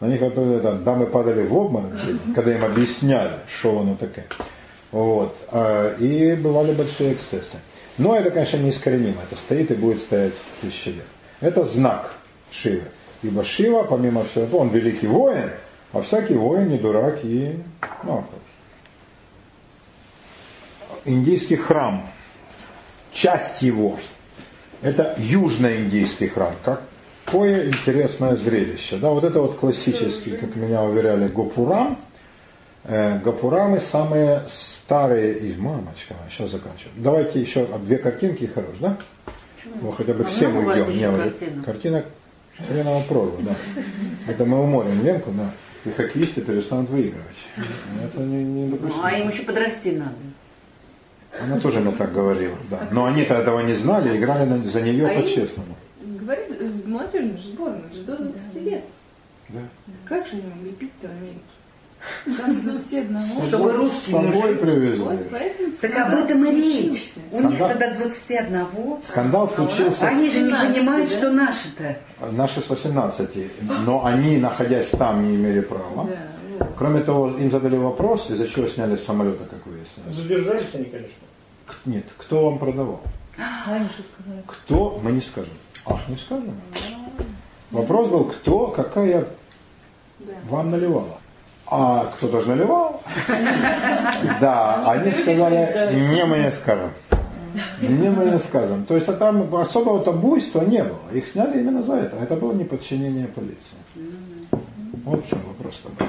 [0.00, 1.92] На них это, дамы падали в обморок,
[2.34, 4.26] когда им объясняли, что оно такое.
[4.92, 5.36] Вот.
[5.52, 7.56] А, И бывали большие эксцессы.
[7.98, 9.22] Но это, конечно, неискоренимо.
[9.30, 11.04] Это стоит и будет стоять тысячи лет.
[11.40, 12.14] Это знак
[12.50, 12.82] Шивы.
[13.22, 15.50] Ибо Шива, помимо всего, он великий воин,
[15.92, 17.58] а всякий воин не дурак и
[18.04, 18.24] ну,
[21.04, 22.06] индийский храм,
[23.12, 23.98] часть его,
[24.82, 26.54] это южноиндийский храм.
[27.24, 28.96] Какое интересное зрелище.
[28.96, 31.98] Да, вот это вот классический, как меня уверяли, Гопурам.
[32.84, 35.56] Э, Гопурамы самые старые из...
[35.58, 36.94] Мамочка, сейчас заканчиваем.
[36.96, 38.96] Давайте еще две картинки хорош, да?
[39.82, 40.90] Ну, хотя бы А всем уйдем.
[40.90, 41.64] Не, картинок?
[41.64, 42.04] Картина
[42.68, 43.54] хреново прорва, да.
[44.26, 45.50] Это мы уморим Ленку, да.
[45.84, 47.26] И хоккеисты перестанут выигрывать.
[48.02, 49.06] Это не, не Ну, допустимо.
[49.06, 50.14] а им еще подрасти надо.
[51.38, 52.80] Она тоже мне так говорила, да.
[52.90, 55.74] Но они-то этого не знали, играли за нее А по-честному.
[56.02, 58.84] Говорит, с молодежной же сборной, же до 20 лет.
[59.48, 59.60] Да.
[60.04, 61.40] Как же они могли пить-то в Америке?
[62.40, 63.20] Там с 21.
[63.20, 65.04] С Чтобы собой- русские с собой привезли.
[65.04, 67.12] Вот поэтому Так об этом и речь.
[67.30, 68.66] У них тогда 21.
[69.02, 71.16] Скандал случился Они же не 17, понимают, да?
[71.16, 71.96] что наши-то.
[72.32, 73.50] наши с 18,
[73.84, 76.06] но они, находясь там, не имели права.
[76.08, 76.16] Да.
[76.76, 80.14] Кроме того, им задали вопрос, из-за чего сняли с самолета, как выяснилось.
[80.16, 81.16] Задержались они, конечно.
[81.66, 83.00] К- Нет, кто вам продавал?
[83.38, 84.42] А они что сказали?
[84.46, 85.00] Кто?
[85.02, 85.52] Мы не скажем.
[85.86, 86.54] Ах, не скажем.
[87.70, 89.26] Вопрос был, кто, какая
[90.18, 90.32] Да.
[90.48, 91.18] вам наливала.
[91.66, 93.00] А кто-то же наливал.
[94.40, 96.90] Да, они сказали, не мы не скажем.
[97.80, 98.84] Не мы не скажем.
[98.84, 100.98] То есть а там особого-то буйства не было.
[101.12, 102.16] Их сняли именно за это.
[102.16, 103.76] Это было неподчинение полиции.
[105.04, 106.06] Вот в чем вопрос-то был.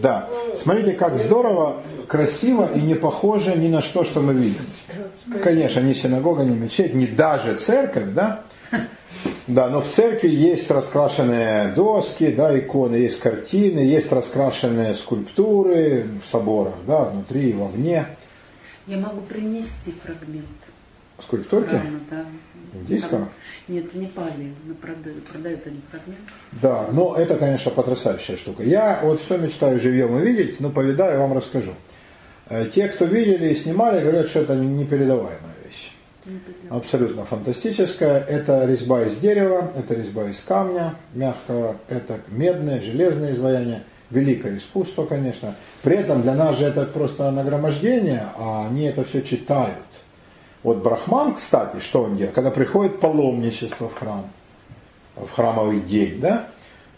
[0.00, 0.28] Да.
[0.56, 4.64] Смотрите, как здорово, красиво и не похоже ни на что, что мы видим.
[5.42, 8.42] Конечно, ни синагога, ни мечеть, ни даже церковь, да?
[9.46, 16.28] Да, но в церкви есть раскрашенные доски, да, иконы, есть картины, есть раскрашенные скульптуры в
[16.28, 18.06] соборах, да, внутри и вовне.
[18.86, 20.46] Я могу принести фрагмент
[21.20, 22.24] Скульптурки храма, да.
[22.74, 23.20] Индийского.
[23.20, 23.28] Там-
[23.68, 26.20] Нет, в Непале продают, продают они фрагмент.
[26.60, 28.62] Да, но это, конечно, потрясающая штука.
[28.62, 31.72] Я вот все мечтаю живьем увидеть, но повидаю, вам расскажу.
[32.48, 35.92] Э, Те, кто видели и снимали, говорят, что это непередаваемая вещь.
[36.70, 38.20] Абсолютно фантастическая.
[38.20, 43.82] Это резьба из дерева, это резьба из камня мягкого, это медное, железное изваяние.
[44.10, 45.54] Великое искусство, конечно.
[45.82, 49.72] При этом для нас же это просто нагромождение, а они это все читают.
[50.62, 52.34] Вот Брахман, кстати, что он делает?
[52.34, 54.24] Когда приходит паломничество в храм,
[55.16, 56.46] в храмовый день, да,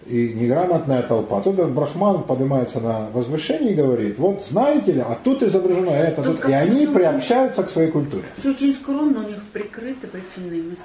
[0.07, 1.41] и неграмотная толпа.
[1.41, 6.43] Тут Брахман поднимается на возвышение и говорит, вот знаете ли, а тут изображено это, Тут
[6.43, 6.51] тут.
[6.51, 8.25] и они приобщаются к своей культуре.
[8.39, 10.85] Все очень скромно, у них прикрыты причинные места.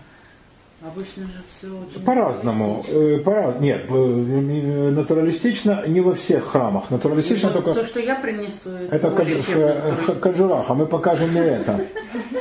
[0.81, 2.06] Обычно же все очень...
[2.06, 2.81] По-разному.
[2.88, 6.89] Э, пора- Нет, э, э, натуралистично не во всех храмах.
[6.89, 7.73] Натуралистично только...
[7.73, 11.81] То, что я принесу, Это э, х- Каджураха, мы покажем не это.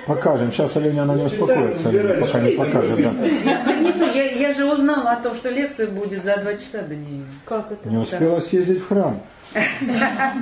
[0.06, 0.52] Покажем.
[0.52, 1.90] Сейчас Оленя на не успокоится,
[2.20, 2.96] пока не покажет.
[3.02, 3.10] Да.
[3.26, 6.94] Я принесу, я, я же узнала о том, что лекция будет за два часа до
[6.94, 7.24] нее.
[7.44, 7.88] Как это?
[7.88, 9.20] Не успела съездить в храм.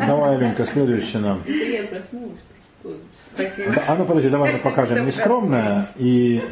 [0.07, 1.41] Давай, Оленька, следующий нам.
[1.47, 2.41] Это я проснулась.
[3.35, 3.75] Спасибо.
[3.89, 6.43] А ну подожди, давай мы покажем нескромное и...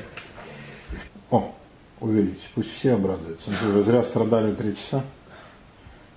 [1.31, 1.53] О,
[2.01, 3.51] увеличь, пусть все обрадуются.
[3.63, 5.03] Вы зря страдали три часа.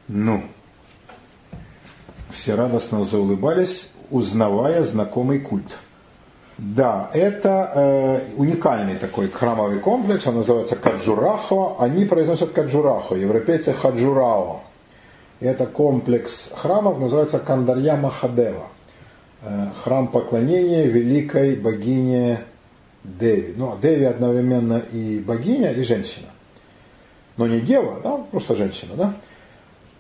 [0.07, 0.43] Ну,
[2.29, 5.77] все радостно заулыбались, узнавая знакомый культ.
[6.57, 11.75] Да, это э, уникальный такой храмовый комплекс, он называется Каджурахо.
[11.79, 14.61] Они произносят Каджурахо, европейцы Хаджурао.
[15.39, 18.67] Это комплекс храмов, называется Кандарья Махадева.
[19.43, 22.39] Э, храм поклонения великой богине
[23.19, 23.53] Деви.
[23.55, 26.27] Ну, а Деви одновременно и богиня, и женщина.
[27.37, 29.13] Но не дева, да, просто женщина, да.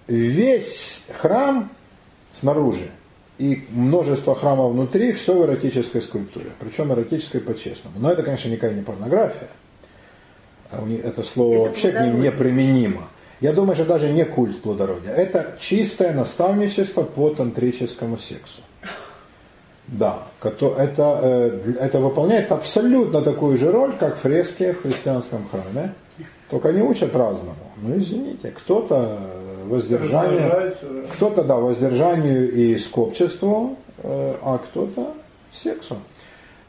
[0.07, 1.69] Весь храм
[2.33, 2.89] снаружи
[3.37, 6.47] и множество храмов внутри, все в эротической скульптуре.
[6.59, 7.97] Причем эротической по-честному.
[7.99, 9.49] Но это, конечно, никакая не порнография.
[10.71, 12.31] А Это слово Это вообще к ним не плодородие.
[12.31, 13.03] применимо.
[13.39, 15.13] Я думаю, что даже не культ плодородия.
[15.13, 18.61] Это чистое наставничество по тантрическому сексу.
[19.87, 25.93] Да, это, э, это выполняет абсолютно такую же роль, как фрески в христианском храме.
[26.49, 27.55] Только не учат разному.
[27.81, 29.17] Ну, извините, кто-то
[29.67, 31.05] да.
[31.15, 35.13] кто-то, да, воздержанию и скопчеству, э, а кто-то
[35.53, 35.97] сексу.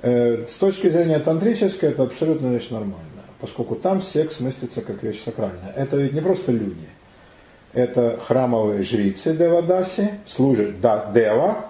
[0.02, 2.98] Э, С точки зрения тантрической это абсолютно вещь нормальная,
[3.40, 5.72] поскольку там секс мыслится как вещь сакральная.
[5.76, 6.88] Это ведь не просто люди.
[7.72, 11.66] Это храмовые жрицы Девадаси, служат да, Дева,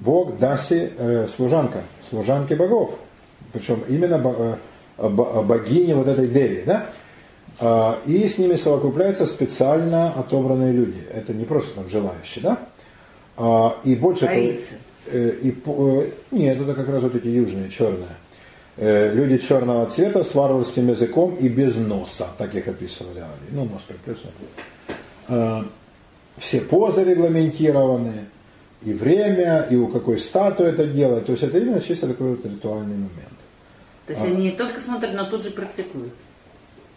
[0.00, 2.94] Бог Даси, э, служанка, служанки богов.
[3.52, 4.58] Причем именно бо-
[4.98, 6.86] э, бо- богини вот этой Деви, да?
[7.58, 10.98] А, И с ними совокупляются специально отобранные люди.
[11.14, 12.58] Это не просто там желающие, да?
[13.38, 14.26] А, И больше
[15.06, 18.08] э, и, э, нет, это как раз вот эти южные, черные.
[18.76, 23.24] Э, Люди черного цвета с варварским языком и без носа, так их описывали.
[23.52, 24.34] Ну, нос приплюснут.
[25.28, 25.62] Э,
[26.36, 28.12] Все позы регламентированы,
[28.82, 31.26] и время, и у какой статуи это делать.
[31.26, 33.36] То есть это именно чисто такой вот ритуальный момент.
[34.06, 36.12] То есть они не только смотрят, но тут же практикуют.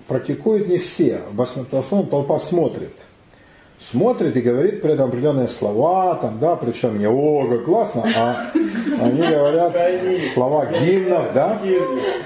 [0.08, 2.94] Практикуют не все, в основном толпа смотрит.
[3.80, 8.48] Смотрит и говорит при этом определенные слова, там, да, причем не «О, как классно», а
[9.02, 9.74] они говорят
[10.34, 11.62] слова гимнов, да,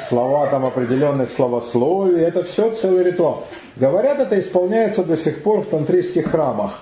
[0.09, 3.45] слова там определенных словословий, это все целый ритуал.
[3.75, 6.81] Говорят, это исполняется до сих пор в тантрийских храмах.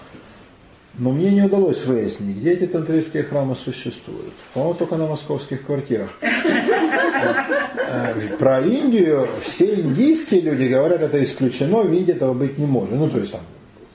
[0.97, 4.33] Но мне не удалось выяснить, где эти тантрийские храмы существуют.
[4.53, 6.09] По-моему, только на московских квартирах.
[6.21, 12.93] Э, Про Индию все индийские люди говорят, это исключено, в Индии этого быть не может.
[12.93, 13.41] Ну, то есть там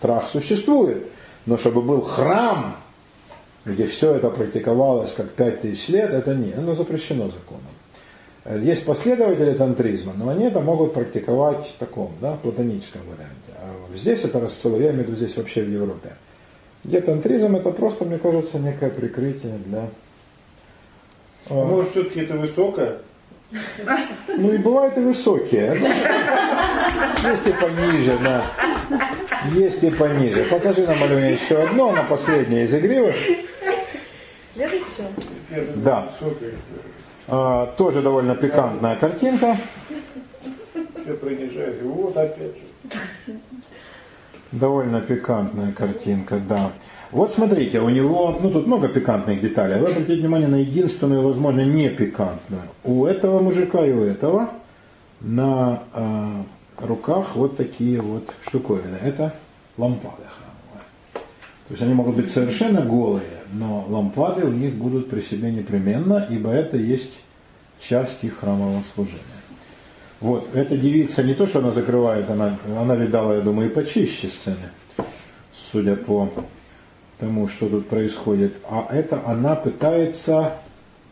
[0.01, 1.07] трах существует,
[1.45, 2.77] но чтобы был храм,
[3.67, 7.73] где все это практиковалось как пять тысяч лет, это нет, оно запрещено законом.
[8.45, 13.53] Э, Есть последователи тантризма, но они это могут практиковать в таком, да, платоническом варианте.
[13.59, 16.13] А здесь это расцело, я имею в виду здесь вообще в Европе.
[16.87, 19.89] Где тантризм это просто, мне кажется, некое прикрытие для...
[21.51, 22.99] А э, Может, все-таки это высокое?
[24.29, 25.75] Ну и бывают и высокие.
[27.25, 28.45] Есть и пониже, да.
[29.53, 30.45] Есть и пониже.
[30.45, 33.17] Покажи нам, Алене, еще одно, на последнее из игривых.
[34.55, 35.09] Следующее.
[35.75, 36.13] Да.
[36.21, 36.53] Высокое.
[37.27, 39.57] А, тоже довольно пикантная картинка.
[41.03, 41.83] Все принижает.
[41.83, 43.33] Вот опять же.
[44.53, 46.73] Довольно пикантная картинка, да.
[47.11, 49.79] Вот смотрите, у него, ну тут много пикантных деталей.
[49.79, 52.63] Вы обратите внимание на единственную, возможно, не пикантную.
[52.85, 54.51] У этого мужика и у этого
[55.21, 56.43] на э,
[56.79, 58.97] руках вот такие вот штуковины.
[59.03, 59.35] Это
[59.77, 60.87] лампады храмовые.
[61.69, 66.27] То есть они могут быть совершенно голые, но лампады у них будут при себе непременно,
[66.31, 67.21] ибо это есть
[67.81, 69.21] часть их храмового служения.
[70.21, 74.29] Вот, эта девица не то, что она закрывает, она, она видала, я думаю, и почище
[74.29, 74.71] сцены,
[75.53, 76.31] судя по
[77.19, 78.55] тому, что тут происходит.
[78.69, 80.55] А это она пытается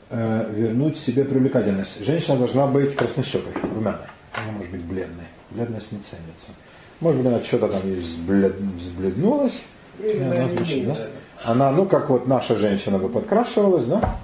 [0.09, 2.05] э, вернуть себе привлекательность.
[2.05, 4.09] Женщина должна быть краснощекой, румяной.
[4.33, 5.27] Она может быть бледной.
[5.51, 6.53] Бледность не ценится.
[7.01, 8.57] Может быть, она что-то там взблед...
[8.57, 9.55] взбледнулась.
[9.99, 10.97] и она, звучит, да?
[11.45, 14.17] она, ну, как вот наша женщина бы подкрашивалась, да?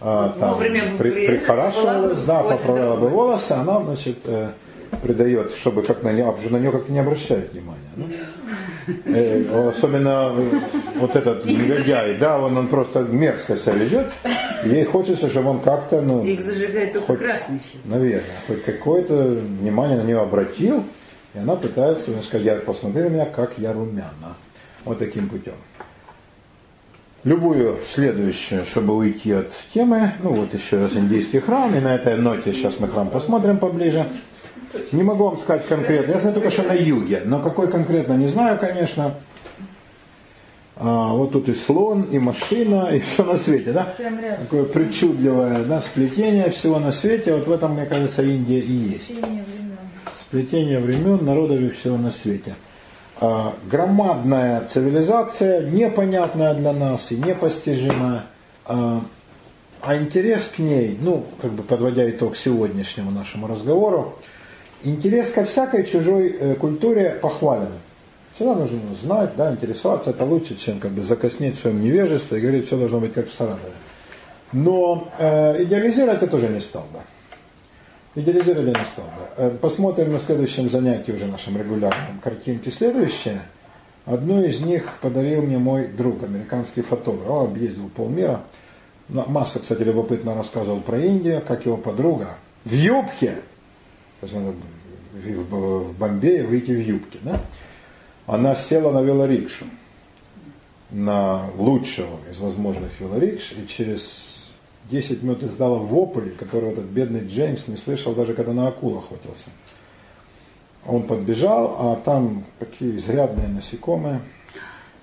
[0.00, 4.48] А, там, при, при- прихорашивалась, да, поправляла бы волосы, она, значит, э,
[5.02, 7.78] придает, чтобы как на нее, а на нее как-то не обращают внимания.
[7.96, 8.04] да?
[9.06, 10.60] Э, особенно э,
[10.98, 14.06] вот этот негодяй, да, он, он просто мерзко себя ведет.
[14.64, 17.76] Ей хочется, чтобы он как-то, ну, Их зажигает только Хоть- краснощи.
[17.84, 20.82] наверное, хоть какое-то внимание на нее обратил,
[21.34, 24.34] и она пытается, значит, сказать, я посмотри на меня, как я румяна.
[24.84, 25.54] Вот таким путем.
[27.22, 32.16] Любую следующую, чтобы уйти от темы, ну вот еще раз индийский храм, и на этой
[32.16, 34.08] ноте сейчас мы храм посмотрим поближе.
[34.92, 38.26] Не могу вам сказать конкретно, я знаю только, что на юге, но какой конкретно не
[38.26, 39.16] знаю, конечно.
[40.76, 43.92] А, вот тут и слон, и машина, и все на свете, да?
[44.40, 47.34] Такое причудливое да, сплетение всего на свете.
[47.34, 49.12] Вот в этом, мне кажется, Индия и есть.
[50.14, 52.54] Сплетение времен, народов и всего на свете.
[53.20, 58.24] А, Громадная цивилизация, непонятная для нас и непостижимая.
[58.66, 59.02] А
[59.82, 64.18] а интерес к ней, ну, как бы подводя итог сегодняшнему нашему разговору,
[64.84, 67.72] интерес ко всякой чужой э, культуре похвален.
[68.34, 72.40] Всегда нужно знать, да, интересоваться, это лучше, чем как бы закоснеть в своем невежестве и
[72.40, 73.72] говорить, все должно быть как в Саратове.
[74.52, 76.98] Но э, идеализировать я тоже не стал бы.
[76.98, 77.19] Идеализировать
[78.14, 78.74] я не.
[79.36, 83.40] Э, Посмотрим на следующем занятии уже нашем регулярном картинки следующие.
[84.04, 87.28] Одну из них подарил мне мой друг, американский фотограф.
[87.28, 88.42] Он объездил полмира.
[89.08, 93.36] Масса, кстати, любопытно рассказывал про Индию, как его подруга в юбке,
[94.20, 94.54] то есть надо
[95.12, 97.40] в Бомбее выйти в юбке, да?
[98.26, 99.64] Она села на велорикшу,
[100.90, 104.29] на лучшего из возможных велорикш, и через
[104.90, 109.50] 10 минут издала вопль, который этот бедный Джеймс не слышал даже когда на акул охотился.
[110.86, 114.20] Он подбежал, а там такие изрядные насекомые,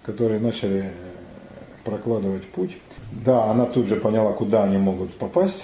[0.04, 0.90] которые начали э,
[1.84, 2.78] прокладывать путь.
[3.12, 5.64] Да, она тут же поняла, куда они могут попасть.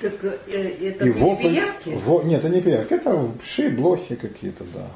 [0.00, 1.42] Так э, это И вопль...
[1.48, 1.90] пиявки?
[2.04, 4.88] во- Нет, это не пиявки, это вши, блохи какие-то, да.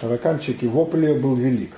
[0.00, 1.72] Тараканчики, вопль ее был велик.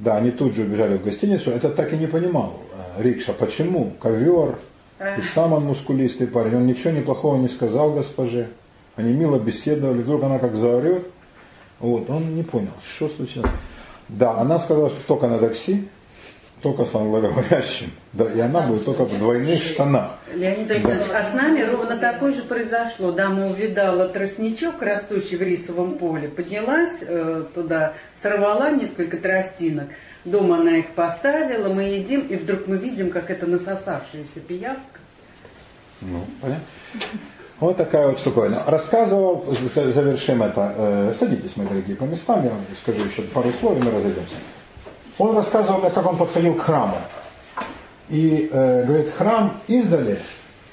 [0.00, 1.50] Да, они тут же убежали в гостиницу.
[1.50, 2.58] Это так и не понимал
[2.98, 3.32] э, Рикша.
[3.32, 3.92] Почему?
[4.00, 4.58] Ковер.
[5.00, 6.56] И сам он мускулистый парень.
[6.56, 8.48] Он ничего неплохого не сказал госпоже.
[8.96, 10.02] Они мило беседовали.
[10.02, 11.06] Вдруг она как заорет.
[11.78, 13.50] Вот, он не понял, что случилось.
[14.08, 15.88] Да, она сказала, что только на такси,
[16.60, 17.90] только с англоговорящим.
[18.12, 20.18] Да, и она будет только в двойных штанах.
[20.34, 23.12] Леонид Александрович, а с нами ровно такое же произошло.
[23.12, 29.88] Дама увидала тростничок, растущий в рисовом поле, поднялась э, туда, сорвала несколько тростинок.
[30.24, 35.00] Дома она их поставила, мы едим, и вдруг мы видим, как это насосавшаяся пиявка.
[36.02, 36.64] Ну, понятно.
[37.58, 38.62] Вот такая вот штуковина.
[38.66, 40.74] Рассказывал, за- завершим это.
[40.76, 44.34] Э, Садитесь, мои дорогие, по местам, я вам скажу еще пару слов, и мы разойдемся.
[45.18, 46.96] Он рассказывал мне, как он подходил к храму.
[48.08, 50.18] И э, говорит, храм издали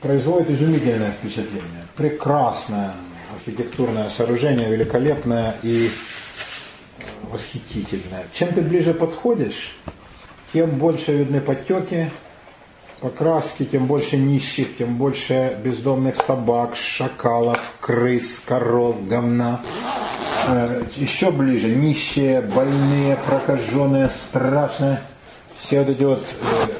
[0.01, 1.85] производит изумительное впечатление.
[1.95, 2.93] Прекрасное
[3.35, 5.89] архитектурное сооружение, великолепное и
[7.31, 8.25] восхитительное.
[8.33, 9.77] Чем ты ближе подходишь,
[10.53, 12.11] тем больше видны подтеки,
[12.99, 19.61] покраски, тем больше нищих, тем больше бездомных собак, шакалов, крыс, коров, говна.
[20.47, 25.01] Э, Еще ближе нищие, больные, прокаженные, страшные.
[25.57, 26.71] Все вот эти вот э,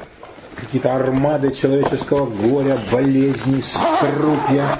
[0.56, 4.78] какие-то армады человеческого горя, болезней, струпья,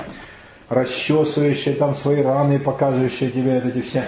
[0.69, 4.05] расчесывающие там свои раны, показывающие тебе вот эти все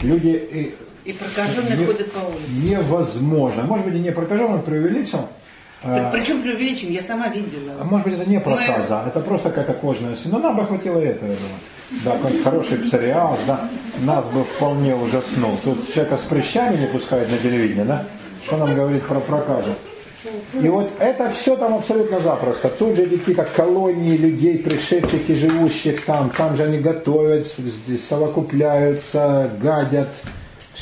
[0.00, 0.48] люди.
[0.50, 0.74] И
[1.04, 2.50] И прокаженные Не- ходят по улице.
[2.64, 3.62] невозможно.
[3.64, 5.26] Может быть, и не прокажен, он преувеличил.
[5.82, 7.74] Так причем преувеличен, я сама видела.
[7.80, 10.98] А Может быть, это не проказа, это просто какая-то кожная син- Ну, нам бы хватило
[11.00, 12.04] этого, я думаю.
[12.04, 13.68] Да, какой-нибудь хороший псориаз, да,
[14.02, 15.58] нас бы вполне ужаснул.
[15.64, 18.04] Тут человека с прыщами не пускают на телевидение, да?
[18.44, 19.74] Что нам говорит про проказу?
[20.62, 22.68] И вот это все там абсолютно запросто.
[22.68, 26.30] Тут же какие-то колонии людей, пришедших и живущих там.
[26.30, 30.08] Там же они готовят, здесь совокупляются, гадят.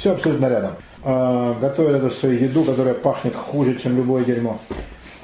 [0.00, 0.76] Все абсолютно рядом.
[1.04, 4.58] А, готовят эту свою еду, которая пахнет хуже, чем любое дерьмо.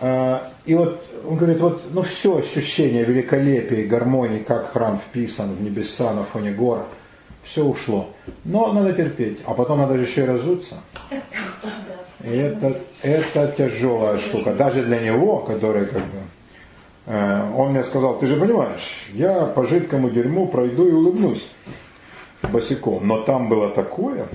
[0.02, 5.54] А, И вот он говорит, вот, ну все ощущение великолепия и гармонии, как храм вписан
[5.54, 6.84] в небеса на фоне гор,
[7.42, 8.10] все ушло.
[8.44, 10.74] Но надо терпеть, а потом надо еще и разуться.
[12.22, 16.18] Это, это тяжелая штука, даже для него, который как бы,
[17.06, 21.48] э, он мне сказал, ты же понимаешь, я по жидкому дерьму пройду и улыбнусь
[22.48, 24.26] босиком, но там было такое,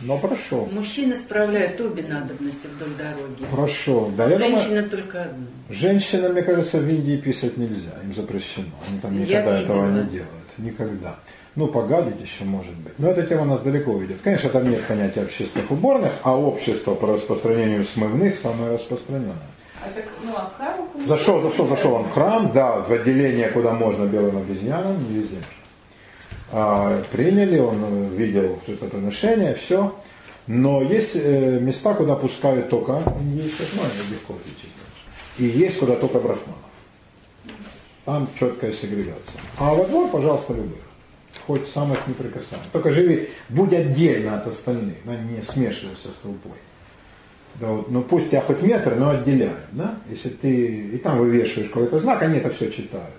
[0.00, 0.66] но прошел.
[0.70, 3.44] Мужчины справляют обе надобности вдоль дороги.
[3.50, 4.28] Прошел, да.
[4.28, 5.46] Я Женщина думаю, только одну.
[5.70, 8.66] женщинам, мне кажется, в Индии писать нельзя, им запрещено.
[8.88, 10.02] Они там Я никогда этого видела.
[10.04, 10.28] не делают.
[10.58, 11.16] Никогда.
[11.56, 12.92] Ну, погадить еще может быть.
[12.98, 14.18] Но эта тема нас далеко уйдет.
[14.22, 19.34] Конечно, там нет понятия общественных уборных, а общество по распространению смывных самое распространенное.
[19.80, 23.48] А так, ну, а в них- Зашел, зашел, зашел он в храм, да, в отделение,
[23.48, 25.36] куда можно белым обезьянам, не везде.
[26.50, 29.94] А, приняли, он видел это приношение, все.
[30.46, 34.72] Но есть э, места, куда пускают только индийцев, ну, легко отличить.
[35.38, 36.56] И есть, куда только брахманов.
[38.06, 39.40] Там четкая сегрегация.
[39.58, 40.78] А во двор, пожалуйста, любых.
[41.46, 42.66] Хоть самых неприкасаемых.
[42.72, 46.56] Только живи, будь отдельно от остальных, да, не смешивайся с толпой.
[47.56, 49.98] Да, вот, ну пусть тебя хоть метр, но отделяют, да?
[50.08, 50.48] Если ты
[50.94, 53.14] и там вывешиваешь какой-то знак, они это все читают.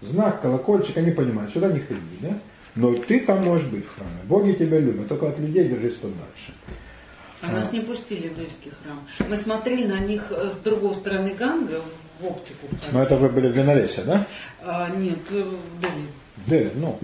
[0.00, 2.38] Знак, колокольчик, они понимают, сюда не ходи, да?
[2.76, 4.18] Но ты там можешь быть в храме.
[4.24, 6.52] Боги тебя любят, только от людей держись подальше.
[7.40, 9.00] А нас не пустили в индуйский храм.
[9.28, 11.80] Мы смотрели на них э, с другой стороны Ганга
[12.20, 12.66] в оптику.
[12.92, 14.26] Но это вы были в Винолесе, да?
[14.62, 16.64] А, нет, э, в Дели.
[16.64, 16.98] Да, ну,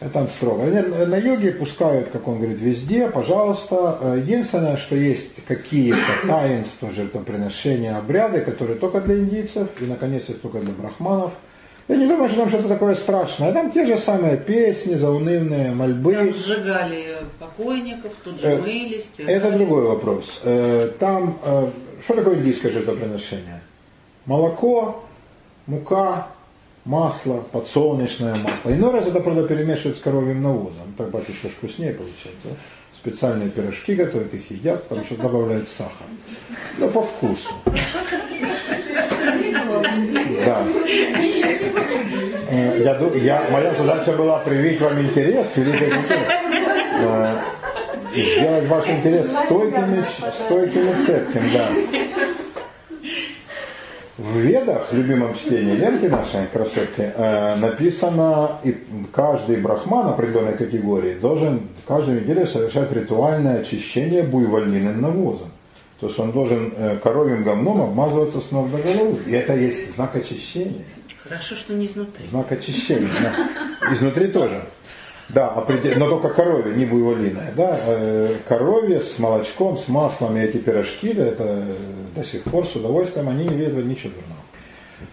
[0.00, 0.64] это там строго.
[0.64, 3.98] На юге пускают, как он говорит, везде, пожалуйста.
[4.00, 10.42] Э, Единственное, что есть какие-то таинства, жертвоприношения, обряды, которые только для индийцев, и, наконец, есть
[10.42, 11.32] только для брахманов.
[11.86, 13.52] Я не думаю, что там что-то такое страшное.
[13.52, 16.14] Там те же самые песни, заунывные мольбы.
[16.14, 19.04] Там сжигали покойников, тут же Э, мылись.
[19.18, 20.40] Это другой вопрос.
[20.44, 21.70] Э, Там, э,
[22.02, 23.60] что такое индийское жертвоприношение?
[24.24, 25.04] Молоко,
[25.66, 26.28] мука,
[26.86, 28.70] масло, подсолнечное масло.
[28.72, 30.94] Иной раз это, правда, перемешивают с коровьим навозом.
[30.96, 32.48] Так бать еще вкуснее получается.
[32.96, 36.06] Специальные пирожки готовят, их едят, там еще добавляют сахар.
[36.78, 37.50] Ну, по вкусу.
[40.44, 40.64] Да.
[42.50, 46.20] Э, Я, я, моя задача была привить вам интерес к великой культуре.
[47.00, 47.36] Э,
[48.14, 51.68] сделать ваш интерес стойким, и цепким, да.
[54.16, 58.76] В Ведах, любимом чтении Ленки нашей красотки, э, написано, и
[59.12, 65.50] каждый брахман определенной категории должен каждую неделю совершать ритуальное очищение буйволиным навозом.
[66.04, 69.16] То есть он должен э, коровьим говном обмазываться с ног до головы.
[69.26, 70.84] И это есть знак очищения.
[71.22, 72.26] Хорошо, что не изнутри.
[72.26, 73.08] Знак очищения.
[73.90, 74.62] Изнутри тоже.
[75.30, 77.54] Да, определ- но только коровье, не буйволиное.
[77.56, 77.80] Да?
[77.86, 81.62] Э, Коровье с молочком, с маслом и эти пирожки, да, это э,
[82.14, 84.12] до сих пор с удовольствием, они не ведут ничего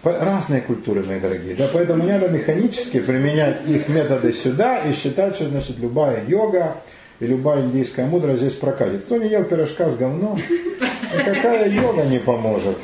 [0.02, 0.22] дурного.
[0.26, 1.54] Разные культуры, мои дорогие.
[1.54, 6.76] Да, поэтому не надо механически применять их методы сюда и считать, что значит, любая йога
[7.22, 9.04] и любая индийская мудрость здесь прокатит.
[9.04, 10.40] Кто не ел пирожка с говном,
[11.16, 12.76] никакая йога не поможет.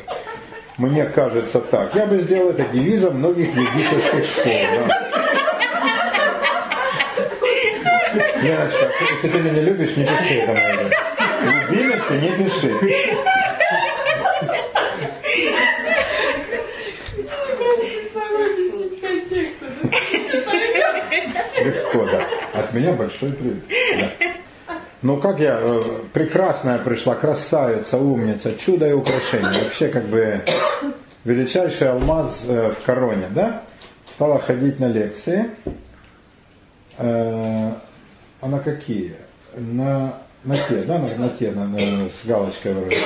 [0.76, 1.92] Мне кажется так.
[1.96, 4.52] Я бы сделал это девизом многих йогических школ.
[4.86, 5.08] Да.
[8.40, 11.50] Леночка, ты- если ты меня любишь, не пиши это мне.
[11.68, 12.72] Любимец не пиши.
[21.64, 22.37] Легко, да.
[22.58, 23.58] От меня большой привет.
[24.68, 24.78] Да.
[25.02, 25.80] Ну как я, э,
[26.12, 29.62] прекрасная пришла, красавица, умница, чудо и украшение.
[29.62, 30.40] Вообще как бы
[31.24, 33.62] величайший алмаз э, в короне, да?
[34.06, 35.46] Стала ходить на лекции.
[36.98, 37.70] Э,
[38.40, 39.14] А на какие?
[39.56, 40.14] На,
[40.44, 42.96] на те, да, на, на те, на- на- с галочкой вроде.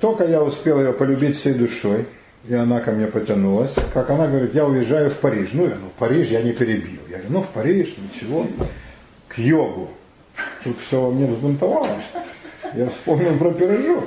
[0.00, 2.06] Только я успел ее полюбить всей душой,
[2.44, 3.74] и она ко мне потянулась.
[3.92, 5.50] Как она говорит, я уезжаю в Париж.
[5.52, 7.00] Ну, я, ну, в Париж я не перебил.
[7.08, 8.46] Я говорю, ну, в Париж, ничего.
[9.28, 9.90] К йогу.
[10.64, 11.90] Тут все во мне взбунтовалось.
[12.74, 14.04] Я вспомнил про пирожок.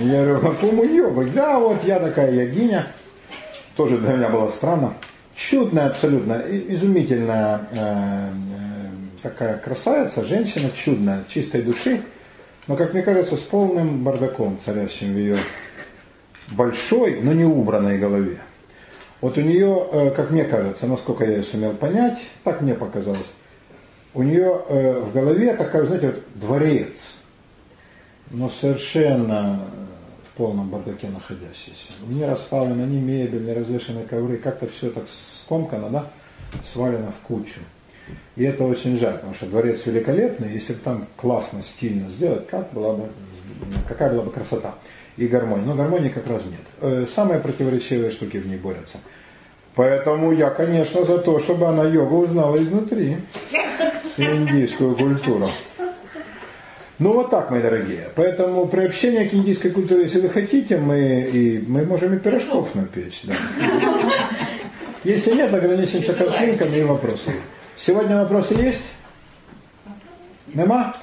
[0.00, 1.24] Я говорю, какому йогу?
[1.34, 2.86] Да, вот я такая йогиня.
[3.76, 4.94] Тоже для меня было странно.
[5.34, 8.30] Чудная абсолютно, изумительная э, э,
[9.20, 12.02] такая красавица, женщина чудная, чистой души,
[12.68, 15.38] но, как мне кажется, с полным бардаком, царящим в ее
[16.48, 18.38] большой, но не убранной голове.
[19.20, 23.30] Вот у нее, э, как мне кажется, насколько я ее сумел понять, так мне показалось,
[24.12, 27.16] у нее э, в голове такая, знаете, вот дворец,
[28.30, 29.60] но совершенно
[30.28, 31.92] в полном бардаке находящийся.
[32.06, 36.10] Не расставлена ни мебель, не развешаны ковры, как-то все так скомкано, да,
[36.64, 37.60] свалено в кучу.
[38.36, 42.72] И это очень жаль, потому что дворец великолепный, если бы там классно, стильно сделать, как
[42.72, 43.08] была бы,
[43.88, 44.74] какая была бы красота
[45.16, 45.64] и гармония.
[45.64, 46.60] Но гармонии как раз нет.
[46.80, 48.98] Э, Самые противоречивые штуки в ней борются.
[49.74, 53.16] Поэтому я, конечно, за то, чтобы она йогу узнала изнутри.
[54.16, 55.50] Индийскую культуру.
[57.00, 58.08] Ну вот так, мои дорогие.
[58.14, 63.22] Поэтому приобщение к индийской культуре, если вы хотите, мы, и, мы можем и пирожков напечь.
[63.24, 63.34] Да.
[65.02, 67.40] Если нет, ограничимся картинками и вопросами.
[67.76, 68.84] Сегодня вопросы есть?
[70.54, 70.94] Нема?